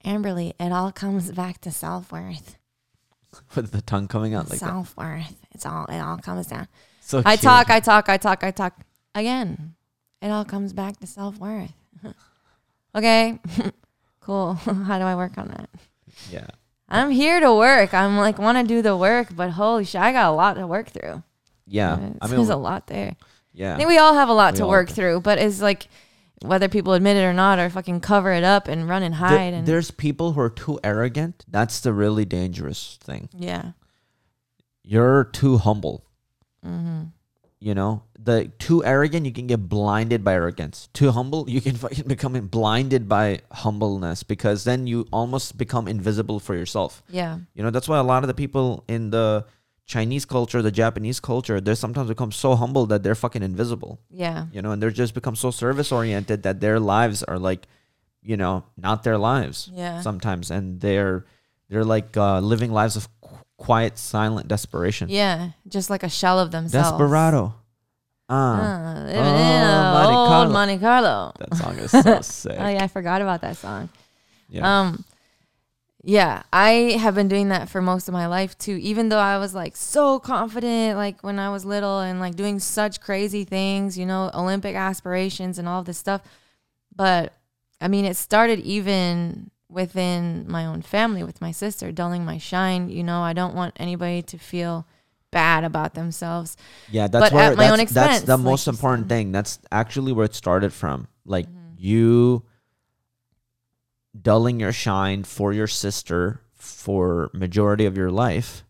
Amberley, 0.04 0.54
it 0.60 0.72
all 0.72 0.92
comes 0.92 1.32
back 1.32 1.62
to 1.62 1.72
self-worth. 1.72 2.58
with 3.56 3.72
the 3.72 3.82
tongue 3.82 4.08
coming 4.08 4.34
out 4.34 4.50
like 4.50 4.60
that. 4.60 4.68
self-worth. 4.70 5.36
It's 5.52 5.66
all 5.66 5.86
it 5.86 6.00
all 6.00 6.18
comes 6.18 6.48
down. 6.48 6.68
so 7.02 7.22
I 7.26 7.36
cute. 7.36 7.44
talk, 7.44 7.70
I 7.70 7.80
talk, 7.80 8.10
I 8.10 8.18
talk, 8.18 8.44
I 8.44 8.52
talk. 8.52 8.80
Again, 9.14 9.76
it 10.22 10.30
all 10.30 10.46
comes 10.46 10.74
back 10.74 11.00
to 11.00 11.08
self-worth. 11.08 11.72
okay. 12.96 13.40
cool. 14.20 14.54
How 14.56 14.98
do 15.00 15.06
I 15.06 15.16
work 15.16 15.38
on 15.38 15.48
that? 15.50 15.70
yeah 16.32 16.48
I'm 16.88 17.10
here 17.12 17.40
to 17.40 17.54
work. 17.54 17.94
I'm 17.94 18.18
like 18.18 18.38
want 18.38 18.58
to 18.58 18.64
do 18.64 18.82
the 18.82 18.96
work, 18.96 19.30
but 19.36 19.50
holy 19.52 19.86
shit, 19.86 20.00
I 20.02 20.12
got 20.12 20.30
a 20.32 20.36
lot 20.36 20.54
to 20.56 20.68
work 20.68 20.88
through. 20.90 21.24
yeah 21.68 21.96
It's- 21.96 22.18
i 22.22 22.28
there's 22.28 22.50
a 22.50 22.56
lot 22.56 22.88
there. 22.88 23.16
Yeah, 23.54 23.74
I 23.74 23.78
think 23.78 23.88
we 23.90 23.98
all 23.98 24.14
have 24.14 24.28
a 24.30 24.34
lot 24.34 24.54
We 24.54 24.60
to 24.60 24.68
work 24.68 24.90
do. 24.90 24.94
through, 24.96 25.22
but 25.22 25.40
it's 25.40 25.62
like 25.62 25.88
whether 26.42 26.68
people 26.68 26.94
admit 26.94 27.18
it 27.18 27.24
or 27.24 27.34
not, 27.34 27.60
or 27.60 27.70
fucking 27.70 28.02
cover 28.02 28.32
it 28.32 28.44
up 28.44 28.68
and 28.68 28.90
run 28.90 29.04
and 29.04 29.16
hide 29.16 29.54
and 29.54 29.66
there's 29.68 29.92
people 29.92 30.34
who 30.34 30.42
are 30.42 30.50
too 30.50 30.80
arrogant 30.84 31.46
that's 31.48 31.80
the 31.80 31.94
really 31.94 32.26
dangerous 32.26 32.98
thing 33.02 33.30
yeah. 33.34 33.72
you're 34.84 35.24
too 35.24 35.58
humble 35.58 36.04
Mm-hmm. 36.66 37.04
you 37.60 37.76
know 37.76 38.02
the 38.18 38.52
too 38.58 38.84
arrogant 38.84 39.28
you 39.28 39.32
can 39.32 39.46
get 39.46 39.70
blinded 39.70 40.24
by 40.24 40.34
arrogance 40.34 40.90
too 40.94 41.12
humble 41.12 41.48
you 41.48 41.62
can 41.62 41.76
fucking 41.84 42.08
become 42.08 42.34
blinded 42.48 43.08
by 43.08 43.42
humbleness 43.52 44.24
because 44.24 44.64
then 44.64 44.88
you 44.88 45.06
almost 45.14 45.60
become 45.60 45.88
invisible 45.88 46.40
for 46.40 46.56
yourself 46.56 47.04
Yeah. 47.08 47.38
You 47.54 47.62
know, 47.62 47.70
that's 47.70 47.88
why 47.88 48.00
a 48.00 48.04
lot 48.04 48.24
of 48.24 48.28
the 48.30 48.34
people 48.34 48.84
in 48.88 49.12
the 49.12 49.46
Chinese 49.86 50.26
culture, 50.26 50.62
the 50.62 50.72
Japanese 50.72 51.20
culture, 51.20 51.62
they 51.62 51.76
sometimes 51.76 52.08
become 52.10 52.32
so 52.32 52.56
humble 52.56 52.86
that 52.88 53.04
they're 53.04 53.16
fucking 53.16 53.44
invisible. 53.44 54.00
Yeah. 54.10 54.48
You 54.52 54.62
know, 54.62 54.72
and 54.72 54.82
they're 54.82 54.90
just 54.92 55.14
become 55.14 55.36
so 55.36 55.52
service 55.52 55.92
oriented 55.92 56.42
that 56.44 56.60
their 56.60 56.80
lives 56.80 57.22
are 57.24 57.38
like, 57.38 57.68
you 58.24 58.36
know, 58.36 58.64
not 58.78 59.04
their 59.04 59.18
lives 59.20 59.70
Yeah. 59.72 60.02
sometimes, 60.02 60.50
and 60.50 60.82
they're 60.82 61.26
they're 61.70 61.86
like 61.86 62.18
uh, 62.18 62.40
living 62.40 62.72
lives 62.72 62.96
of 62.96 63.08
qu- 63.22 63.38
quiet, 63.58 63.98
silent 63.98 64.48
desperation. 64.48 65.10
Yeah. 65.10 65.52
Just 65.68 65.90
like 65.90 66.02
a 66.04 66.10
shell 66.10 66.40
of 66.40 66.50
themselves. 66.52 66.90
Desperado. 66.90 67.54
Ah, 68.28 69.06
Uh, 69.06 69.06
Oh, 69.06 69.94
Monte 69.94 70.16
old 70.16 70.28
Carlo. 70.30 70.52
Monte 70.54 70.78
Carlo. 70.80 71.34
that 71.40 71.56
song 71.56 71.78
is 71.78 71.92
so 71.92 72.22
sick. 72.26 72.58
Oh 72.58 72.68
yeah, 72.68 72.84
I 72.84 72.88
forgot 72.88 73.22
about 73.22 73.42
that 73.42 73.58
song. 73.58 73.90
Yeah. 74.50 74.66
Um, 74.66 75.06
yeah, 76.08 76.44
I 76.54 76.98
have 77.00 77.16
been 77.16 77.28
doing 77.28 77.50
that 77.50 77.68
for 77.68 77.82
most 77.82 78.08
of 78.08 78.14
my 78.14 78.28
life 78.28 78.56
too. 78.60 78.78
Even 78.80 79.10
though 79.10 79.18
I 79.18 79.40
was 79.40 79.56
like 79.56 79.76
so 79.76 80.20
confident, 80.20 80.98
like 80.98 81.22
when 81.24 81.40
I 81.40 81.50
was 81.50 81.66
little, 81.66 82.00
and 82.00 82.20
like 82.20 82.36
doing 82.36 82.60
such 82.60 83.02
crazy 83.02 83.44
things, 83.44 83.98
you 83.98 84.06
know, 84.06 84.30
Olympic 84.36 84.76
aspirations 84.76 85.58
and 85.58 85.68
all 85.68 85.82
this 85.82 85.98
stuff. 85.98 86.22
But 86.96 87.34
I 87.82 87.88
mean, 87.88 88.06
it 88.06 88.18
started 88.18 88.60
even 88.60 89.50
within 89.68 90.46
my 90.48 90.68
own 90.68 90.84
family 90.84 91.24
with 91.24 91.42
my 91.42 91.52
sister, 91.52 91.92
dulling 91.92 92.24
my 92.24 92.38
shine. 92.38 92.90
You 92.90 93.04
know, 93.04 93.22
I 93.22 93.34
don't 93.34 93.56
want 93.56 93.74
anybody 93.78 94.22
to 94.22 94.38
feel 94.38 94.86
bad 95.32 95.64
about 95.64 95.96
themselves. 95.96 96.56
Yeah, 96.92 97.08
that's 97.08 97.26
but 97.26 97.34
where 97.34 97.52
at 97.52 97.58
my 97.58 97.70
own 97.72 97.80
that's, 97.80 97.92
that's 97.92 98.22
the 98.22 98.38
like 98.38 98.46
most 98.46 98.68
important 98.68 99.10
thing. 99.10 99.32
That's 99.32 99.58
actually 99.72 100.12
where 100.14 100.26
it 100.26 100.36
started 100.36 100.72
from. 100.72 101.08
Like 101.26 101.48
Mm-hmm. 101.48 101.74
you 101.78 102.44
dulling 104.22 104.60
your 104.60 104.72
shine 104.74 105.24
for 105.24 105.52
your 105.54 105.68
sister 105.68 106.42
for 106.54 107.30
majority 107.34 107.86
of 107.86 107.98
your 107.98 108.12
life. 108.12 108.64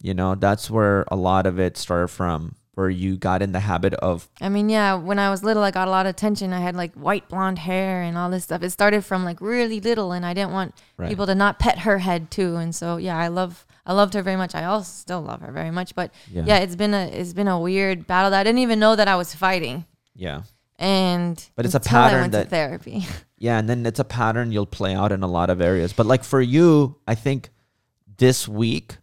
You 0.00 0.14
know, 0.14 0.34
that's 0.34 0.70
where 0.70 1.04
a 1.10 1.16
lot 1.16 1.46
of 1.46 1.58
it 1.58 1.76
started 1.76 2.08
from. 2.08 2.54
Where 2.74 2.88
you 2.88 3.16
got 3.16 3.42
in 3.42 3.50
the 3.50 3.58
habit 3.58 3.92
of 3.94 4.28
I 4.40 4.48
mean, 4.48 4.68
yeah, 4.68 4.94
when 4.94 5.18
I 5.18 5.30
was 5.30 5.42
little, 5.42 5.64
I 5.64 5.72
got 5.72 5.88
a 5.88 5.90
lot 5.90 6.06
of 6.06 6.10
attention. 6.10 6.52
I 6.52 6.60
had 6.60 6.76
like 6.76 6.94
white 6.94 7.28
blonde 7.28 7.58
hair 7.58 8.02
and 8.02 8.16
all 8.16 8.30
this 8.30 8.44
stuff. 8.44 8.62
It 8.62 8.70
started 8.70 9.04
from 9.04 9.24
like 9.24 9.40
really 9.40 9.80
little, 9.80 10.12
and 10.12 10.24
I 10.24 10.32
didn't 10.32 10.52
want 10.52 10.76
Right. 10.96 11.08
people 11.08 11.26
to 11.26 11.34
not 11.34 11.58
pet 11.58 11.80
her 11.80 11.98
head 11.98 12.30
too. 12.30 12.54
And 12.54 12.72
so, 12.72 12.96
yeah, 12.96 13.18
I 13.18 13.26
love, 13.26 13.66
I 13.84 13.92
loved 13.94 14.14
her 14.14 14.22
very 14.22 14.36
much. 14.36 14.54
I 14.54 14.62
also 14.64 14.88
still 14.92 15.20
love 15.20 15.40
her 15.40 15.50
very 15.50 15.72
much. 15.72 15.96
But 15.96 16.12
Yeah. 16.30 16.44
yeah, 16.46 16.58
it's 16.58 16.76
been 16.76 16.94
a, 16.94 17.06
it's 17.08 17.32
been 17.32 17.48
a 17.48 17.58
weird 17.58 18.06
battle 18.06 18.30
that 18.30 18.38
I 18.38 18.44
didn't 18.44 18.60
even 18.60 18.78
know 18.78 18.94
that 18.94 19.08
I 19.08 19.16
was 19.16 19.34
fighting. 19.34 19.84
yeah. 20.14 20.42
And 20.78 21.44
But 21.56 21.66
it's 21.66 21.74
a 21.74 21.80
pattern 21.80 22.30
that- 22.30 22.48
therapy. 22.50 23.04
Yeah, 23.38 23.58
and 23.58 23.68
then 23.68 23.86
it's 23.86 24.00
a 24.00 24.04
pattern 24.04 24.52
you'll 24.52 24.66
play 24.66 24.94
out 24.94 25.12
in 25.12 25.22
a 25.22 25.28
lot 25.28 25.50
of 25.50 25.60
areas. 25.60 25.92
But 25.92 26.06
like 26.06 26.24
for 26.24 26.40
you, 26.40 26.96
I 27.06 27.14
think 27.14 27.50
this 28.18 28.48
week, 28.48 28.96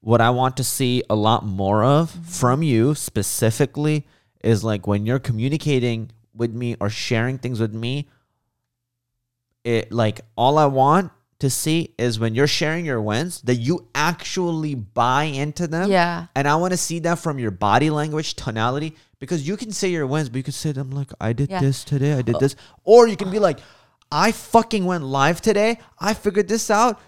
what 0.00 0.20
I 0.20 0.30
want 0.30 0.56
to 0.56 0.64
see 0.64 1.02
a 1.08 1.14
lot 1.14 1.44
more 1.44 1.84
of 1.84 2.12
mm-hmm. 2.12 2.22
from 2.22 2.62
you 2.62 2.94
specifically 2.94 4.06
is 4.42 4.64
like 4.64 4.86
when 4.86 5.06
you're 5.06 5.18
communicating 5.18 6.10
with 6.34 6.52
me 6.52 6.76
or 6.80 6.90
sharing 6.90 7.38
things 7.38 7.60
with 7.60 7.74
me, 7.74 8.08
it 9.64 9.92
like 9.92 10.20
all 10.36 10.58
I 10.58 10.66
want 10.66 11.12
to 11.40 11.50
see 11.50 11.94
is 11.98 12.18
when 12.18 12.34
you're 12.34 12.48
sharing 12.48 12.84
your 12.84 13.00
wins 13.00 13.42
that 13.42 13.56
you 13.56 13.86
actually 13.94 14.74
buy 14.74 15.24
into 15.24 15.66
them. 15.68 15.90
Yeah. 15.90 16.26
And 16.34 16.48
I 16.48 16.56
want 16.56 16.72
to 16.72 16.76
see 16.76 16.98
that 17.00 17.18
from 17.18 17.38
your 17.38 17.52
body 17.52 17.90
language, 17.90 18.34
tonality, 18.34 18.96
because 19.18 19.46
you 19.46 19.56
can 19.56 19.72
say 19.72 19.88
your 19.88 20.06
wins, 20.06 20.28
but 20.28 20.36
you 20.36 20.42
can 20.42 20.52
say 20.52 20.72
them 20.72 20.90
like, 20.90 21.10
I 21.20 21.32
did 21.32 21.50
Yeah. 21.50 21.60
this 21.60 21.84
today, 21.84 22.12
I 22.14 22.22
did 22.22 22.36
uh, 22.36 22.38
this. 22.38 22.56
Or 22.84 23.08
you 23.08 23.16
can 23.16 23.30
be 23.30 23.38
like, 23.38 23.58
I 24.10 24.32
fucking 24.32 24.84
went 24.84 25.04
live 25.04 25.40
today. 25.40 25.78
I 25.98 26.14
figured 26.14 26.48
this 26.48 26.70
out. 26.70 26.98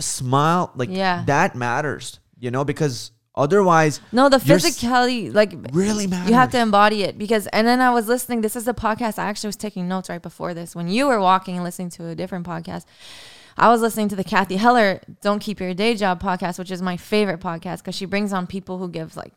Smile. 0.00 0.72
Like 0.74 0.90
Yeah. 0.90 1.24
that 1.26 1.54
matters, 1.56 2.20
you 2.38 2.50
know, 2.50 2.64
because 2.64 3.12
otherwise 3.34 4.00
No, 4.12 4.28
the 4.28 4.40
you're 4.44 4.58
physicality, 4.58 5.32
like 5.34 5.54
really 5.72 6.06
matters. 6.06 6.28
you 6.28 6.34
have 6.34 6.50
to 6.52 6.58
embody 6.58 7.02
it 7.02 7.16
because. 7.18 7.46
And 7.48 7.66
then 7.66 7.80
I 7.80 7.90
was 7.90 8.06
listening. 8.08 8.42
This 8.42 8.56
is 8.56 8.64
the 8.64 8.74
podcast. 8.74 9.18
I 9.18 9.24
actually 9.26 9.48
was 9.48 9.56
taking 9.56 9.88
notes 9.88 10.08
right 10.08 10.22
before 10.22 10.54
this 10.54 10.76
when 10.76 10.88
you 10.88 11.06
were 11.06 11.20
walking 11.20 11.54
and 11.56 11.64
listening 11.64 11.90
to 11.90 12.06
a 12.08 12.14
different 12.14 12.46
podcast. 12.46 12.84
I 13.58 13.68
was 13.70 13.80
listening 13.80 14.08
to 14.10 14.16
the 14.16 14.24
Cathy 14.24 14.56
Heller 14.56 15.00
"Don't 15.22 15.38
Keep 15.38 15.60
Your 15.60 15.72
Day 15.72 15.94
Job" 15.94 16.22
podcast, 16.22 16.58
which 16.58 16.70
is 16.70 16.82
my 16.82 16.98
favorite 16.98 17.40
podcast 17.40 17.78
because 17.78 17.94
she 17.94 18.04
brings 18.04 18.32
on 18.34 18.46
people 18.46 18.76
who 18.78 18.88
give 18.90 19.16
like 19.16 19.32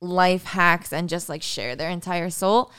life 0.00 0.44
hacks 0.44 0.92
and 0.92 1.08
just 1.08 1.28
like 1.28 1.42
share 1.42 1.76
their 1.76 1.90
entire 1.90 2.30
soul. 2.30 2.70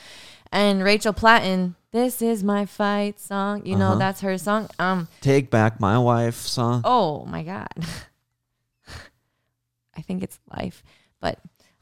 And 0.52 0.82
Rachel 0.84 1.12
Platten, 1.12 1.74
"This 1.90 2.22
Is 2.22 2.44
My 2.44 2.66
Fight" 2.66 3.18
song, 3.18 3.66
you 3.66 3.74
know 3.76 3.90
Uh-huh. 3.90 3.98
that's 3.98 4.20
her 4.20 4.38
song. 4.38 4.68
Um, 4.78 5.08
Take 5.20 5.50
back 5.50 5.80
my 5.80 5.98
wife 5.98 6.36
song. 6.36 6.82
Oh 6.84 7.24
my 7.26 7.42
god. 7.42 7.68
I 9.96 10.02
think 10.02 10.22
it's 10.22 10.38
life. 10.54 10.82
But 11.20 11.38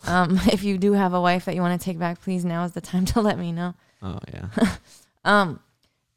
um, 0.07 0.39
if 0.47 0.63
you 0.63 0.79
do 0.79 0.93
have 0.93 1.15
a 1.15 1.21
wife 1.21 1.45
that 1.47 1.55
you 1.55 1.61
want 1.61 1.79
to 1.81 1.85
take 1.85 1.99
back, 1.99 2.21
please 2.21 2.45
now 2.45 2.65
is 2.65 2.73
the 2.73 2.81
time 2.81 3.05
to 3.07 3.21
let 3.29 3.39
me 3.39 3.53
know. 3.53 3.75
Oh, 4.03 4.19
yeah. 4.33 4.77
Um, 5.25 5.61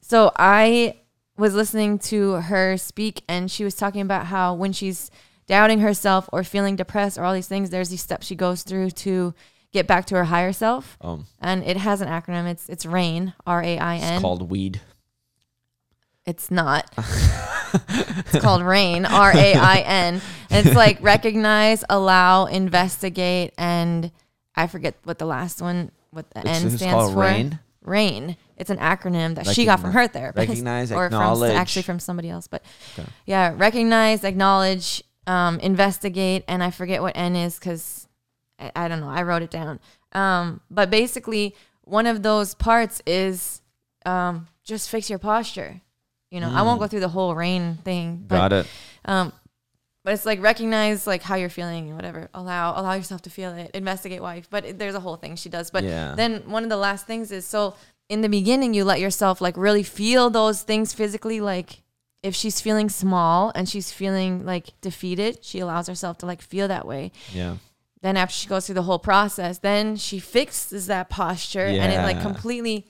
so 0.00 0.30
I 0.36 0.96
was 1.36 1.54
listening 1.54 1.98
to 2.00 2.32
her 2.32 2.76
speak, 2.76 3.22
and 3.28 3.50
she 3.50 3.64
was 3.64 3.74
talking 3.74 4.00
about 4.00 4.26
how 4.26 4.54
when 4.54 4.72
she's 4.72 5.10
doubting 5.48 5.80
herself 5.80 6.28
or 6.32 6.44
feeling 6.44 6.76
depressed 6.76 7.18
or 7.18 7.24
all 7.24 7.34
these 7.34 7.48
things, 7.48 7.70
there's 7.70 7.88
these 7.88 8.02
steps 8.02 8.26
she 8.26 8.36
goes 8.36 8.62
through 8.62 8.90
to 8.90 9.34
get 9.72 9.86
back 9.86 10.06
to 10.06 10.14
her 10.14 10.24
higher 10.24 10.52
self. 10.52 10.96
Um, 11.00 11.26
And 11.40 11.64
it 11.64 11.76
has 11.78 12.00
an 12.00 12.08
acronym. 12.08 12.46
It's 12.46 12.68
it's 12.68 12.86
RAIN, 12.86 13.32
R 13.46 13.62
A 13.62 13.78
I 13.78 13.96
it's 13.96 14.20
called 14.22 14.50
weed. 14.50 14.80
It's 16.26 16.50
not. 16.50 16.90
it's 16.96 18.40
called 18.40 18.62
RAIN, 18.62 19.06
R 19.06 19.32
A 19.34 19.54
I 19.54 19.78
N. 19.80 20.20
And 20.50 20.66
it's 20.66 20.76
like 20.76 20.98
recognize, 21.02 21.84
allow, 21.88 22.44
investigate, 22.46 23.54
and 23.58 24.10
I 24.54 24.66
forget 24.66 24.94
what 25.04 25.18
the 25.18 25.26
last 25.26 25.60
one, 25.62 25.90
what 26.10 26.28
the 26.30 26.40
It's- 26.40 26.60
N 26.60 26.66
it's 26.66 26.76
stands 26.76 26.94
called 26.94 27.12
for. 27.14 27.20
RAIN? 27.20 27.58
RAIN. 27.82 28.36
It's 28.58 28.70
an 28.70 28.78
acronym 28.78 29.36
that 29.36 29.46
she 29.46 29.64
got 29.64 29.80
from 29.80 29.92
her 29.92 30.06
therapist. 30.08 30.48
recognize, 30.48 30.90
or 30.92 31.08
from 31.08 31.42
actually 31.44 31.82
from 31.82 32.00
somebody 32.00 32.28
else. 32.28 32.48
But 32.48 32.62
Okay. 32.98 33.08
yeah, 33.24 33.54
recognize, 33.56 34.24
acknowledge, 34.24 35.02
um, 35.28 35.60
investigate, 35.60 36.42
and 36.48 36.62
I 36.62 36.70
forget 36.70 37.02
what 37.02 37.16
N 37.16 37.36
is 37.36 37.58
because 37.58 38.08
I, 38.58 38.72
I 38.74 38.88
don't 38.88 39.00
know. 39.00 39.08
I 39.10 39.22
wrote 39.22 39.42
it 39.42 39.50
down. 39.50 39.78
Um, 40.12 40.60
but 40.70 40.90
basically, 40.90 41.54
one 41.82 42.06
of 42.06 42.22
those 42.22 42.54
parts 42.54 43.02
is 43.06 43.60
um, 44.06 44.48
just 44.64 44.88
fix 44.90 45.08
your 45.10 45.18
posture. 45.18 45.80
You 46.30 46.40
know, 46.40 46.50
I 46.50 46.62
won't 46.62 46.80
go 46.80 46.86
through 46.86 47.00
the 47.00 47.08
whole 47.08 47.34
rain 47.34 47.78
thing. 47.84 48.24
But, 48.26 48.34
Mm. 48.34 48.38
Got 48.38 48.52
it. 48.52 48.66
Um, 49.04 49.32
but 50.04 50.14
it's 50.14 50.26
like 50.26 50.40
recognize 50.42 51.06
like 51.06 51.22
how 51.22 51.36
you're 51.36 51.48
feeling 51.50 51.88
and 51.88 51.96
whatever. 51.96 52.28
Allow 52.34 52.78
allow 52.80 52.94
yourself 52.94 53.22
to 53.22 53.30
feel 53.30 53.50
it. 53.52 53.70
Investigate 53.74 54.20
why. 54.22 54.42
But 54.50 54.64
it, 54.64 54.78
there's 54.78 54.94
a 54.94 55.00
whole 55.00 55.16
thing 55.16 55.36
she 55.36 55.48
does. 55.50 55.70
But 55.70 55.84
Yeah. 55.84 56.14
then 56.16 56.42
one 56.50 56.62
of 56.64 56.70
the 56.70 56.76
last 56.76 57.06
things 57.06 57.30
is 57.32 57.44
so 57.46 57.74
in 58.08 58.20
the 58.22 58.28
beginning 58.28 58.72
you 58.74 58.84
let 58.84 59.00
yourself 59.00 59.40
like 59.40 59.56
really 59.56 59.82
feel 59.82 60.30
those 60.30 60.62
things 60.62 60.94
physically. 60.94 61.40
Like 61.40 61.82
if 62.22 62.34
she's 62.34 62.60
feeling 62.60 62.88
small 62.88 63.52
and 63.54 63.68
she's 63.68 63.92
feeling 63.92 64.44
like 64.44 64.78
defeated, 64.80 65.44
she 65.44 65.60
allows 65.60 65.86
herself 65.86 66.18
to 66.18 66.26
like 66.26 66.42
feel 66.42 66.68
that 66.68 66.86
way. 66.86 67.12
Yeah. 67.32 67.56
then 68.02 68.16
after 68.16 68.34
she 68.34 68.48
goes 68.48 68.66
through 68.66 68.74
the 68.76 68.82
whole 68.82 68.98
process 68.98 69.58
then 69.58 69.96
she 69.96 70.18
fixes 70.18 70.86
that 70.86 71.08
posture 71.08 71.66
and 71.66 71.92
it 71.92 71.98
like 71.98 72.20
completely 72.22 72.86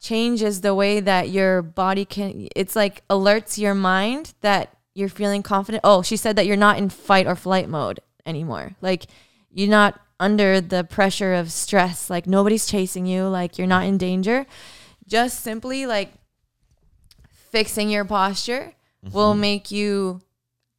changes 0.00 0.60
the 0.60 0.74
way 0.74 1.00
that 1.00 1.30
your 1.30 1.62
body 1.62 2.04
can 2.04 2.48
it's 2.56 2.74
like 2.76 3.06
alerts 3.08 3.56
your 3.56 3.74
mind 3.74 4.34
that 4.40 4.76
you're 4.94 5.08
feeling 5.08 5.42
confident. 5.42 5.80
Oh 5.84 6.02
she 6.02 6.16
said 6.16 6.36
that 6.36 6.46
you're 6.46 6.56
not 6.56 6.76
in 6.76 6.88
fight 6.90 7.26
or 7.26 7.36
flight 7.36 7.68
mode 7.68 8.00
anymore. 8.26 8.76
Like 8.80 9.06
you're 9.50 9.70
not 9.70 9.98
under 10.20 10.60
the 10.60 10.84
pressure 10.84 11.34
of 11.34 11.50
stress. 11.50 12.10
Like 12.10 12.26
nobody's 12.26 12.66
chasing 12.66 13.06
you. 13.06 13.24
Like 13.24 13.58
you're 13.58 13.66
not 13.66 13.84
in 13.84 13.96
danger. 13.96 14.46
Just 15.06 15.40
simply 15.40 15.86
like 15.86 16.12
fixing 17.52 17.88
your 17.90 18.04
posture 18.04 18.72
will 19.12 19.34
make 19.34 19.70
you 19.70 20.20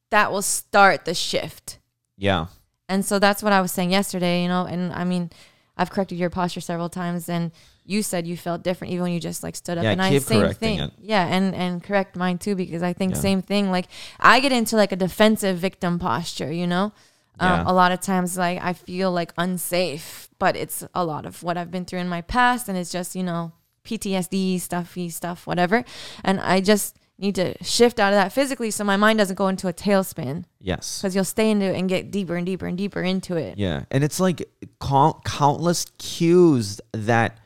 that 0.09 0.31
will 0.31 0.41
start 0.41 1.05
the 1.05 1.13
shift 1.13 1.79
Yeah. 2.17 2.47
and 2.89 3.03
so 3.05 3.19
that's 3.19 3.41
what 3.43 3.53
I 3.53 3.61
was 3.61 3.71
saying 3.71 3.91
yesterday, 3.91 4.41
you 4.43 4.47
know, 4.47 4.65
and 4.65 4.91
I 4.93 5.03
mean, 5.03 5.29
I've 5.77 5.89
corrected 5.89 6.17
your 6.19 6.29
posture 6.29 6.61
several 6.61 6.87
times 6.89 7.27
and 7.29 7.51
you 7.85 8.01
said 8.03 8.25
you 8.27 8.37
felt 8.37 8.63
different 8.63 8.93
even 8.93 9.03
when 9.03 9.11
you 9.13 9.19
just 9.19 9.43
like 9.43 9.55
stood 9.55 9.77
up 9.77 9.83
Yeah, 9.83 9.91
and 9.91 10.01
I 10.01 10.09
keep 10.11 10.21
same 10.23 10.41
correcting 10.41 10.77
thing. 10.77 10.87
it. 10.87 10.91
Yeah, 10.99 11.25
and 11.27 11.53
and 11.55 11.83
correct 11.83 12.15
mine 12.15 12.37
too 12.37 12.55
because 12.55 12.81
I 12.83 12.93
think 12.93 13.13
Yeah. 13.15 13.19
same 13.21 13.41
thing 13.41 13.71
like 13.71 13.87
I 14.19 14.39
get 14.39 14.51
into 14.51 14.75
like 14.77 14.91
a 14.93 14.95
defensive 15.07 15.57
victim 15.57 15.99
posture, 15.99 16.51
you 16.51 16.67
know? 16.67 16.93
Um, 17.39 17.49
Yeah. 17.49 17.63
a 17.65 17.73
lot 17.73 17.91
of 17.91 17.99
times 17.99 18.37
like 18.37 18.61
I 18.63 18.73
feel 18.73 19.11
like 19.11 19.33
unsafe, 19.37 20.29
but 20.39 20.55
it's 20.55 20.85
a 20.93 21.03
lot 21.03 21.25
of 21.25 21.43
what 21.43 21.57
I've 21.57 21.71
been 21.71 21.85
through 21.85 21.99
in 21.99 22.07
my 22.09 22.21
past 22.21 22.69
and 22.69 22.77
it's 22.77 22.91
just, 22.91 23.15
you 23.15 23.23
know, 23.23 23.51
PTSD 23.83 24.59
stuffy 24.59 25.09
stuff 25.09 25.45
whatever. 25.47 25.83
And 26.23 26.39
I 26.39 26.61
just 26.61 26.97
need 27.19 27.35
to 27.35 27.53
shift 27.63 27.99
out 27.99 28.11
of 28.11 28.17
that 28.17 28.31
physically 28.33 28.71
so 28.71 28.83
my 28.83 28.97
mind 28.97 29.19
doesn't 29.19 29.35
go 29.35 29.47
into 29.47 29.67
a 29.67 29.73
tailspin 29.73 30.45
Yes. 30.59 30.99
because 30.99 31.13
you'll 31.15 31.23
stay 31.23 31.51
into 31.51 31.65
it 31.65 31.77
and 31.77 31.87
get 31.87 32.09
deeper 32.11 32.35
and 32.35 32.45
deeper 32.45 32.65
and 32.65 32.77
deeper 32.77 33.01
into 33.01 33.35
it. 33.37 33.57
Yeah. 33.57 33.83
And 33.91 34.03
it's 34.03 34.19
like 34.19 34.49
count, 34.81 35.23
countless 35.23 35.85
cues 35.99 36.81
that 36.91 37.37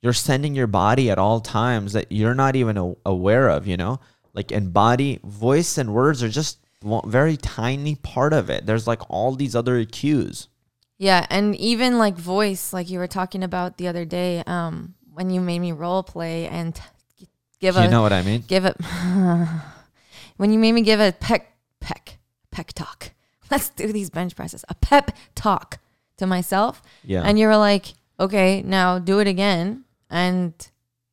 you're 0.00 0.12
sending 0.12 0.54
your 0.54 0.68
body 0.68 1.10
at 1.10 1.18
all 1.18 1.40
times 1.40 1.92
that 1.94 2.12
you're 2.12 2.34
not 2.34 2.54
even 2.54 2.76
a- 2.78 2.94
aware 3.04 3.48
of, 3.48 3.66
you 3.66 3.76
know? 3.76 3.98
Like, 4.32 4.52
and 4.52 4.72
body, 4.72 5.18
voice, 5.24 5.78
and 5.78 5.92
words 5.92 6.22
are 6.22 6.28
just 6.28 6.58
one 6.82 7.10
very 7.10 7.36
tiny 7.36 7.94
part 7.96 8.32
of 8.32 8.48
it. 8.50 8.66
There's 8.66 8.86
like 8.86 9.00
all 9.10 9.34
these 9.34 9.56
other 9.56 9.84
cues. 9.86 10.48
Yeah, 10.98 11.26
and 11.30 11.56
even 11.56 11.98
like 11.98 12.16
voice, 12.16 12.72
like 12.72 12.88
you 12.90 12.98
were 12.98 13.06
talking 13.08 13.42
about 13.42 13.76
the 13.78 13.88
other 13.88 14.04
day, 14.04 14.42
um, 14.46 14.94
when 15.16 15.30
you 15.30 15.40
made 15.40 15.58
me 15.60 15.72
role 15.72 16.02
play 16.02 16.46
and 16.46 16.74
t- 16.74 16.82
give 17.58 17.74
you 17.74 17.80
a 17.82 17.88
know 17.88 18.02
what 18.02 18.12
I 18.12 18.20
mean? 18.22 18.44
give 18.46 18.64
it 18.66 18.76
when 20.36 20.52
you 20.52 20.58
made 20.58 20.72
me 20.72 20.82
give 20.82 21.00
a 21.00 21.12
peck 21.12 21.52
peck 21.80 22.18
peck 22.50 22.72
talk. 22.72 23.12
Let's 23.50 23.68
do 23.70 23.92
these 23.92 24.10
bench 24.10 24.34
presses. 24.36 24.64
A 24.68 24.74
pep 24.74 25.10
talk 25.34 25.78
to 26.18 26.26
myself. 26.26 26.82
Yeah. 27.04 27.22
And 27.22 27.38
you 27.38 27.46
were 27.46 27.56
like, 27.56 27.94
okay, 28.18 28.62
now 28.62 28.98
do 28.98 29.20
it 29.20 29.26
again 29.26 29.84
and 30.10 30.52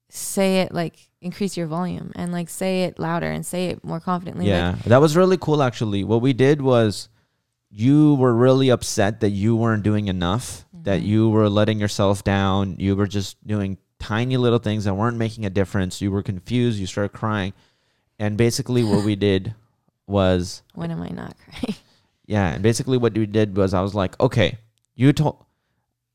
say 0.10 0.62
it 0.62 0.74
like 0.74 0.96
increase 1.22 1.56
your 1.56 1.68
volume 1.68 2.12
and 2.16 2.32
like 2.32 2.50
say 2.50 2.84
it 2.84 3.00
louder 3.00 3.30
and 3.32 3.46
say 3.46 3.68
it 3.70 3.84
more 3.84 4.00
confidently. 4.00 4.46
Like, 4.46 4.50
Yeah, 4.52 4.76
that 4.88 4.98
was 5.00 5.16
really 5.16 5.38
cool 5.38 5.62
actually. 5.64 6.04
What 6.04 6.22
we 6.22 6.34
did 6.34 6.62
was 6.62 7.08
you 7.70 8.16
were 8.16 8.34
really 8.34 8.70
upset 8.70 9.22
that 9.22 9.30
you 9.32 9.56
weren't 9.56 9.84
doing 9.84 10.08
enough, 10.08 10.66
that 10.84 11.00
Mm-hmm. 11.00 11.08
you 11.08 11.30
were 11.30 11.50
letting 11.50 11.80
yourself 11.80 12.24
down, 12.24 12.76
you 12.78 12.96
were 12.96 13.08
just 13.08 13.38
doing 13.48 13.78
tiny 14.04 14.36
little 14.36 14.60
things 14.60 14.84
that 14.84 14.96
weren't 14.96 15.16
making 15.16 15.46
a 15.46 15.50
difference. 15.50 16.02
You 16.02 16.12
were 16.12 16.22
confused, 16.22 16.78
you 16.78 16.86
started 16.86 17.14
crying. 17.14 17.54
And 18.20 18.38
basically 18.38 18.84
what 18.84 19.06
we 19.06 19.16
did 19.16 19.56
was 20.08 20.62
when 20.76 20.92
am 20.92 21.02
I 21.02 21.08
not 21.08 21.38
crying? 21.38 21.76
yeah, 22.26 22.54
and 22.54 22.62
basically 22.62 22.98
what 22.98 23.18
we 23.18 23.26
did 23.26 23.56
was 23.56 23.74
I 23.74 23.82
was 23.82 23.96
like, 23.96 24.20
"Okay, 24.20 24.58
you 24.96 25.14
told 25.14 25.46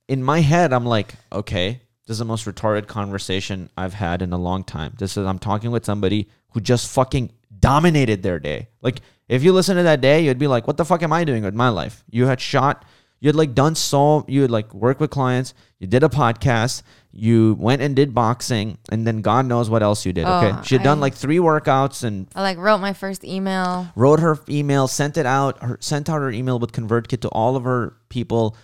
in 0.07 0.23
my 0.23 0.41
head 0.41 0.75
I'm 0.75 0.85
like, 0.85 1.15
"Okay, 1.33 1.81
this 2.07 2.15
is 2.15 2.19
the 2.19 2.27
most 2.27 2.45
retarded 2.45 2.87
conversation 2.87 3.71
I've 3.77 3.95
had 3.95 4.21
in 4.21 4.33
a 4.35 4.39
long 4.39 4.65
time. 4.65 4.93
This 4.99 5.17
is 5.17 5.27
I'm 5.27 5.39
talking 5.39 5.71
with 5.71 5.87
somebody 5.87 6.29
who 6.51 6.61
just 6.61 6.91
fucking 6.91 7.33
dominated 7.59 8.23
their 8.23 8.39
day. 8.39 8.69
Like 8.83 9.01
if 9.29 9.43
you 9.43 9.53
listen 9.53 9.77
to 9.77 9.83
that 9.83 10.03
day, 10.03 10.25
you'd 10.25 10.39
be 10.39 10.47
like, 10.47 10.67
"What 10.67 10.77
the 10.77 10.85
fuck 10.85 11.03
am 11.03 11.13
I 11.15 11.25
doing 11.25 11.43
with 11.43 11.55
my 11.55 11.71
life?" 11.71 12.05
You 12.11 12.27
had 12.27 12.41
shot, 12.41 12.85
you 13.21 13.29
had 13.29 13.37
like 13.37 13.55
done 13.55 13.75
so, 13.75 14.25
you 14.29 14.43
had 14.43 14.51
like 14.51 14.73
worked 14.75 15.01
with 15.01 15.11
clients, 15.11 15.55
you 15.79 15.87
did 15.87 16.03
a 16.03 16.09
podcast, 16.09 16.83
you 17.13 17.57
went 17.59 17.83
and 17.83 17.97
did 17.97 18.15
boxing, 18.15 18.79
and 18.93 19.07
then 19.07 19.23
God 19.23 19.47
knows 19.47 19.69
what 19.69 19.83
else 19.83 20.07
you 20.07 20.13
did. 20.13 20.25
Okay, 20.27 20.53
Oh, 20.57 20.63
she 20.63 20.75
had 20.77 20.85
done 20.85 21.01
like 21.01 21.15
three 21.15 21.39
workouts 21.39 22.05
and 22.05 22.29
I 22.35 22.43
like 22.43 22.59
wrote 22.59 22.79
my 22.79 22.93
first 22.93 23.25
email. 23.25 23.89
wrote 23.97 24.21
her 24.21 24.39
email, 24.49 24.87
sent 24.89 25.17
it 25.17 25.27
out, 25.27 25.63
her, 25.63 25.79
sent 25.81 26.09
out 26.09 26.21
her 26.21 26.31
email 26.31 26.59
with 26.59 26.73
ConvertKit 26.73 27.23
to 27.23 27.29
all 27.31 27.57
of 27.57 27.65
her 27.65 27.97
people, 28.09 28.57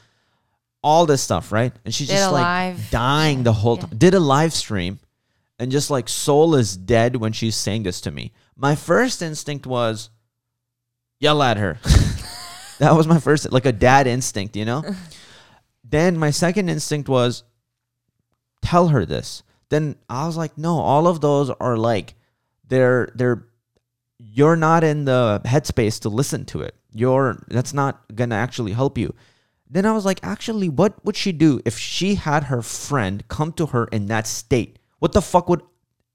all 0.83 1.07
this 1.07 1.23
stuff, 1.23 1.51
right? 1.51 1.73
And 1.85 1.95
she's 1.95 2.09
Did 2.09 2.15
just 2.19 2.33
like 2.33 2.43
live. 2.43 2.91
dying 2.91 3.43
the 3.43 3.53
whole 3.53 3.77
Yeah. 3.77 3.87
time. 3.87 3.99
Did 3.99 4.15
a 4.15 4.21
live 4.21 4.53
stream, 4.53 5.01
and 5.59 5.73
just 5.73 5.91
like 5.91 6.09
soul 6.09 6.55
is 6.55 6.77
dead 6.77 7.17
when 7.17 7.33
she's 7.33 7.57
saying 7.57 7.85
this 7.85 8.01
to 8.03 8.11
me. 8.11 8.33
My 8.57 8.75
first 8.77 9.23
instinct 9.23 9.67
was 9.67 10.11
yell 11.21 11.43
at 11.43 11.57
her. 11.57 11.79
that 12.79 12.95
was 12.95 13.07
my 13.07 13.20
first 13.20 13.51
like 13.53 13.66
a 13.66 13.72
dad 13.72 14.07
instinct, 14.07 14.57
you 14.57 14.64
know? 14.64 14.85
then 15.85 16.16
my 16.18 16.31
second 16.31 16.68
instinct 16.68 17.09
was 17.09 17.45
tell 18.62 18.89
her 18.89 19.05
this. 19.05 19.43
Then 19.68 19.97
I 20.09 20.27
was 20.27 20.37
like, 20.37 20.57
no, 20.59 20.79
all 20.79 21.07
of 21.07 21.20
those 21.20 21.51
are 21.51 21.77
like 21.77 22.14
they're 22.66 23.09
they're 23.14 23.47
you're 24.18 24.57
not 24.57 24.85
in 24.85 25.05
the 25.05 25.41
headspace 25.45 26.01
to 26.01 26.09
listen 26.09 26.45
to 26.47 26.62
it. 26.62 26.75
You're 26.93 27.45
that's 27.49 27.75
not 27.75 28.05
gonna 28.14 28.37
actually 28.37 28.72
help 28.72 28.99
you. 28.99 29.14
Then 29.68 29.87
I 29.87 29.93
was 29.93 30.05
like, 30.05 30.20
actually, 30.22 30.68
what 30.68 31.05
would 31.05 31.16
she 31.16 31.33
do 31.33 31.61
if 31.64 31.79
she 31.79 32.14
had 32.14 32.45
her 32.45 32.62
friend 32.62 33.27
come 33.29 33.53
to 33.55 33.66
her 33.66 33.87
in 33.87 34.07
that 34.07 34.27
state? 34.27 34.79
What 34.99 35.12
the 35.12 35.22
fuck 35.22 35.49
would 35.49 35.62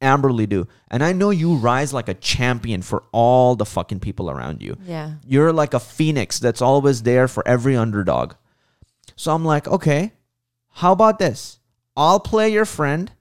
Amberley 0.01 0.47
do? 0.47 0.67
And 0.89 1.03
I 1.03 1.11
know 1.11 1.29
you 1.29 1.55
rise 1.55 1.93
like 1.93 2.07
a 2.07 2.13
champion 2.13 2.81
for 2.81 3.03
all 3.11 3.55
the 3.55 3.65
fucking 3.65 3.99
people 3.99 4.29
around 4.29 4.61
you. 4.61 4.77
Yeah. 4.85 5.15
You're 5.25 5.51
like 5.53 5.73
a 5.73 5.79
phoenix 5.79 6.39
that's 6.39 6.61
always 6.61 7.03
there 7.03 7.27
for 7.27 7.47
every 7.47 7.75
underdog. 7.75 8.33
So 9.15 9.33
I'm 9.33 9.43
like, 9.43 9.67
okay, 9.67 10.13
how 10.69 10.93
about 10.93 11.19
this? 11.19 11.59
I'll 11.97 12.21
play 12.21 12.49
your 12.49 12.65
friend, 12.65 13.11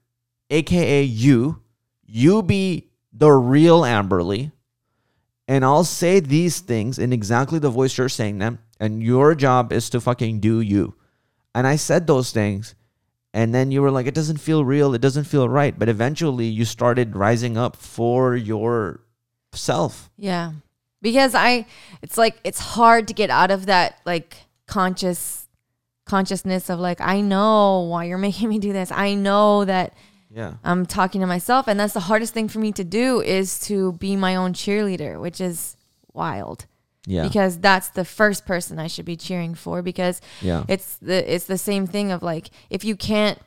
aka 0.50 1.02
you. 1.02 1.62
You 2.06 2.42
be 2.42 2.90
the 3.12 3.30
real 3.30 3.80
Amberley, 3.82 4.52
and 5.48 5.64
I'll 5.64 5.84
say 5.84 6.20
these 6.20 6.60
things 6.60 6.98
in 6.98 7.12
exactly 7.12 7.58
the 7.58 7.70
voice 7.70 7.98
you're 7.98 8.08
saying 8.08 8.38
them, 8.38 8.60
and 8.78 9.02
your 9.02 9.34
job 9.34 9.72
is 9.72 9.90
to 9.90 10.00
fucking 10.00 10.40
do 10.40 10.60
you. 10.60 10.94
And 11.54 11.66
I 11.66 11.76
said 11.76 12.06
those 12.06 12.30
things, 12.30 12.76
and 13.34 13.54
then 13.54 13.70
you 13.70 13.82
were 13.82 13.90
like, 13.90 14.06
it 14.06 14.14
doesn't 14.14 14.38
feel 14.38 14.64
real, 14.64 14.94
it 14.94 15.00
doesn't 15.00 15.24
feel 15.24 15.48
right. 15.48 15.78
But 15.78 15.88
eventually 15.88 16.46
you 16.46 16.64
started 16.64 17.14
rising 17.16 17.56
up 17.56 17.76
for 17.76 18.34
yourself. 18.36 20.10
Yeah. 20.16 20.52
Because 21.00 21.34
I 21.34 21.66
it's 22.02 22.18
like 22.18 22.38
it's 22.44 22.58
hard 22.58 23.06
to 23.08 23.14
get 23.14 23.30
out 23.30 23.50
of 23.50 23.66
that 23.66 24.00
like 24.04 24.36
conscious 24.66 25.46
consciousness 26.06 26.70
of 26.70 26.80
like 26.80 27.00
I 27.00 27.20
know 27.20 27.80
why 27.90 28.04
you're 28.04 28.18
making 28.28 28.48
me 28.48 28.58
do 28.58 28.72
this. 28.72 28.90
I 28.90 29.14
know 29.14 29.64
that 29.64 29.94
Yeah. 30.30 30.54
I'm 30.64 30.86
talking 30.86 31.20
to 31.20 31.26
myself 31.26 31.68
and 31.68 31.78
that's 31.78 31.94
the 31.94 32.00
hardest 32.00 32.34
thing 32.34 32.48
for 32.48 32.58
me 32.58 32.72
to 32.72 32.84
do 32.84 33.20
is 33.20 33.60
to 33.60 33.92
be 33.92 34.16
my 34.16 34.34
own 34.36 34.52
cheerleader, 34.54 35.20
which 35.20 35.40
is 35.40 35.76
wild. 36.12 36.66
Yeah. 37.08 37.22
Because 37.22 37.58
that's 37.58 37.88
the 37.88 38.04
first 38.04 38.44
person 38.44 38.78
I 38.78 38.86
should 38.86 39.06
be 39.06 39.16
cheering 39.16 39.54
for 39.54 39.80
because 39.82 40.20
yeah. 40.42 40.64
it's 40.68 40.96
the 40.96 41.18
it's 41.34 41.46
the 41.46 41.56
same 41.56 41.86
thing 41.86 42.12
of 42.12 42.22
like 42.22 42.50
if 42.68 42.84
you 42.84 42.94
can't 42.96 43.38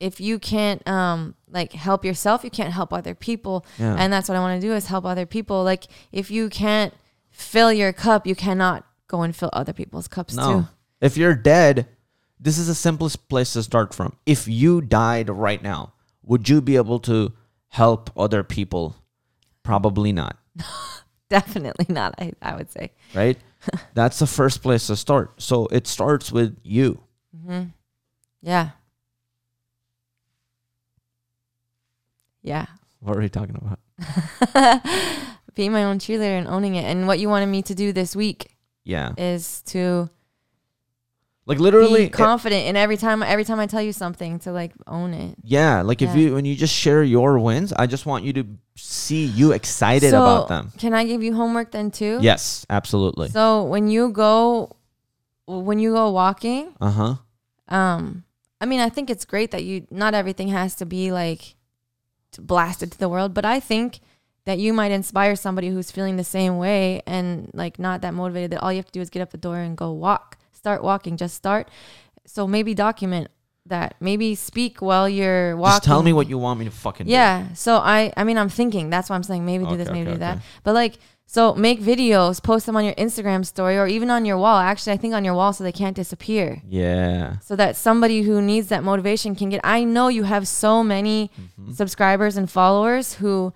if 0.00 0.20
you 0.20 0.38
can't 0.38 0.80
um 0.88 1.34
like 1.50 1.72
help 1.74 2.04
yourself 2.04 2.44
you 2.44 2.50
can't 2.50 2.72
help 2.72 2.92
other 2.92 3.14
people 3.14 3.66
Yeah. 3.78 3.96
and 3.98 4.12
that's 4.12 4.28
what 4.28 4.36
i 4.36 4.40
want 4.40 4.60
to 4.60 4.66
do 4.66 4.72
is 4.74 4.86
help 4.86 5.04
other 5.04 5.26
people 5.26 5.64
like 5.64 5.84
if 6.12 6.30
you 6.30 6.48
can't 6.48 6.94
fill 7.30 7.72
your 7.72 7.92
cup 7.92 8.24
you 8.26 8.36
cannot 8.36 8.86
go 9.08 9.22
and 9.22 9.34
fill 9.34 9.50
other 9.52 9.72
people's 9.72 10.06
cups 10.08 10.34
No. 10.36 10.44
too 10.48 10.68
If 11.00 11.16
you're 11.16 11.34
dead, 11.34 11.86
this 12.40 12.58
is 12.58 12.68
the 12.68 12.74
simplest 12.74 13.28
place 13.28 13.52
to 13.54 13.62
start 13.62 13.92
from. 13.92 14.16
If 14.24 14.46
you 14.48 14.80
died 14.80 15.28
right 15.28 15.62
now, 15.62 15.92
would 16.22 16.48
you 16.48 16.60
be 16.60 16.76
able 16.76 17.00
to 17.00 17.32
help 17.68 18.10
other 18.16 18.42
people? 18.44 18.94
Probably 19.62 20.12
not, 20.12 20.36
definitely 21.38 21.86
not 21.88 22.14
i, 22.18 22.32
I 22.42 22.56
would 22.56 22.70
say 22.70 22.92
right? 23.14 23.38
That's 23.94 24.20
the 24.20 24.26
first 24.26 24.62
place 24.62 24.86
to 24.86 24.94
start. 24.94 25.42
So 25.42 25.66
it 25.72 25.88
starts 25.88 26.30
with 26.30 26.56
you. 26.62 27.02
Mm-hmm. 27.36 27.70
yeah 28.40 28.70
yeah 32.42 32.66
What 33.00 33.16
are 33.16 33.20
we 33.20 33.28
talking 33.28 33.56
about? 33.56 33.80
being 35.54 35.72
my 35.72 35.84
own 35.84 35.98
cheerleader 35.98 36.38
and 36.38 36.46
owning 36.46 36.76
it 36.76 36.84
and 36.84 37.06
what 37.08 37.18
you 37.18 37.28
wanted 37.28 37.46
me 37.46 37.62
to 37.62 37.74
do 37.74 37.92
this 37.92 38.14
week 38.14 38.54
Yeah. 38.84 39.12
is 39.18 39.62
to 39.66 40.08
Like 41.48 41.58
literally 41.60 42.04
be 42.04 42.10
confident 42.10 42.66
in 42.68 42.76
every 42.76 42.98
time 42.98 43.22
every 43.22 43.44
time 43.44 43.58
i 43.58 43.66
tell 43.66 43.80
you 43.80 43.92
something 43.92 44.38
to 44.40 44.52
like 44.52 44.72
own 44.86 45.14
it 45.14 45.34
yeah, 45.42 45.80
like 45.80 46.02
if 46.02 46.10
Yeah. 46.10 46.16
you 46.20 46.34
when 46.34 46.44
you 46.44 46.54
just 46.54 46.74
share 46.74 47.02
your 47.02 47.38
wins, 47.38 47.72
I 47.72 47.86
just 47.86 48.04
want 48.04 48.22
you 48.24 48.32
to 48.34 48.44
see 48.76 49.24
you 49.24 49.52
excited 49.52 50.10
So, 50.10 50.20
about 50.22 50.48
them. 50.48 50.72
Can 50.78 50.92
I 50.92 51.04
give 51.04 51.22
you 51.22 51.32
homework 51.34 51.70
then 51.72 51.90
too? 51.90 52.18
Yes, 52.20 52.66
absolutely. 52.68 53.28
So 53.30 53.64
when 53.64 53.88
you 53.88 54.10
go, 54.10 54.76
when 55.46 55.78
you 55.78 55.92
go 55.94 56.10
walking, 56.10 56.74
Uh-huh. 56.80 57.14
um, 57.68 58.24
I 58.60 58.66
mean, 58.66 58.80
I 58.80 58.88
think 58.90 59.08
it's 59.08 59.24
great 59.24 59.50
that 59.52 59.64
you. 59.64 59.86
Not 59.90 60.12
everything 60.14 60.48
has 60.48 60.74
to 60.76 60.86
be 60.86 61.12
like 61.12 61.54
blasted 62.38 62.92
to 62.92 62.98
the 62.98 63.08
world, 63.08 63.32
but 63.34 63.44
I 63.44 63.60
think 63.60 64.00
that 64.44 64.58
you 64.58 64.72
might 64.72 64.90
inspire 64.92 65.36
somebody 65.36 65.68
who's 65.68 65.90
feeling 65.90 66.16
the 66.16 66.24
same 66.24 66.58
way 66.58 67.02
and 67.06 67.50
like 67.54 67.78
not 67.78 68.00
that 68.02 68.14
motivated. 68.14 68.50
That 68.52 68.62
all 68.62 68.72
you 68.72 68.78
have 68.78 68.86
to 68.86 68.92
do 68.92 69.00
is 69.00 69.10
get 69.10 69.22
up 69.22 69.30
the 69.30 69.38
door 69.38 69.58
and 69.58 69.76
go 69.76 69.92
walk. 69.92 70.36
Start 70.58 70.82
walking. 70.82 71.16
Just 71.16 71.34
start. 71.36 71.68
So 72.26 72.46
maybe 72.46 72.74
document 72.74 73.28
that. 73.66 73.94
Maybe 74.00 74.34
speak 74.34 74.82
while 74.82 75.08
you're 75.08 75.56
walking. 75.56 75.76
Just 75.76 75.84
tell 75.84 76.02
me 76.02 76.12
what 76.12 76.28
you 76.28 76.36
want 76.38 76.58
me 76.58 76.64
to 76.66 76.70
fucking 76.70 77.06
do. 77.06 77.12
Yeah. 77.12 77.52
So 77.54 77.76
I 77.76 78.12
I 78.16 78.24
mean 78.24 78.36
I'm 78.36 78.48
thinking 78.48 78.90
that's 78.90 79.08
why 79.08 79.16
I'm 79.16 79.22
saying 79.22 79.44
maybe 79.46 79.64
do 79.64 79.76
this, 79.76 79.88
maybe 79.88 80.08
okay, 80.08 80.12
do 80.14 80.18
that. 80.18 80.36
okay. 80.38 80.44
But 80.64 80.74
like 80.74 80.98
so 81.30 81.54
make 81.54 81.78
videos, 81.82 82.42
post 82.42 82.64
them 82.64 82.74
on 82.76 82.84
your 82.86 82.94
Instagram 82.94 83.44
story 83.44 83.76
or 83.76 83.86
even 83.86 84.08
on 84.10 84.24
your 84.24 84.38
wall. 84.38 84.58
Actually, 84.58 84.94
I 84.94 84.96
think 84.96 85.12
on 85.14 85.24
your 85.26 85.34
wall 85.34 85.52
so 85.52 85.62
they 85.62 85.72
can't 85.82 85.94
disappear. 85.94 86.62
Yeah. 86.66 87.38
So 87.40 87.54
that 87.56 87.76
somebody 87.76 88.22
who 88.22 88.40
needs 88.40 88.68
that 88.68 88.82
motivation 88.82 89.34
can 89.36 89.48
get 89.50 89.60
I 89.62 89.84
know 89.84 90.08
you 90.08 90.24
have 90.24 90.48
so 90.48 90.82
many 90.82 91.30
Mm-hmm. 91.38 91.72
subscribers 91.72 92.36
and 92.38 92.50
followers 92.50 93.14
who 93.20 93.52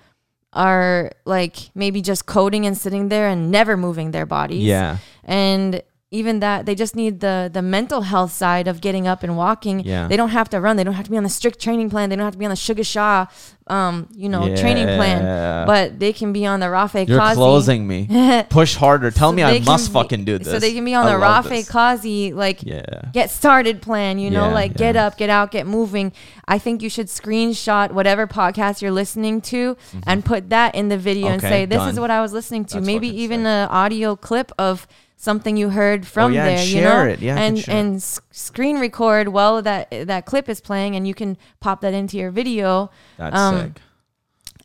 are 0.53 1.11
like 1.25 1.71
maybe 1.75 2.03
just 2.03 2.27
coding 2.27 2.67
and 2.67 2.77
sitting 2.77 3.09
there 3.09 3.27
and 3.29 3.51
never 3.51 3.75
moving 3.77 4.11
their 4.11 4.27
bodies 4.27 4.65
Yeah. 4.65 4.99
and 5.25 5.83
even 6.13 6.41
that 6.41 6.67
they 6.67 6.75
just 6.75 6.95
need 6.95 7.21
the 7.21 7.51
the 7.53 7.63
mental 7.63 8.03
health 8.03 8.31
side 8.33 8.69
of 8.69 8.81
getting 8.81 9.07
up 9.09 9.23
and 9.25 9.37
walking 9.37 9.81
Yeah. 9.81 10.07
they 10.09 10.17
don't 10.17 10.29
have 10.31 10.49
to 10.51 10.61
run 10.61 10.77
they 10.77 10.85
don't 10.85 10.95
have 10.95 11.07
to 11.07 11.11
be 11.11 11.17
on 11.17 11.25
the 11.25 11.29
strict 11.41 11.59
training 11.61 11.89
plan 11.91 12.11
they 12.11 12.17
don't 12.17 12.25
have 12.25 12.35
to 12.35 12.39
be 12.39 12.45
on 12.45 12.51
the 12.51 12.57
sugar 12.69 12.85
Shaw, 12.85 13.27
um 13.67 14.09
you 14.15 14.29
know 14.29 14.55
training 14.57 14.87
Yeah. 14.89 14.97
plan 14.97 15.67
but 15.67 15.99
they 15.99 16.13
can 16.13 16.33
be 16.33 16.45
on 16.47 16.61
the 16.61 16.67
Rafeh 16.67 17.09
You're 17.09 17.19
Qazi 17.19 17.35
closing 17.35 17.87
me. 17.87 18.01
Push 18.51 18.75
harder. 18.77 19.11
Tell 19.11 19.31
So 19.31 19.37
me 19.37 19.43
I 19.43 19.61
must 19.61 19.89
be- 19.89 19.95
fucking 19.95 20.25
do 20.25 20.39
this. 20.39 20.49
so 20.53 20.59
they 20.59 20.73
can 20.75 20.85
be 20.85 20.95
on 20.95 21.07
I 21.07 21.13
the 21.13 21.19
Rafeh 21.25 21.63
Qazi 21.71 22.35
like 22.35 22.63
Yeah. 22.63 22.83
get 23.13 23.31
started 23.31 23.81
plan 23.83 24.19
you 24.19 24.31
know 24.31 24.49
Yeah, 24.49 24.55
like 24.61 24.75
get 24.77 24.97
up 24.97 25.17
get 25.17 25.31
out 25.31 25.51
get 25.51 25.67
moving 25.67 26.13
i 26.47 26.59
think 26.59 26.83
you 26.83 26.91
should 26.91 27.07
screenshot 27.09 27.93
whatever 27.93 28.27
podcast 28.27 28.83
you're 28.83 28.91
listening 29.03 29.41
to 29.53 29.77
and 30.07 30.25
put 30.25 30.51
that 30.51 30.75
in 30.75 30.89
the 30.89 30.99
video 30.99 31.29
and 31.29 31.41
Mm-hmm. 31.43 31.49
Say 31.51 31.65
this 31.65 31.85
is 31.93 31.99
what 31.99 32.11
i 32.11 32.21
was 32.21 32.33
listening 32.33 32.65
to 32.67 32.75
That's 32.75 32.87
maybe 32.87 33.09
even 33.25 33.47
an 33.47 33.69
audio 33.69 34.15
clip 34.17 34.53
of 34.59 34.87
something 35.23 35.57
you 35.57 35.69
heard 35.71 36.05
from 36.05 36.33
yeah, 36.33 36.47
and 36.47 36.59
there 36.59 36.67
you 36.67 36.81
know 36.81 37.05
it. 37.07 37.21
Yeah, 37.21 37.37
and 37.39 37.59
it. 37.59 37.69
and 37.69 38.03
screen 38.03 38.81
record 38.81 39.29
while 39.29 39.63
that 39.63 39.89
that 40.09 40.27
clip 40.27 40.49
is 40.49 40.61
playing 40.61 40.97
and 40.97 41.07
you 41.07 41.15
can 41.15 41.37
pop 41.61 41.81
that 41.83 41.95
into 41.95 42.17
your 42.17 42.33
video 42.33 42.91
That's 43.19 43.39
um, 43.39 43.59
sick. 43.61 43.73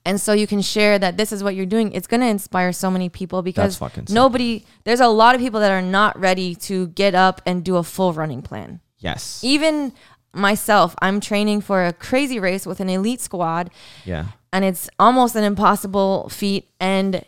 and 0.03 0.19
so 0.19 0.33
you 0.33 0.47
can 0.47 0.63
share 0.63 0.97
that 0.97 1.15
this 1.15 1.31
is 1.31 1.43
what 1.43 1.53
you're 1.55 1.67
doing 1.67 1.91
it's 1.91 2.07
going 2.07 2.21
to 2.21 2.27
inspire 2.27 2.71
so 2.73 2.89
many 2.89 3.07
people 3.07 3.43
because 3.43 3.77
sick. 3.77 4.09
nobody 4.09 4.65
there's 4.83 4.99
a 4.99 5.07
lot 5.07 5.35
of 5.35 5.41
people 5.41 5.59
that 5.59 5.71
are 5.71 5.81
not 5.99 6.19
ready 6.19 6.55
to 6.55 6.87
get 6.87 7.13
up 7.13 7.39
and 7.45 7.63
do 7.63 7.75
a 7.77 7.83
full 7.83 8.11
running 8.13 8.41
plan 8.41 8.79
Yes. 8.97 9.41
even 9.43 9.93
myself 10.33 10.95
i'm 11.03 11.19
training 11.19 11.61
for 11.61 11.85
a 11.85 11.93
crazy 11.93 12.39
race 12.39 12.65
with 12.65 12.79
an 12.79 12.89
elite 12.89 13.21
squad 13.21 13.69
Yeah. 14.05 14.25
and 14.51 14.65
it's 14.65 14.89
almost 14.97 15.35
an 15.35 15.43
impossible 15.43 16.29
feat 16.29 16.67
and 16.79 17.23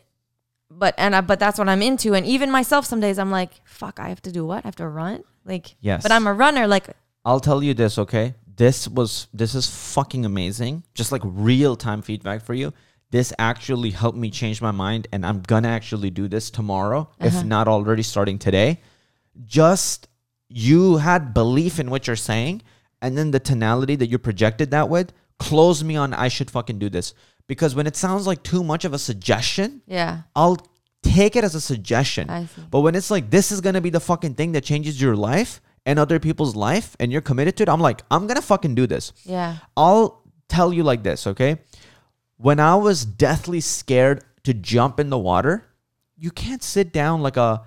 but 0.80 0.94
and 0.98 1.16
I, 1.16 1.22
but 1.22 1.40
that's 1.44 1.58
what 1.60 1.70
i'm 1.74 1.82
into 1.82 2.14
and 2.18 2.26
even 2.26 2.50
myself 2.60 2.86
some 2.86 3.00
days 3.06 3.18
i'm 3.20 3.32
like 3.40 3.52
fuck 3.66 4.00
i 4.00 4.08
have 4.10 4.22
to 4.28 4.32
do 4.32 4.46
what 4.46 4.64
i 4.66 4.68
have 4.68 4.76
to 4.78 4.88
run 4.88 5.24
like 5.46 5.76
Yes. 5.82 6.02
but 6.04 6.12
i'm 6.12 6.26
a 6.28 6.34
runner 6.34 6.66
like 6.68 6.88
I'll 7.26 7.42
tell 7.42 7.62
you 7.62 7.74
this, 7.74 7.98
okay? 8.00 8.34
This 8.56 8.88
was 8.88 9.28
this 9.34 9.54
is 9.54 9.66
fucking 9.96 10.24
amazing. 10.26 10.84
Just 11.00 11.12
like 11.12 11.22
real 11.26 11.76
time 11.76 12.02
feedback 12.02 12.40
for 12.48 12.54
you. 12.54 12.74
This 13.12 13.34
actually 13.38 13.92
helped 13.92 14.18
me 14.18 14.30
change 14.32 14.62
my 14.62 14.72
mind 14.72 15.08
and 15.12 15.26
I'm 15.26 15.42
gonna 15.42 15.68
actually 15.68 16.12
do 16.12 16.26
this 16.30 16.50
tomorrow, 16.50 17.02
Uh-huh. 17.02 17.28
if 17.28 17.44
not 17.46 17.68
already 17.68 18.04
starting 18.04 18.40
today. 18.40 18.80
Just 19.46 20.08
you 20.48 20.98
had 20.98 21.34
belief 21.34 21.80
in 21.80 21.90
what 21.92 22.08
you're 22.08 22.16
saying, 22.32 22.62
and 23.02 23.18
then 23.18 23.32
the 23.32 23.40
tonality 23.40 23.96
that 23.98 24.08
you 24.08 24.18
projected 24.18 24.72
that 24.72 24.90
with 24.90 25.12
closed 25.40 25.84
me 25.86 25.96
on 25.98 26.14
I 26.14 26.30
should 26.30 26.50
fucking 26.50 26.80
do 26.80 26.90
this. 26.90 27.14
Because 27.50 27.76
when 27.76 27.88
it 27.88 27.98
sounds 27.98 28.26
like 28.28 28.42
too 28.44 28.64
much 28.64 28.86
of 28.86 28.94
a 28.94 29.00
suggestion, 29.00 29.82
yeah 29.88 30.22
I'll 30.36 30.58
take 31.04 31.36
it 31.36 31.44
as 31.44 31.56
a 31.56 31.62
suggestion. 31.62 32.30
I 32.30 32.46
see. 32.46 32.62
But 32.70 32.82
when 32.82 32.94
it's 32.96 33.12
like 33.12 33.30
this 33.32 33.52
is 33.52 33.60
gonna 33.60 33.82
be 33.82 33.90
the 33.90 34.00
fucking 34.00 34.36
thing 34.36 34.54
that 34.54 34.64
changes 34.64 35.02
your 35.02 35.16
life 35.16 35.60
and 35.86 35.98
other 35.98 36.20
people's 36.20 36.56
life, 36.56 36.96
and 37.00 37.12
you're 37.12 37.22
committed 37.30 37.58
to 37.58 37.64
it, 37.64 37.70
I'm 37.70 37.80
like, 37.80 38.04
I'm 38.12 38.28
gonna 38.28 38.42
fucking 38.54 38.76
do 38.76 38.86
this. 38.88 39.12
yeah 39.26 39.58
I'll 39.76 40.24
tell 40.48 40.72
you 40.72 40.84
like 40.84 41.04
this, 41.04 41.26
okay? 41.28 41.58
When 42.38 42.60
I 42.60 42.76
was 42.76 43.04
deathly 43.06 43.62
scared 43.62 44.24
to 44.44 44.54
jump 44.54 45.00
in 45.00 45.10
the 45.10 45.18
water, 45.18 45.66
you 46.16 46.32
can't 46.32 46.64
sit 46.64 46.94
down 46.94 47.22
like 47.22 47.38
a 47.38 47.64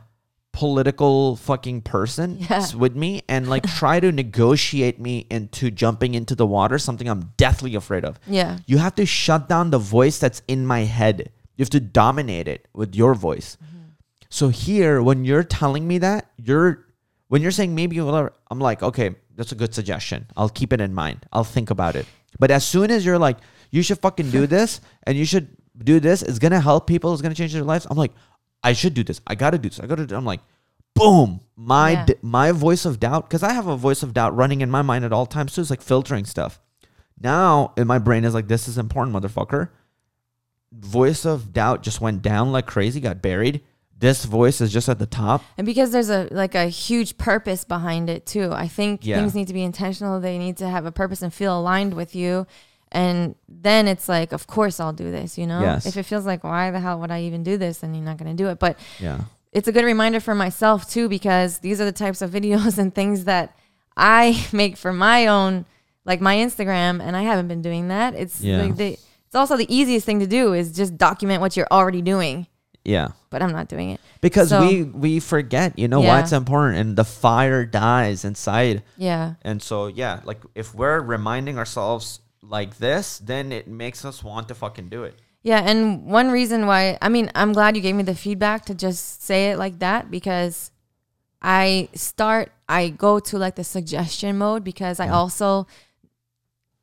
political 0.52 1.36
fucking 1.36 1.80
person 1.82 2.38
Yeah. 2.50 2.64
with 2.76 2.94
me 2.94 3.22
and 3.28 3.48
like 3.48 3.66
try 3.78 4.00
to 4.00 4.12
negotiate 4.12 5.00
me 5.00 5.26
into 5.30 5.70
jumping 5.70 6.14
into 6.14 6.34
the 6.34 6.46
water, 6.46 6.78
something 6.78 7.08
I'm 7.08 7.32
deathly 7.36 7.74
afraid 7.74 8.04
of. 8.04 8.20
Yeah. 8.26 8.58
You 8.66 8.78
have 8.78 8.94
to 8.96 9.06
shut 9.06 9.48
down 9.48 9.70
the 9.70 9.78
voice 9.78 10.18
that's 10.18 10.42
in 10.48 10.66
my 10.66 10.80
head. 10.80 11.30
You 11.56 11.62
have 11.62 11.70
to 11.70 11.80
dominate 11.80 12.48
it 12.48 12.68
with 12.72 12.94
your 12.94 13.14
voice. 13.14 13.56
Mm-hmm. 13.62 13.78
So 14.30 14.48
here, 14.48 15.02
when 15.02 15.24
you're 15.24 15.42
telling 15.44 15.86
me 15.86 15.98
that, 15.98 16.30
you're 16.36 16.86
when 17.28 17.40
you're 17.40 17.50
saying 17.50 17.74
maybe 17.74 17.96
you'll, 17.96 18.30
I'm 18.50 18.58
like, 18.60 18.82
okay, 18.82 19.14
that's 19.36 19.52
a 19.52 19.54
good 19.54 19.74
suggestion. 19.74 20.26
I'll 20.36 20.50
keep 20.50 20.72
it 20.72 20.80
in 20.82 20.92
mind. 20.92 21.24
I'll 21.32 21.44
think 21.44 21.70
about 21.70 21.96
it. 21.96 22.04
But 22.38 22.50
as 22.50 22.66
soon 22.66 22.90
as 22.90 23.06
you're 23.06 23.18
like, 23.18 23.38
you 23.70 23.82
should 23.82 23.98
fucking 24.00 24.30
do 24.30 24.46
this 24.56 24.80
and 25.04 25.16
you 25.16 25.24
should 25.24 25.48
do 25.82 25.98
this, 25.98 26.22
it's 26.22 26.38
gonna 26.38 26.60
help 26.60 26.86
people, 26.86 27.12
it's 27.12 27.22
gonna 27.22 27.34
change 27.34 27.54
their 27.54 27.62
lives. 27.64 27.86
I'm 27.90 27.96
like, 27.96 28.12
I 28.62 28.72
should 28.72 28.94
do 28.94 29.02
this. 29.04 29.20
I 29.26 29.34
gotta 29.34 29.58
do 29.58 29.68
this. 29.68 29.80
I 29.80 29.86
gotta 29.86 30.06
do. 30.06 30.14
I'm 30.16 30.24
like, 30.24 30.40
boom, 30.94 31.40
my 31.56 31.90
Yeah. 31.92 32.04
d- 32.06 32.14
my 32.22 32.52
voice 32.52 32.84
of 32.84 33.00
doubt, 33.00 33.28
because 33.28 33.42
I 33.42 33.52
have 33.52 33.66
a 33.66 33.76
voice 33.76 34.02
of 34.02 34.12
doubt 34.14 34.36
running 34.36 34.60
in 34.60 34.70
my 34.70 34.82
mind 34.82 35.04
at 35.04 35.12
all 35.12 35.26
times 35.26 35.54
too. 35.54 35.60
It's 35.60 35.70
like 35.70 35.82
filtering 35.82 36.24
stuff. 36.24 36.60
Now 37.20 37.72
in 37.76 37.86
my 37.86 37.98
brain 37.98 38.24
is 38.24 38.34
like, 38.34 38.48
this 38.48 38.68
is 38.68 38.78
important, 38.78 39.16
motherfucker. 39.16 39.68
Voice 40.72 41.26
of 41.26 41.52
doubt 41.52 41.82
just 41.82 42.00
went 42.00 42.22
down 42.22 42.50
like 42.52 42.66
crazy, 42.66 43.00
got 43.00 43.20
buried. 43.20 43.60
This 43.98 44.24
voice 44.24 44.60
is 44.60 44.72
just 44.72 44.88
at 44.88 44.98
the 44.98 45.06
top. 45.06 45.44
And 45.58 45.64
because 45.66 45.90
there's 45.92 46.08
a 46.10 46.28
like 46.30 46.54
a 46.54 46.64
huge 46.66 47.18
purpose 47.18 47.62
behind 47.64 48.08
it 48.10 48.24
too. 48.26 48.50
I 48.52 48.66
think 48.68 49.04
Yeah. 49.06 49.16
things 49.16 49.34
need 49.34 49.48
to 49.48 49.54
be 49.54 49.62
intentional. 49.62 50.18
They 50.18 50.38
need 50.38 50.56
to 50.58 50.68
have 50.68 50.86
a 50.86 50.92
purpose 50.92 51.20
and 51.22 51.32
feel 51.32 51.58
aligned 51.58 51.94
with 51.94 52.14
you. 52.16 52.46
And 52.92 53.34
then 53.48 53.88
it's 53.88 54.08
like, 54.08 54.32
of 54.32 54.46
course 54.46 54.78
I'll 54.78 54.92
do 54.92 55.10
this, 55.10 55.36
you 55.38 55.46
know? 55.46 55.60
Yes. 55.60 55.86
If 55.86 55.96
it 55.96 56.04
feels 56.04 56.26
like 56.26 56.44
why 56.44 56.70
the 56.70 56.78
hell 56.80 57.00
would 57.00 57.10
I 57.10 57.22
even 57.22 57.42
do 57.42 57.56
this, 57.56 57.78
then 57.78 57.94
you're 57.94 58.04
not 58.04 58.18
gonna 58.18 58.34
do 58.34 58.48
it. 58.48 58.58
But 58.58 58.78
Yeah. 59.00 59.22
it's 59.50 59.66
a 59.66 59.72
good 59.72 59.84
reminder 59.84 60.20
for 60.20 60.34
myself 60.34 60.88
too, 60.90 61.08
because 61.08 61.58
these 61.58 61.80
are 61.80 61.84
the 61.86 61.92
types 61.92 62.22
of 62.22 62.30
videos 62.38 62.78
and 62.78 62.94
things 62.94 63.24
that 63.24 63.56
I 63.96 64.46
make 64.52 64.76
for 64.76 64.92
my 64.92 65.26
own 65.26 65.64
like 66.04 66.20
my 66.20 66.36
Instagram 66.36 67.00
and 67.00 67.16
I 67.16 67.22
haven't 67.22 67.48
been 67.48 67.62
doing 67.62 67.88
that. 67.88 68.14
It's 68.14 68.40
Yeah. 68.40 68.62
like 68.62 68.76
the 68.76 68.92
it's 69.26 69.34
also 69.34 69.56
the 69.56 69.74
easiest 69.74 70.04
thing 70.04 70.20
to 70.20 70.26
do 70.26 70.52
is 70.52 70.72
just 70.72 70.98
document 70.98 71.40
what 71.40 71.56
you're 71.56 71.68
already 71.70 72.02
doing. 72.02 72.46
Yeah. 72.84 73.08
But 73.30 73.40
I'm 73.40 73.52
not 73.52 73.68
doing 73.68 73.90
it. 73.90 74.00
Because 74.20 74.48
So- 74.50 74.66
we 74.66 74.82
we 74.82 75.20
forget, 75.20 75.78
you 75.78 75.88
know, 75.88 76.00
why 76.00 76.20
it's 76.20 76.32
important 76.32 76.78
and 76.78 76.96
the 76.96 77.04
fire 77.04 77.64
dies 77.64 78.24
inside. 78.26 78.82
Yeah. 78.98 79.34
And 79.42 79.62
so 79.62 79.86
yeah, 79.86 80.20
like 80.24 80.40
if 80.54 80.74
we're 80.74 81.00
reminding 81.00 81.56
ourselves 81.56 82.18
like 82.42 82.78
this, 82.78 83.18
then 83.18 83.52
it 83.52 83.68
makes 83.68 84.04
us 84.04 84.22
want 84.22 84.48
to 84.48 84.54
fucking 84.54 84.88
do 84.88 85.04
it. 85.04 85.18
Yeah, 85.42 85.60
and 85.60 86.04
one 86.06 86.30
reason 86.30 86.66
why 86.66 86.98
I 87.02 87.08
mean, 87.08 87.30
I'm 87.34 87.52
glad 87.52 87.76
you 87.76 87.82
gave 87.82 87.94
me 87.94 88.02
the 88.02 88.14
feedback 88.14 88.64
to 88.66 88.74
just 88.74 89.22
say 89.22 89.50
it 89.50 89.58
like 89.58 89.80
that 89.80 90.10
because 90.10 90.70
I 91.40 91.88
start 91.94 92.52
I 92.68 92.90
go 92.90 93.18
to 93.18 93.38
like 93.38 93.56
the 93.56 93.64
suggestion 93.64 94.38
mode 94.38 94.62
because 94.62 95.00
I 95.00 95.08
also 95.08 95.66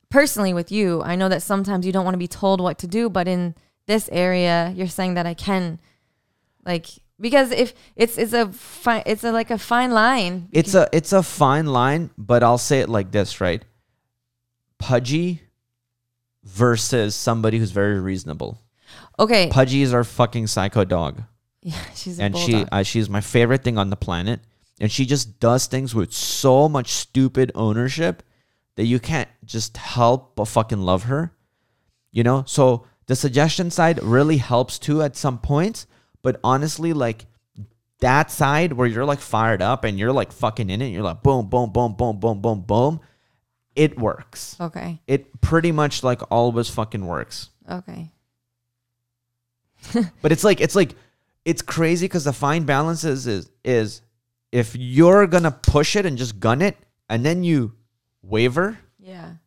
personally 0.10 0.54
with 0.54 0.72
you, 0.72 1.02
I 1.04 1.16
know 1.16 1.30
that 1.30 1.42
sometimes 1.42 1.86
you 1.86 1.92
don't 1.92 2.04
want 2.04 2.16
to 2.16 2.20
be 2.20 2.28
told 2.28 2.60
what 2.60 2.78
to 2.80 2.88
do, 2.88 3.10
but 3.10 3.28
in 3.28 3.56
this 3.86 4.10
area, 4.12 4.74
you're 4.76 4.88
saying 4.88 5.14
that 5.14 5.26
I 5.26 5.34
can 5.34 5.80
like 6.66 6.88
because 7.20 7.52
if 7.52 7.74
it's 7.96 8.18
it's 8.18 8.34
a 8.34 8.52
fine 8.52 9.04
it's 9.06 9.24
a 9.24 9.32
like 9.32 9.52
a 9.52 9.58
fine 9.58 9.92
line. 9.92 10.50
It's 10.52 10.74
a 10.74 10.90
it's 10.92 11.14
a 11.14 11.24
fine 11.24 11.68
line, 11.68 12.10
but 12.18 12.44
I'll 12.44 12.58
say 12.58 12.80
it 12.80 12.90
like 12.90 13.12
this, 13.12 13.40
right? 13.40 13.64
Pudgy 14.78 15.42
versus 16.44 17.16
somebody 17.16 17.58
who's 17.58 17.72
very 17.72 18.00
reasonable. 18.00 18.62
okay. 19.18 19.50
Pudgy 19.50 19.82
is 19.82 19.94
our 19.94 20.04
fucking 20.04 20.48
psycho 20.48 20.84
dog. 20.86 21.24
Yeah, 21.62 21.76
she's 21.94 22.18
a 22.20 22.24
and 22.24 22.38
she 22.38 22.66
uh, 22.72 22.84
she's 22.84 23.10
my 23.10 23.20
favorite 23.20 23.66
thing 23.66 23.78
on 23.78 23.90
the 23.90 23.98
planet 23.98 24.40
and 24.80 24.90
she 24.90 25.06
just 25.06 25.42
does 25.42 25.68
things 25.68 25.94
with 25.94 26.14
so 26.14 26.70
much 26.70 26.88
stupid 26.94 27.52
ownership 27.54 28.24
that 28.78 28.86
you 28.86 28.98
can't 28.98 29.28
just 29.44 29.76
help 29.76 30.38
but 30.38 30.46
fucking 30.46 30.80
love 30.80 31.04
her 31.04 31.34
you 32.14 32.24
know 32.24 32.46
so 32.48 32.88
the 33.08 33.16
suggestion 33.16 33.70
side 33.70 34.02
really 34.02 34.38
helps 34.38 34.80
too 34.80 35.02
at 35.02 35.18
some 35.18 35.38
points 35.38 35.86
but 36.22 36.40
honestly 36.46 36.94
like 36.94 37.26
that 38.00 38.32
side 38.32 38.72
where 38.72 38.88
you're 38.88 39.04
like 39.04 39.20
fired 39.20 39.62
up 39.62 39.84
and 39.84 40.00
you're 40.00 40.14
like 40.14 40.32
fucking 40.32 40.70
in 40.70 40.82
it 40.82 40.88
you're 40.88 41.04
like 41.04 41.22
boom 41.22 41.50
boom 41.50 41.72
boom 41.74 41.94
boom 41.94 42.18
boom 42.22 42.42
boom 42.42 42.62
boom 42.62 43.02
it 43.80 43.98
works 43.98 44.58
okay. 44.60 45.00
it 45.08 45.40
pretty 45.40 45.72
much 45.72 46.04
like 46.04 46.22
always 46.30 46.70
fucking 46.70 47.06
works 47.06 47.50
Okay. 47.70 48.12
But 50.22 50.32
it's 50.32 50.44
like 50.44 50.60
it's 50.60 50.76
like 50.76 50.96
it's 51.46 51.62
crazy 51.62 52.06
because 52.06 52.26
the 52.26 52.34
fine 52.34 52.64
balance 52.66 53.04
is 53.04 53.28
is 53.28 53.50
is 53.64 54.02
if 54.52 54.76
you're 54.76 55.28
gonna 55.28 55.52
push 55.52 55.96
it 55.96 56.06
and 56.06 56.18
just 56.18 56.40
gun 56.40 56.62
it, 56.62 56.76
and 57.08 57.24
then 57.26 57.44
you 57.44 57.74
waver, 58.22 58.80
Yeah. 59.00 59.39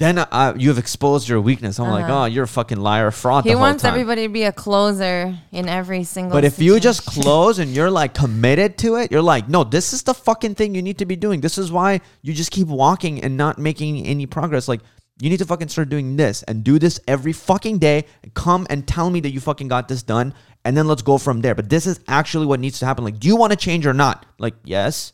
Then 0.00 0.18
uh, 0.18 0.54
you've 0.56 0.78
exposed 0.78 1.28
your 1.28 1.40
weakness. 1.42 1.78
I'm 1.78 1.90
like, 1.90 2.04
Uh-huh. 2.04 2.22
oh, 2.22 2.24
you're 2.24 2.44
a 2.44 2.48
fucking 2.48 2.80
liar, 2.80 3.10
fraud. 3.10 3.44
He 3.44 3.50
the 3.50 3.54
whole 3.56 3.60
wants 3.60 3.82
time. 3.82 3.92
everybody 3.92 4.22
to 4.26 4.32
be 4.32 4.44
a 4.44 4.50
closer 4.52 5.36
in 5.52 5.68
every 5.68 6.04
single 6.04 6.32
But 6.32 6.44
if 6.44 6.58
you 6.58 6.80
just 6.80 7.04
situation. 7.04 7.22
close 7.28 7.58
and 7.58 7.70
you're 7.72 7.90
like 7.90 8.14
committed 8.14 8.78
to 8.78 8.96
it, 8.96 9.12
you're 9.12 9.20
like, 9.22 9.48
no, 9.50 9.62
this 9.62 9.92
is 9.92 10.02
the 10.02 10.14
fucking 10.14 10.54
thing 10.54 10.74
you 10.74 10.80
need 10.80 10.96
to 10.98 11.04
be 11.06 11.16
doing. 11.16 11.42
This 11.42 11.58
is 11.58 11.70
why 11.70 12.00
you 12.22 12.32
just 12.32 12.50
keep 12.50 12.66
walking 12.68 13.22
and 13.22 13.36
not 13.36 13.58
making 13.58 14.06
any 14.06 14.24
progress. 14.26 14.68
Like, 14.68 14.80
you 15.20 15.28
need 15.28 15.36
to 15.40 15.44
fucking 15.44 15.68
start 15.68 15.90
doing 15.90 16.16
this 16.16 16.42
and 16.44 16.64
do 16.64 16.78
this 16.78 16.98
every 17.06 17.34
fucking 17.34 17.76
day. 17.78 18.06
Come 18.32 18.66
and 18.70 18.88
tell 18.88 19.10
me 19.10 19.20
that 19.20 19.32
you 19.32 19.40
fucking 19.40 19.68
got 19.68 19.86
this 19.86 20.02
done, 20.02 20.32
and 20.64 20.74
then 20.74 20.86
let's 20.88 21.02
go 21.02 21.18
from 21.18 21.42
there. 21.42 21.54
But 21.54 21.68
this 21.68 21.86
is 21.86 22.00
actually 22.08 22.46
what 22.46 22.58
needs 22.58 22.78
to 22.78 22.86
happen. 22.86 23.04
Like, 23.04 23.18
do 23.20 23.28
you 23.28 23.36
want 23.36 23.52
to 23.52 23.56
change 23.58 23.84
or 23.86 23.92
not? 23.92 24.24
Like, 24.38 24.54
yes. 24.64 25.12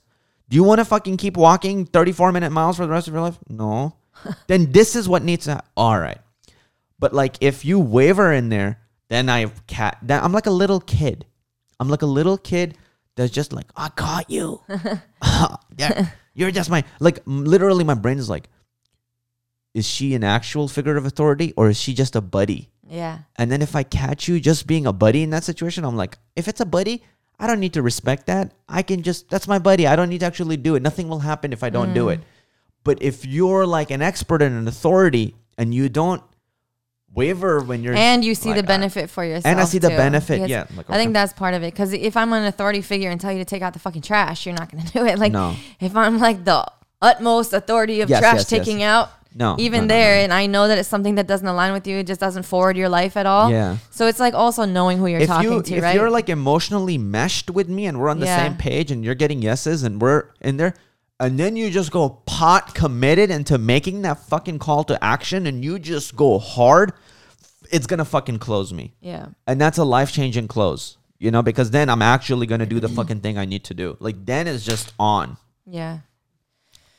Do 0.48 0.54
you 0.54 0.62
want 0.62 0.78
to 0.78 0.84
fucking 0.84 1.16
keep 1.16 1.36
walking 1.36 1.86
34 1.86 2.30
minute 2.30 2.50
miles 2.52 2.76
for 2.76 2.86
the 2.86 2.92
rest 2.92 3.08
of 3.08 3.14
your 3.14 3.22
life? 3.22 3.36
No. 3.48 3.96
then 4.46 4.72
this 4.72 4.96
is 4.96 5.08
what 5.08 5.22
needs 5.22 5.44
to 5.44 5.52
happen. 5.52 5.68
All 5.76 5.98
right. 5.98 6.18
But 6.98 7.12
like 7.12 7.36
if 7.40 7.64
you 7.64 7.78
waver 7.78 8.32
in 8.32 8.48
there, 8.48 8.80
then 9.08 9.28
I 9.28 9.46
cat 9.66 9.98
then 10.02 10.22
I'm 10.22 10.32
like 10.32 10.46
a 10.46 10.50
little 10.50 10.80
kid. 10.80 11.26
I'm 11.78 11.88
like 11.88 12.02
a 12.02 12.06
little 12.06 12.38
kid 12.38 12.76
that's 13.16 13.32
just 13.32 13.52
like, 13.52 13.66
I 13.76 13.88
caught 13.88 14.30
you. 14.30 14.60
yeah, 15.78 16.08
you're 16.34 16.50
just 16.50 16.70
my 16.70 16.84
like 17.00 17.20
literally 17.26 17.84
my 17.84 17.94
brain 17.94 18.18
is 18.18 18.30
like, 18.30 18.48
is 19.74 19.86
she 19.86 20.14
an 20.14 20.24
actual 20.24 20.68
figure 20.68 20.96
of 20.96 21.04
authority 21.04 21.52
or 21.56 21.68
is 21.68 21.78
she 21.78 21.92
just 21.92 22.16
a 22.16 22.20
buddy? 22.20 22.70
yeah, 22.88 23.18
And 23.36 23.50
then 23.50 23.62
if 23.62 23.74
I 23.74 23.82
catch 23.82 24.28
you 24.28 24.38
just 24.40 24.66
being 24.66 24.86
a 24.86 24.92
buddy 24.92 25.22
in 25.22 25.30
that 25.30 25.44
situation, 25.44 25.84
I'm 25.84 25.96
like, 25.96 26.18
if 26.36 26.46
it's 26.48 26.60
a 26.60 26.66
buddy, 26.66 27.02
I 27.38 27.46
don't 27.46 27.60
need 27.60 27.74
to 27.74 27.82
respect 27.82 28.26
that. 28.26 28.52
I 28.68 28.82
can 28.82 29.02
just 29.02 29.28
that's 29.28 29.48
my 29.48 29.58
buddy. 29.58 29.86
I 29.86 29.96
don't 29.96 30.08
need 30.08 30.20
to 30.20 30.26
actually 30.26 30.56
do 30.56 30.74
it. 30.74 30.82
Nothing 30.82 31.08
will 31.08 31.18
happen 31.18 31.52
if 31.52 31.62
I 31.62 31.70
don't 31.70 31.92
do 31.92 32.06
mm. 32.06 32.14
it. 32.14 32.20
But 32.86 33.02
if 33.02 33.26
you're 33.26 33.66
like 33.66 33.90
an 33.90 34.00
expert 34.00 34.40
and 34.40 34.56
an 34.56 34.66
authority 34.66 35.34
and 35.58 35.74
you 35.74 35.88
don't 35.90 36.22
waver 37.14 37.60
when 37.60 37.82
you're 37.82 37.94
and 37.94 38.24
you 38.24 38.34
see 38.34 38.50
like, 38.50 38.58
the 38.58 38.64
I- 38.64 38.76
benefit 38.76 39.10
for 39.10 39.24
yourself. 39.24 39.46
and 39.46 39.60
I 39.60 39.64
see 39.64 39.78
the 39.78 39.88
too. 39.90 39.96
benefit, 39.96 40.34
Because 40.36 40.50
yeah, 40.50 40.66
like, 40.76 40.88
I 40.90 40.96
think 40.96 41.12
that's 41.12 41.32
part 41.32 41.54
of 41.54 41.62
it. 41.62 41.72
Because 41.72 41.92
if 41.92 42.16
I'm 42.16 42.32
an 42.32 42.44
authority 42.44 42.82
figure 42.82 43.10
and 43.10 43.20
tell 43.20 43.32
you 43.32 43.38
to 43.38 43.44
take 43.44 43.62
out 43.62 43.72
the 43.72 43.78
fucking 43.78 44.02
trash, 44.02 44.46
you're 44.46 44.54
not 44.54 44.70
going 44.70 44.84
to 44.86 44.92
do 44.92 45.04
it. 45.06 45.18
Like 45.18 45.32
No. 45.32 45.56
if 45.80 45.96
I'm 45.96 46.18
like 46.18 46.44
the 46.44 46.66
utmost 47.02 47.52
authority 47.52 48.00
of 48.02 48.10
Yes, 48.10 48.20
trash 48.20 48.34
yes, 48.36 48.52
yes. 48.52 48.64
taking 48.66 48.82
out. 48.82 49.10
No, 49.38 49.54
even 49.58 49.80
no, 49.80 49.94
no, 49.94 50.00
there, 50.00 50.16
no. 50.16 50.24
and 50.24 50.32
I 50.32 50.46
know 50.46 50.66
that 50.66 50.78
it's 50.78 50.88
something 50.88 51.16
that 51.16 51.26
doesn't 51.26 51.46
align 51.46 51.74
with 51.74 51.86
you. 51.86 51.98
It 51.98 52.06
just 52.06 52.20
doesn't 52.20 52.44
forward 52.44 52.74
your 52.74 52.88
life 52.88 53.18
at 53.18 53.26
all. 53.26 53.50
Yeah. 53.50 53.76
So 53.90 54.06
it's 54.06 54.18
like 54.18 54.32
also 54.32 54.64
knowing 54.64 54.96
who 54.96 55.06
you're 55.08 55.20
if 55.20 55.26
talking 55.26 55.52
you 55.52 55.62
to, 55.62 55.74
if 55.74 55.82
right? 55.82 55.94
you're 55.94 56.08
like 56.08 56.30
emotionally 56.30 56.96
meshed 56.96 57.50
with 57.50 57.68
me 57.68 57.84
and 57.84 58.00
we're 58.00 58.08
on 58.08 58.18
the 58.18 58.24
Yeah. 58.24 58.38
same 58.44 58.56
page 58.56 58.90
and 58.90 59.04
you're 59.04 59.14
getting 59.14 59.42
yeses 59.42 59.82
and 59.82 60.00
we're 60.00 60.30
in 60.40 60.56
there 60.56 60.72
and 61.18 61.38
then 61.38 61.56
you 61.56 61.70
just 61.70 61.90
go 61.90 62.08
pot 62.26 62.74
committed 62.74 63.30
into 63.30 63.58
making 63.58 64.02
that 64.02 64.18
fucking 64.26 64.58
call 64.58 64.84
to 64.84 65.02
action 65.02 65.46
and 65.46 65.64
you 65.64 65.78
just 65.78 66.14
go 66.16 66.38
hard 66.38 66.92
it's 67.72 67.86
gonna 67.86 68.04
fucking 68.04 68.38
close 68.38 68.72
me 68.72 68.94
yeah. 69.00 69.26
and 69.46 69.60
that's 69.60 69.78
a 69.78 69.84
life-changing 69.84 70.46
close 70.48 70.98
you 71.18 71.30
know 71.30 71.42
because 71.42 71.70
then 71.70 71.88
i'm 71.88 72.02
actually 72.02 72.46
gonna 72.46 72.66
do 72.66 72.78
the 72.80 72.88
fucking 72.98 73.20
thing 73.20 73.38
i 73.38 73.44
need 73.44 73.64
to 73.64 73.74
do 73.74 73.96
like 74.00 74.24
then 74.24 74.46
it's 74.46 74.64
just 74.64 74.92
on 74.98 75.36
Yeah. 75.66 75.98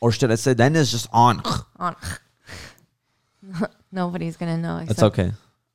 or 0.02 0.12
should 0.12 0.32
i 0.32 0.36
say 0.36 0.54
then 0.54 0.76
it's 0.76 0.92
just 0.92 1.08
on 1.14 1.42
On. 1.80 1.96
Nobody's 3.92 4.36
gonna 4.36 4.58
know. 4.58 4.84
it's 4.90 5.02
okay 5.04 5.32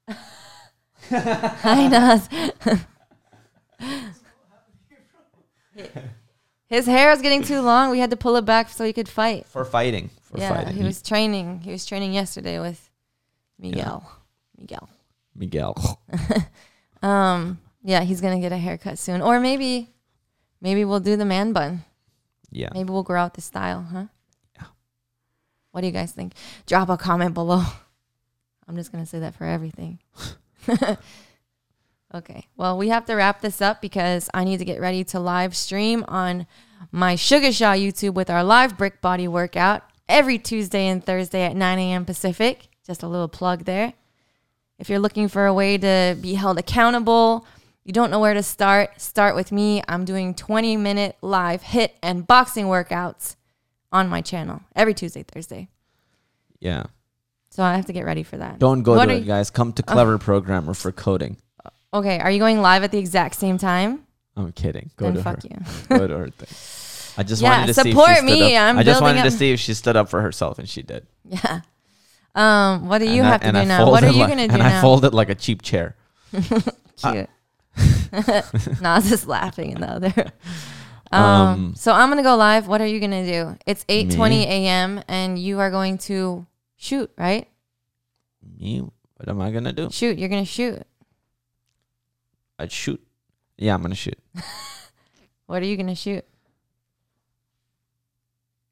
I 1.11 1.89
know. 2.69 2.79
His 6.73 6.87
hair 6.87 7.11
was 7.11 7.21
getting 7.21 7.43
too 7.43 7.61
long. 7.61 7.91
We 7.91 7.99
had 7.99 8.09
to 8.13 8.17
pull 8.17 8.35
it 8.37 8.47
back 8.47 8.71
so 8.71 8.83
he 8.83 8.95
could 8.95 9.07
fight. 9.07 9.47
for 9.47 9.63
fighting 9.63 10.09
for 10.23 10.39
yeah, 10.39 10.49
fighting 10.49 10.75
he 10.75 10.83
was 10.83 11.03
training. 11.03 11.61
He 11.61 11.71
was 11.71 11.85
training 11.85 12.15
yesterday 12.15 12.59
with 12.59 12.89
Miguel. 13.59 14.11
Miguel. 14.57 14.89
miguel 15.35 16.01
Um, 17.03 17.61
yeah, 17.85 18.01
he's 18.05 18.23
gonna 18.23 18.41
get 18.41 18.53
a 18.53 18.57
haircut 18.57 18.99
soon, 18.99 19.21
or 19.21 19.39
maybe, 19.39 19.91
maybe 20.63 20.87
we'll 20.87 21.01
do 21.01 21.15
the 21.15 21.27
man 21.27 21.53
bun. 21.53 21.85
yeah 22.51 22.71
Maybe 22.73 22.91
we'll 22.91 23.03
grow 23.03 23.21
out 23.21 23.35
the 23.35 23.43
style, 23.43 23.83
huh? 23.93 24.07
Yeah. 24.57 24.69
What 25.73 25.83
do 25.83 25.89
you 25.89 25.93
guys 25.93 26.13
think? 26.13 26.33
Drop 26.65 26.89
a 26.89 26.97
comment 26.97 27.35
below. 27.35 27.65
I'm 28.67 28.77
just 28.77 28.93
gonna 28.93 29.05
say 29.05 29.19
that 29.19 29.35
for 29.35 29.45
everything. 29.45 29.99
Okay. 32.15 32.47
Well, 32.57 32.77
we 32.77 32.89
have 32.89 33.07
to 33.07 33.15
wrap 33.15 33.41
this 33.41 33.61
up 33.61 33.81
because 33.81 34.29
I 34.35 34.45
need 34.45 34.59
to 34.59 34.65
get 34.65 34.81
ready 34.81 35.03
to 35.05 35.21
live 35.21 35.57
stream 35.57 36.05
on 36.09 36.47
my 36.91 37.15
Sugar 37.17 37.53
Shaw 37.53 37.73
YouTube 37.73 38.15
with 38.15 38.29
our 38.29 38.45
live 38.45 38.77
brick 38.77 39.01
body 39.01 39.27
workout 39.29 39.83
every 40.09 40.39
Tuesday 40.39 40.89
and 40.89 41.05
Thursday 41.05 41.43
at 41.43 41.57
9 41.57 41.79
a.m. 41.79 42.05
Pacific. 42.05 42.69
Just 42.87 43.03
a 43.03 43.09
little 43.09 43.29
plug 43.29 43.65
there. 43.65 43.95
If 44.79 44.91
you're 44.91 44.99
looking 44.99 45.29
for 45.29 45.47
a 45.47 45.55
way 45.55 45.79
to 45.79 46.17
be 46.21 46.35
held 46.35 46.59
accountable, 46.59 47.47
you 47.85 47.93
don't 47.93 48.11
know 48.11 48.21
where 48.21 48.35
to 48.35 48.43
start, 48.43 49.01
start 49.01 49.35
with 49.35 49.53
me. 49.53 49.83
I'm 49.89 50.05
doing 50.05 50.35
20 50.35 50.77
minute 50.77 51.17
live 51.23 51.63
HIIT 51.63 51.91
and 52.03 52.27
boxing 52.27 52.67
workouts 52.67 53.37
on 53.91 54.09
my 54.09 54.21
channel 54.21 54.61
every 54.75 54.93
Tuesday, 54.95 55.23
Thursday. 55.23 55.69
Yeah. 56.61 56.85
So 57.51 57.63
I 57.63 57.77
have 57.77 57.87
to 57.87 57.93
get 57.93 58.05
ready 58.05 58.23
for 58.23 58.39
that. 58.39 58.59
Don't 58.59 58.83
go 58.83 58.95
What 58.97 59.07
to 59.07 59.15
it, 59.15 59.19
you- 59.21 59.25
guys. 59.25 59.51
Come 59.51 59.73
to 59.75 59.83
uh, 59.87 59.93
Clever 59.93 60.19
Programmer 60.19 60.75
for 60.75 60.91
coding. 60.93 61.37
Okay, 61.95 62.19
are 62.21 62.31
you 62.31 62.39
going 62.39 62.61
live 62.63 62.83
at 62.85 62.91
the 62.91 62.99
exact 62.99 63.35
same 63.37 63.59
time? 63.59 64.07
I'm 64.37 64.53
kidding. 64.53 64.91
Go 64.97 65.07
then 65.07 65.15
to 65.17 65.23
fuck 65.23 65.43
her. 65.43 65.49
you. 65.51 65.59
Go 65.99 66.07
to 66.07 66.17
her 66.19 66.31
thing. 66.39 66.49
I 67.19 67.23
just 67.23 67.43
Yeah, 67.43 67.51
wanted 67.59 67.67
to 67.67 67.75
see 67.75 67.81
if 67.81 67.87
she 67.87 67.93
support 67.93 68.17
stood 68.17 68.25
me. 68.27 68.57
up. 68.57 68.63
I'm 68.63 68.79
I 68.79 68.83
just 68.83 69.03
wanted 69.03 69.23
to 69.25 69.31
see 69.31 69.53
if 69.53 69.61
she 69.61 69.75
stood 69.75 69.97
up 69.97 70.09
for 70.09 70.23
herself, 70.23 70.59
and 70.59 70.67
she 70.69 70.81
did. 70.83 71.07
Yeah. 71.29 71.61
Um, 72.35 72.89
what 72.89 72.99
do 72.99 73.05
you 73.05 73.19
And 73.23 73.27
I- 73.27 73.31
have 73.31 73.41
to 73.43 73.53
do 73.53 73.59
I 73.59 73.65
now? 73.65 73.91
What 73.91 74.03
are 74.05 74.11
you 74.11 74.21
like- 74.21 74.29
gonna 74.31 74.49
do 74.49 74.55
And 74.55 74.63
now? 74.63 74.79
I 74.79 74.81
folded 74.81 75.13
like 75.13 75.29
a 75.29 75.35
cheap 75.35 75.61
chair. 75.61 75.97
Cute. 76.97 77.29
Nas 78.81 79.13
is 79.13 79.27
laughing 79.27 79.73
in 79.73 79.81
the 79.81 79.91
other. 79.91 80.33
Um, 81.11 81.23
Um, 81.23 81.75
so 81.77 81.93
I'm 81.93 82.09
gonna 82.09 82.23
go 82.23 82.37
live. 82.37 82.69
What 82.69 82.81
are 82.81 82.87
you 82.87 83.01
gonna 83.01 83.27
do? 83.27 83.59
It's 83.67 83.85
8:20 83.85 84.29
Me? 84.31 84.45
a.m. 84.47 85.03
and 85.09 85.39
you 85.39 85.59
are 85.61 85.71
going 85.71 85.99
to 86.09 86.47
shoot, 86.77 87.11
right? 87.19 87.49
Me? 88.59 88.79
What 88.81 89.29
am 89.29 89.41
I 89.43 89.51
gonna 89.51 89.75
do? 89.75 89.91
Shoot. 89.91 90.19
You're 90.19 90.31
gonna 90.31 90.47
shoot. 90.47 90.83
I'd 92.59 92.73
shoot. 92.73 93.01
Yeah, 93.59 93.75
I'm 93.75 93.83
gonna 93.83 93.95
shoot. 93.95 94.19
What 95.47 95.61
are 95.61 95.67
you 95.67 95.77
gonna 95.77 95.95
shoot? 95.95 96.25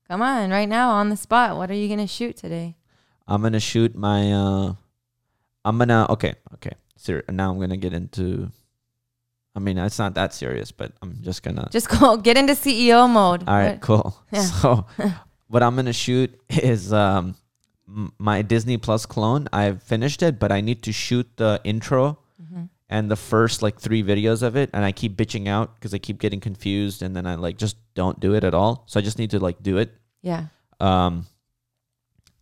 Come 0.08 0.22
on, 0.22 0.50
right 0.50 0.68
now 0.68 0.90
on 0.90 1.08
the 1.10 1.16
spot. 1.16 1.56
What 1.56 1.70
are 1.70 1.74
you 1.74 1.88
gonna 1.88 2.06
shoot 2.06 2.36
today? 2.36 2.76
I'm 3.28 3.42
gonna 3.42 3.60
shoot 3.60 3.94
my. 3.94 4.32
uh 4.32 4.74
I'm 5.64 5.78
gonna. 5.78 6.06
Okay, 6.10 6.34
okay. 6.54 6.72
Ser- 6.96 7.24
now 7.30 7.52
I'm 7.52 7.60
gonna 7.60 7.76
get 7.76 7.92
into. 7.92 8.50
I 9.54 9.58
mean, 9.60 9.78
it's 9.78 9.98
not 9.98 10.14
that 10.14 10.32
serious, 10.32 10.72
but 10.72 10.92
I'm 11.02 11.18
just 11.22 11.42
gonna. 11.42 11.68
Just 11.70 11.88
go 12.00 12.16
get 12.16 12.36
into 12.36 12.54
CEO 12.54 13.08
mode. 13.08 13.44
All 13.46 13.54
right, 13.58 13.80
cool. 13.80 14.16
Yeah. 14.32 14.42
So, 14.42 14.86
what 15.48 15.62
I'm 15.62 15.76
gonna 15.76 15.92
shoot 15.92 16.34
is 16.48 16.92
um 16.92 17.36
m- 17.86 18.12
my 18.18 18.42
Disney 18.42 18.78
Plus 18.78 19.06
clone. 19.06 19.48
I've 19.52 19.82
finished 19.82 20.22
it, 20.22 20.38
but 20.40 20.50
I 20.50 20.60
need 20.60 20.82
to 20.84 20.92
shoot 20.92 21.28
the 21.36 21.60
intro. 21.62 22.18
And 22.90 23.08
the 23.08 23.16
first 23.16 23.62
like 23.62 23.80
three 23.80 24.02
videos 24.02 24.42
of 24.42 24.56
it, 24.56 24.68
and 24.74 24.84
I 24.84 24.90
keep 24.90 25.16
bitching 25.16 25.46
out 25.46 25.76
because 25.76 25.94
I 25.94 25.98
keep 25.98 26.18
getting 26.18 26.40
confused, 26.40 27.02
and 27.02 27.14
then 27.14 27.24
I 27.24 27.36
like 27.36 27.56
just 27.56 27.76
don't 27.94 28.18
do 28.18 28.34
it 28.34 28.42
at 28.42 28.52
all. 28.52 28.82
So 28.86 28.98
I 28.98 29.02
just 29.02 29.18
need 29.18 29.30
to 29.30 29.38
like 29.38 29.62
do 29.62 29.78
it. 29.78 29.94
Yeah. 30.22 30.46
Um, 30.80 31.24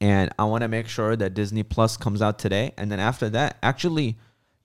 and 0.01 0.31
I 0.39 0.45
want 0.45 0.63
to 0.63 0.69
make 0.69 0.89
sure 0.89 1.15
that 1.15 1.35
Disney 1.35 1.63
Plus 1.63 1.99
comes 1.99 2.23
out 2.23 2.39
today, 2.39 2.73
and 2.79 2.91
then 2.91 2.99
after 2.99 3.29
that, 3.31 3.59
actually, 3.63 4.17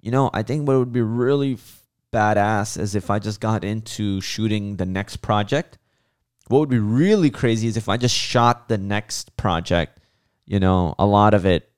you 0.02 0.10
know, 0.10 0.30
I 0.34 0.42
think 0.42 0.66
what 0.66 0.78
would 0.78 0.94
be 0.94 1.02
really 1.02 1.54
f- 1.56 1.84
badass 2.14 2.80
is 2.80 2.96
if 2.96 3.10
I 3.10 3.20
just 3.20 3.42
got 3.42 3.66
into 3.66 4.22
shooting 4.22 4.78
the 4.78 4.86
next 4.86 5.18
project. 5.18 5.78
What 6.48 6.60
would 6.60 6.70
be 6.70 6.80
really 6.80 7.30
crazy 7.30 7.68
is 7.68 7.78
if 7.78 7.88
I 7.88 7.98
just 7.98 8.16
shot 8.16 8.68
the 8.68 8.78
next 8.78 9.36
project, 9.38 10.00
you 10.46 10.60
know, 10.60 10.94
a 11.00 11.06
lot 11.06 11.34
of 11.34 11.46
it 11.46 11.70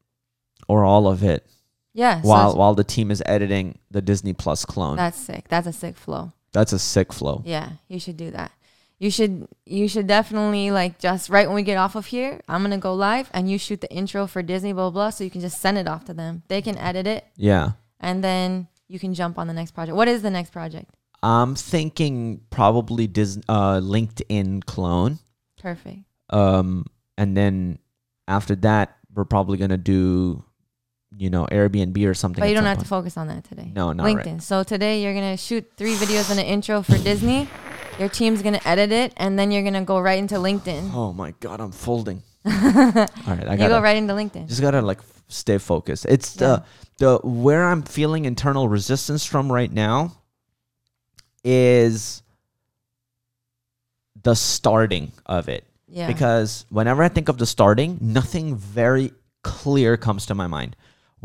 or 0.67 0.83
all 0.83 1.07
of 1.07 1.23
it 1.23 1.47
Yeah. 1.95 2.21
so 2.21 2.27
while 2.27 2.55
while 2.55 2.75
the 2.75 2.83
team 2.83 3.09
is 3.09 3.23
editing 3.25 3.79
the 3.89 4.01
Disney 4.01 4.33
Plus 4.33 4.65
clone. 4.65 4.97
that's 4.97 5.17
sick. 5.17 5.47
That's 5.47 5.65
a 5.67 5.73
sick 5.73 5.95
flow. 5.97 6.33
That's 6.51 6.73
a 6.73 6.79
sick 6.79 7.11
flow. 7.13 7.41
Yeah, 7.45 7.69
you 7.87 7.99
should 7.99 8.17
do 8.17 8.29
that. 8.31 8.51
You 8.99 9.09
should 9.11 9.47
you 9.65 9.87
should 9.87 10.05
definitely 10.07 10.71
like 10.71 10.99
just 10.99 11.29
right 11.29 11.47
when 11.47 11.55
we 11.55 11.63
get 11.63 11.77
off 11.77 11.95
of 11.95 12.05
here, 12.05 12.39
I'm 12.47 12.61
gonna 12.63 12.77
go 12.77 12.93
live 12.93 13.29
and 13.33 13.49
you 13.51 13.57
shoot 13.57 13.81
the 13.81 13.91
intro 13.91 14.27
for 14.27 14.41
Disney 14.43 14.71
blah 14.73 14.89
blah, 14.89 15.05
blah 15.05 15.09
so 15.09 15.23
you 15.23 15.29
can 15.31 15.41
just 15.41 15.59
send 15.59 15.77
it 15.77 15.87
off 15.87 16.05
to 16.05 16.13
them. 16.13 16.43
They 16.47 16.61
can 16.61 16.77
edit 16.77 17.07
it 17.07 17.25
Yeah. 17.35 17.71
and 17.99 18.23
then 18.23 18.67
you 18.87 18.99
can 18.99 19.13
jump 19.13 19.37
on 19.37 19.47
the 19.47 19.53
next 19.53 19.71
project. 19.71 19.95
What 19.97 20.07
is 20.07 20.21
the 20.21 20.29
next 20.31 20.51
project? 20.51 20.91
I'm 21.23 21.55
thinking 21.55 22.39
probably 22.51 23.07
Disney 23.07 23.43
uh, 23.49 23.79
LinkedIn 23.81 24.63
clone. 24.65 25.19
Perfect. 25.59 25.99
um 26.29 26.85
and 27.17 27.35
then 27.35 27.79
after 28.29 28.55
that 28.55 28.95
we're 29.13 29.25
probably 29.25 29.57
gonna 29.57 29.77
do 29.77 30.44
you 31.17 31.29
know 31.29 31.45
airbnb 31.51 32.05
or 32.07 32.13
something 32.13 32.41
But 32.41 32.49
you 32.49 32.55
don't 32.55 32.65
have 32.65 32.79
to 32.79 32.85
focus 32.85 33.15
on 33.17 33.27
that 33.27 33.43
today. 33.45 33.71
no 33.73 33.93
not 33.93 34.05
LinkedIn. 34.05 34.25
right 34.33 34.43
So 34.43 34.63
today 34.63 35.01
you're 35.03 35.13
gonna 35.13 35.37
shoot 35.37 35.69
three 35.77 35.95
videos 35.95 36.29
and 36.29 36.39
an 36.39 36.45
intro 36.45 36.81
for 36.81 36.97
Disney. 36.97 37.47
Your 37.99 38.09
team's 38.09 38.41
gonna 38.41 38.59
edit 38.65 38.91
it 38.91 39.13
and 39.17 39.39
then 39.39 39.51
you're 39.51 39.63
gonna 39.63 39.85
go 39.85 39.99
right 39.99 40.19
into 40.19 40.35
LinkedIn. 40.35 40.91
oh 40.93 41.13
my 41.13 41.33
god 41.39 41.61
i'm 41.61 41.71
folding 41.71 42.21
all 42.45 42.51
right 42.51 43.47
i 43.47 43.55
gotta 43.55 43.69
go 43.69 43.81
right 43.81 43.95
into 43.97 44.13
LinkedIn. 44.13 44.47
just 44.47 44.61
gotta 44.61 44.81
like 44.81 44.99
f- 44.99 45.23
stay 45.29 45.57
focused 45.57 46.05
it's 46.09 46.33
the 46.33 46.63
the 46.97 47.17
where 47.23 47.63
i'm 47.63 47.81
feeling 47.83 48.25
internal 48.25 48.67
resistance 48.67 49.25
from 49.25 49.51
right 49.51 49.71
now 49.71 50.11
is 51.43 52.23
the 54.23 54.33
starting 54.35 55.11
of 55.25 55.47
it 55.49 55.63
Yeah. 55.87 56.07
because 56.07 56.65
whenever 56.69 57.03
I 57.03 57.09
think 57.09 57.29
of 57.29 57.37
the 57.37 57.45
starting, 57.45 57.97
nothing 58.01 58.55
very 58.55 59.11
clear 59.43 59.97
comes 59.97 60.25
to 60.27 60.35
my 60.35 60.47
mind. 60.47 60.75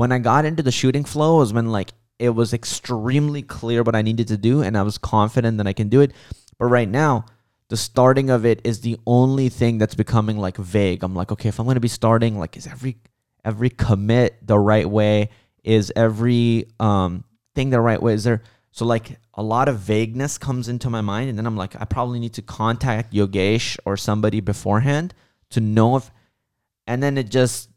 When 0.01 0.13
I 0.13 0.19
got 0.19 0.47
into 0.47 0.63
the 0.63 0.73
shooting 0.73 1.05
flow 1.05 1.41
was 1.41 1.53
when 1.53 1.67
like 1.67 1.93
it 2.19 2.31
was 2.31 2.55
extremely 2.55 3.43
clear 3.43 3.83
what 3.83 3.95
I 3.95 4.01
needed 4.01 4.29
to 4.29 4.39
do 4.39 4.63
and 4.63 4.75
I 4.75 4.81
was 4.81 4.97
confident 4.97 5.59
that 5.59 5.67
I 5.67 5.75
can 5.75 5.91
do 5.91 6.01
it. 6.01 6.13
But 6.59 6.69
right 6.69 6.89
now, 6.89 7.27
the 7.69 7.77
starting 7.77 8.31
of 8.31 8.47
it 8.47 8.63
is 8.65 8.81
the 8.81 8.99
only 9.07 9.51
thing 9.51 9.77
that's 9.77 9.95
becoming 9.95 10.39
like 10.39 10.57
vague. 10.57 11.03
I'm 11.03 11.15
like, 11.15 11.31
okay, 11.33 11.51
if 11.51 11.59
I'm 11.59 11.69
to 11.69 11.81
be 11.81 11.87
starting, 11.87 12.39
like 12.39 12.57
is 12.57 12.67
every 12.67 12.97
every 13.45 13.69
commit 13.69 14.39
the 14.47 14.59
right 14.59 14.89
way? 14.89 15.29
Is 15.65 15.93
every 15.95 16.71
um 16.81 17.25
thing 17.55 17.69
the 17.69 17.79
right 17.83 18.01
way? 18.01 18.15
Is 18.15 18.25
there 18.25 18.43
so 18.73 18.87
like 18.87 19.19
a 19.35 19.43
lot 19.43 19.69
of 19.69 19.81
vagueness 19.81 20.39
comes 20.39 20.67
into 20.71 20.89
my 20.89 21.03
mind 21.03 21.29
and 21.29 21.37
then 21.37 21.45
I'm 21.45 21.59
like 21.59 21.79
I 21.79 21.85
probably 21.85 22.21
need 22.21 22.33
to 22.37 22.43
contact 22.43 23.13
Yogesh 23.13 23.77
or 23.85 23.99
somebody 23.99 24.41
beforehand 24.41 25.13
to 25.51 25.61
know 25.61 25.97
if 25.97 26.11
and 26.87 27.03
then 27.03 27.19
it 27.19 27.29
just 27.29 27.70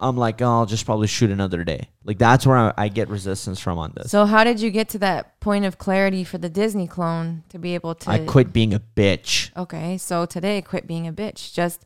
I'm 0.00 0.16
like, 0.16 0.40
oh, 0.40 0.46
I'll 0.46 0.66
just 0.66 0.86
probably 0.86 1.08
shoot 1.08 1.30
another 1.30 1.64
day. 1.64 1.88
Like 2.04 2.18
that's 2.18 2.46
where 2.46 2.56
I, 2.56 2.72
I 2.76 2.88
get 2.88 3.08
resistance 3.08 3.58
from 3.58 3.78
on 3.78 3.92
this. 3.96 4.10
So 4.10 4.26
how 4.26 4.44
did 4.44 4.60
you 4.60 4.70
get 4.70 4.88
to 4.90 4.98
that 5.00 5.40
point 5.40 5.64
of 5.64 5.78
clarity 5.78 6.22
for 6.24 6.38
the 6.38 6.48
Disney 6.48 6.86
clone 6.86 7.42
to 7.48 7.58
be 7.58 7.74
able 7.74 7.94
to 7.96 8.10
I 8.10 8.18
quit 8.20 8.52
being 8.52 8.72
a 8.74 8.80
bitch, 8.80 9.50
Okay, 9.56 9.98
so 9.98 10.24
today 10.24 10.62
quit 10.62 10.86
being 10.86 11.08
a 11.08 11.12
bitch. 11.12 11.52
Just 11.52 11.84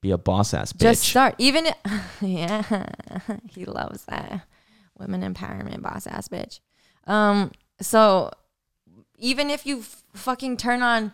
be 0.00 0.10
a 0.10 0.18
boss 0.18 0.52
ass 0.54 0.72
bitch. 0.72 0.80
just 0.80 1.02
start. 1.04 1.34
Even 1.38 1.66
yeah, 2.20 2.86
he 3.48 3.64
loves 3.64 4.04
that 4.06 4.42
women 4.98 5.22
empowerment 5.22 5.82
boss 5.82 6.06
ass 6.06 6.28
bitch. 6.28 6.60
Um, 7.06 7.52
so 7.80 8.30
even 9.16 9.48
if 9.48 9.64
you 9.64 9.80
f- 9.80 10.02
fucking 10.14 10.56
turn 10.56 10.82
on 10.82 11.12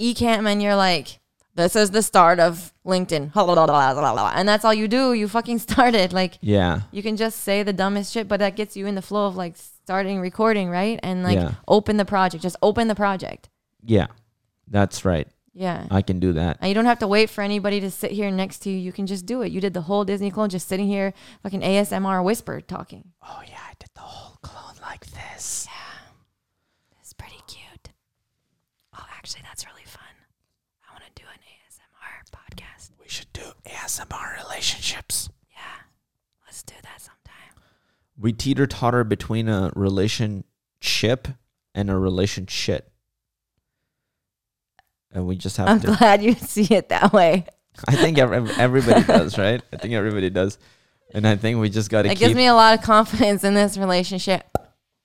Ecamm 0.00 0.46
and 0.50 0.60
you're 0.62 0.76
like, 0.76 1.20
this 1.54 1.76
is 1.76 1.90
the 1.90 2.02
start 2.02 2.40
of 2.40 2.72
LinkedIn, 2.84 3.30
and 3.34 4.48
that's 4.48 4.64
all 4.64 4.74
you 4.74 4.88
do, 4.88 5.12
you 5.12 5.28
fucking 5.28 5.58
started. 5.70 6.12
Like 6.12 6.38
yeah, 6.40 6.82
you 6.90 7.02
can 7.02 7.16
just 7.16 7.40
say 7.40 7.62
the 7.62 7.72
dumbest 7.72 8.12
shit, 8.12 8.28
but 8.28 8.40
that 8.40 8.56
gets 8.56 8.76
you 8.76 8.86
in 8.86 8.94
the 8.94 9.02
flow 9.02 9.26
of 9.26 9.36
like 9.36 9.54
starting 9.56 10.20
recording, 10.20 10.68
right? 10.70 10.98
And 11.02 11.22
like 11.22 11.36
Yeah. 11.36 11.52
open 11.68 11.96
the 11.96 12.04
project. 12.04 12.42
Just 12.42 12.56
open 12.62 12.88
the 12.88 12.94
project. 12.94 13.48
yeah, 13.84 14.06
that's 14.68 15.04
right. 15.04 15.28
Yeah. 15.56 15.86
I 15.88 16.02
can 16.02 16.18
do 16.18 16.32
that. 16.32 16.58
And 16.60 16.68
you 16.68 16.74
don't 16.74 16.86
have 16.86 16.98
to 16.98 17.06
wait 17.06 17.30
for 17.30 17.40
anybody 17.40 17.78
to 17.78 17.88
sit 17.88 18.10
here 18.10 18.28
next 18.28 18.58
to 18.62 18.70
you. 18.70 18.76
You 18.76 18.90
can 18.90 19.06
just 19.06 19.24
do 19.24 19.42
it. 19.42 19.52
You 19.52 19.60
did 19.60 19.72
the 19.72 19.82
whole 19.82 20.04
Disney 20.04 20.32
clone 20.32 20.48
just 20.48 20.66
sitting 20.66 20.88
here, 20.88 21.14
fucking 21.44 21.60
ASMR 21.60 22.24
whisper 22.24 22.60
talking. 22.60 23.12
Oh 23.22 23.40
yeah, 23.46 23.60
I 23.70 23.74
did 23.78 23.90
the 23.94 24.00
whole 24.00 24.36
clone 24.42 24.74
like 24.82 25.06
this. 25.06 25.68
It's 27.00 27.12
pretty 27.12 27.38
cute. 27.46 27.90
Oh, 28.96 29.06
actually, 29.16 29.42
that's 29.44 29.64
really 29.64 29.84
fun. 29.86 30.02
I 30.88 30.92
want 30.92 31.04
to 31.04 31.22
do 31.22 31.28
an 31.32 31.38
ASMR 31.38 32.16
podcast. 32.34 32.90
We 33.00 33.08
should 33.08 33.32
do 33.32 33.52
ASMR 33.84 34.42
relationships. 34.42 35.28
Yeah. 35.50 35.58
Let's 36.46 36.62
do 36.62 36.74
that 36.82 37.00
sometime. 37.00 37.62
We 38.18 38.32
teeter 38.32 38.66
totter 38.66 39.04
between 39.04 39.48
a 39.48 39.72
relationship 39.74 41.28
and 41.74 41.90
a 41.90 41.96
relationship. 41.96 42.90
And 45.12 45.26
we 45.26 45.36
just 45.36 45.58
have 45.58 45.82
to 45.82 45.88
I'm 45.88 45.96
glad 45.96 46.22
you 46.22 46.34
see 46.40 46.74
it 46.74 46.88
that 46.88 47.12
way. 47.12 47.44
I 47.86 47.96
think 47.96 48.18
every, 48.18 48.50
everybody 48.56 49.02
does, 49.06 49.36
right? 49.36 49.60
I 49.72 49.76
think 49.76 49.94
everybody 49.94 50.30
does. 50.30 50.58
And 51.12 51.26
I 51.26 51.36
think 51.36 51.60
we 51.60 51.68
just 51.68 51.90
got 51.90 52.02
to 52.02 52.10
It 52.10 52.18
gives 52.18 52.34
me 52.34 52.46
a 52.46 52.54
lot 52.54 52.78
of 52.78 52.84
confidence 52.84 53.44
in 53.44 53.54
this 53.54 53.76
relationship. 53.76 54.56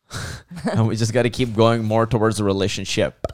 and 0.71 0.87
we 0.87 0.95
just 0.95 1.13
got 1.13 1.23
to 1.23 1.29
keep 1.29 1.53
going 1.53 1.83
more 1.83 2.05
towards 2.05 2.39
a 2.39 2.43
relationship. 2.43 3.25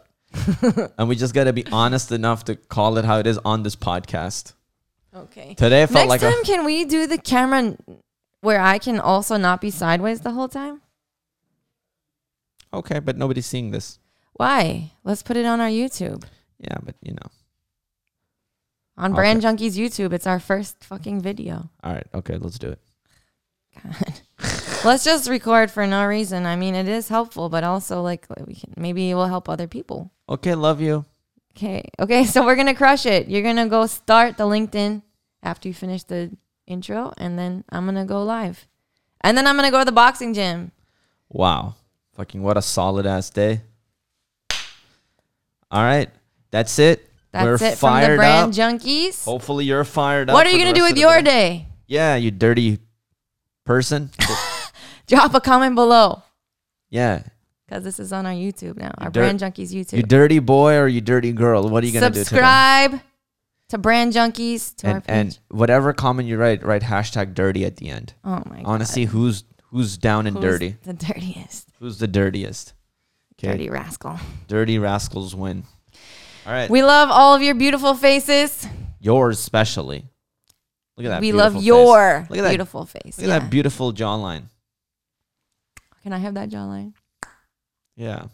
and 0.98 1.08
we 1.08 1.16
just 1.16 1.34
got 1.34 1.46
to 1.46 1.54
be 1.54 1.66
honest 1.72 2.12
enough 2.12 2.46
to 2.46 2.56
call 2.56 2.98
it 2.98 3.06
how 3.06 3.20
it 3.20 3.28
is 3.28 3.38
on 3.46 3.64
this 3.64 3.76
podcast. 3.76 4.54
Okay. 5.16 5.54
Today 5.54 5.84
I 5.84 5.86
felt 5.86 6.10
Next 6.10 6.22
like 6.24 6.34
time, 6.34 6.44
can 6.44 6.66
we 6.66 6.84
do 6.84 7.08
the 7.08 7.18
camera 7.18 7.78
where 8.42 8.60
I 8.60 8.78
can 8.80 9.00
also 9.00 9.38
not 9.38 9.62
be 9.62 9.72
sideways 9.72 10.22
the 10.22 10.32
whole 10.32 10.50
time? 10.50 10.82
Okay, 12.74 13.00
but 13.00 13.18
nobody's 13.18 13.46
seeing 13.46 13.72
this. 13.72 14.00
Why? 14.34 14.92
Let's 15.06 15.24
put 15.24 15.38
it 15.38 15.46
on 15.46 15.62
our 15.62 15.70
YouTube. 15.70 16.26
Yeah, 16.60 16.78
but 16.84 16.96
you 17.02 17.14
know. 17.14 17.30
On 18.98 19.12
Okay. 19.12 19.16
Brand 19.16 19.42
Junkies 19.42 19.78
YouTube. 19.78 20.12
It's 20.12 20.28
our 20.28 20.40
first 20.40 20.84
fucking 20.84 21.22
video. 21.22 21.70
All 21.84 21.94
right. 21.94 22.08
Okay, 22.14 22.38
let's 22.38 22.60
do 22.60 22.70
it. 22.70 22.80
God. 23.82 24.22
Let's 24.84 25.04
just 25.04 25.30
record 25.30 25.72
for 25.72 25.88
no 25.88 26.06
reason. 26.06 26.46
I 26.46 26.56
mean, 26.56 26.76
it 26.76 26.88
is 26.88 27.08
helpful, 27.08 27.50
but 27.50 27.64
also 27.64 28.02
like 28.02 28.28
we 28.46 28.56
can 28.56 28.74
maybe 28.76 29.10
it 29.10 29.16
will 29.16 29.28
help 29.28 29.48
other 29.48 29.68
people. 29.68 30.12
Okay, 30.28 30.56
love 30.56 30.82
you. 30.82 31.06
Okay. 31.56 31.90
Okay, 32.00 32.26
so 32.34 32.46
we're 32.46 32.56
gonna 32.56 32.76
crush 32.76 33.06
it. 33.06 33.28
You're 33.28 33.44
gonna 33.44 33.68
go 33.68 33.86
start 33.86 34.38
the 34.38 34.44
LinkedIn 34.44 35.02
after 35.42 35.68
you 35.68 35.74
finish 35.74 36.04
the 36.04 36.36
intro, 36.68 37.14
and 37.18 37.40
then 37.40 37.64
I'm 37.70 37.86
gonna 37.86 38.06
go 38.06 38.24
live. 38.24 38.68
And 39.22 39.38
then 39.38 39.48
I'm 39.48 39.56
gonna 39.56 39.72
go 39.72 39.80
to 39.80 39.86
the 39.86 39.92
boxing 39.92 40.34
gym. 40.34 40.72
Wow. 41.30 41.76
Fucking 42.16 42.42
what 42.42 42.58
a 42.58 42.62
solid 42.62 43.06
ass 43.06 43.30
day. 43.30 43.62
All 45.72 45.84
right. 45.84 46.10
That's 46.52 46.78
it. 46.80 47.10
That's 47.32 47.46
We're 47.46 47.68
it 47.68 47.78
from 47.78 48.00
the 48.00 48.16
brand 48.16 48.52
up. 48.52 48.56
junkies. 48.56 49.26
Hopefully 49.26 49.66
you're 49.66 49.84
fired 49.84 50.30
up. 50.30 50.34
what 50.34 50.48
are 50.48 50.50
you 50.50 50.58
gonna 50.58 50.74
do 50.74 50.84
with 50.84 50.98
your 50.98 51.22
day. 51.22 51.24
day? 51.24 51.68
Yeah, 51.88 52.16
you 52.16 52.32
dirty 52.32 52.80
person. 53.66 54.12
Drop 55.08 55.34
a 55.34 55.42
comment 55.42 55.76
below. 55.76 56.24
yeah. 56.90 57.24
Because 57.68 57.84
this 57.84 58.00
is 58.00 58.14
on 58.14 58.26
our 58.26 58.34
YouTube 58.34 58.78
now. 58.78 58.92
Our 59.00 59.10
dirt- 59.10 59.22
Brand 59.22 59.40
Junkies 59.40 59.70
YouTube. 59.72 59.98
You 59.98 60.04
dirty 60.04 60.40
boy 60.40 60.76
or 60.76 60.88
you 60.88 61.02
dirty 61.02 61.32
girl. 61.32 61.68
What 61.70 61.84
are 61.84 61.88
you 61.88 61.94
gonna 61.94 62.12
do? 62.12 62.20
Subscribe 62.24 63.02
to 63.70 63.78
Brand 63.80 64.14
Junkies 64.14 64.76
to 64.78 64.88
our 64.88 64.94
And, 64.96 65.04
page. 65.04 65.16
and 65.16 65.40
whatever 65.50 65.92
comment 65.94 66.28
you 66.30 66.38
write, 66.38 66.64
write 66.64 66.84
hashtag 66.84 67.34
dirty 67.34 67.66
at 67.66 67.78
the 67.78 67.90
end. 67.90 68.14
oh 68.24 68.44
my 68.46 68.58
god. 68.58 68.66
Honestly, 68.66 69.06
who's 69.06 69.44
who's 69.72 69.98
down 69.98 70.28
and 70.28 70.38
Who's 70.38 70.44
dirty? 70.46 70.78
The 70.84 70.94
dirtiest. 70.94 71.70
Who's 71.80 71.98
the 71.98 72.08
dirtiest? 72.08 72.74
Okay. 73.40 73.52
Dirty 73.54 73.70
rascal. 73.70 74.20
Dirty 74.48 74.78
rascals 74.80 75.36
win. 75.36 75.64
All 76.46 76.54
right. 76.54 76.70
We 76.70 76.84
love 76.84 77.10
all 77.12 77.34
of 77.36 77.42
your 77.42 77.56
beautiful 77.56 77.96
faces. 77.96 78.68
Yours 79.00 79.40
especially. 79.40 80.06
Look 80.98 81.06
at 81.08 81.10
that. 81.10 81.22
we 81.22 81.32
love 81.34 81.54
face. 81.56 81.64
your 81.64 82.28
Look 82.30 82.38
at 82.38 82.44
that- 82.44 82.50
beautiful 82.50 82.86
face. 82.86 83.18
Look 83.18 83.26
at 83.26 83.30
yeah. 83.30 83.40
that 83.40 83.50
beautiful 83.50 83.92
jawline. 83.92 84.44
Can 86.04 86.14
I 86.14 86.20
have 86.20 86.36
that 86.36 86.50
jawline? 86.50 86.94
Yeah. 87.96 88.28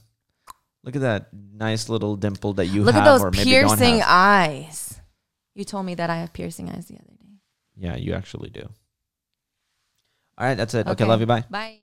Look 0.84 0.96
at 0.96 1.02
that 1.02 1.30
nice 1.34 1.90
little 1.90 2.16
dimple 2.16 2.54
that 2.54 2.68
you 2.68 2.84
Look 2.84 2.96
have 2.96 3.04
at 3.04 3.12
those 3.12 3.22
or 3.22 3.32
maybe 3.32 3.50
piercing 3.52 4.02
eyes. 4.04 5.00
You 5.54 5.64
told 5.64 5.86
me 5.86 5.96
that 5.96 6.10
I 6.10 6.18
have 6.18 6.34
piercing 6.34 6.70
eyes 6.70 6.88
the 6.88 6.96
other 6.96 7.14
day. 7.20 7.40
Yeah, 7.78 7.96
you 7.96 8.14
actually 8.14 8.50
do. 8.50 8.68
All 10.38 10.48
right, 10.48 10.56
that's 10.56 10.74
it. 10.74 10.88
okay 10.88 11.06
love 11.06 11.20
you. 11.20 11.28
Bye. 11.28 11.44
Bye. 11.50 11.81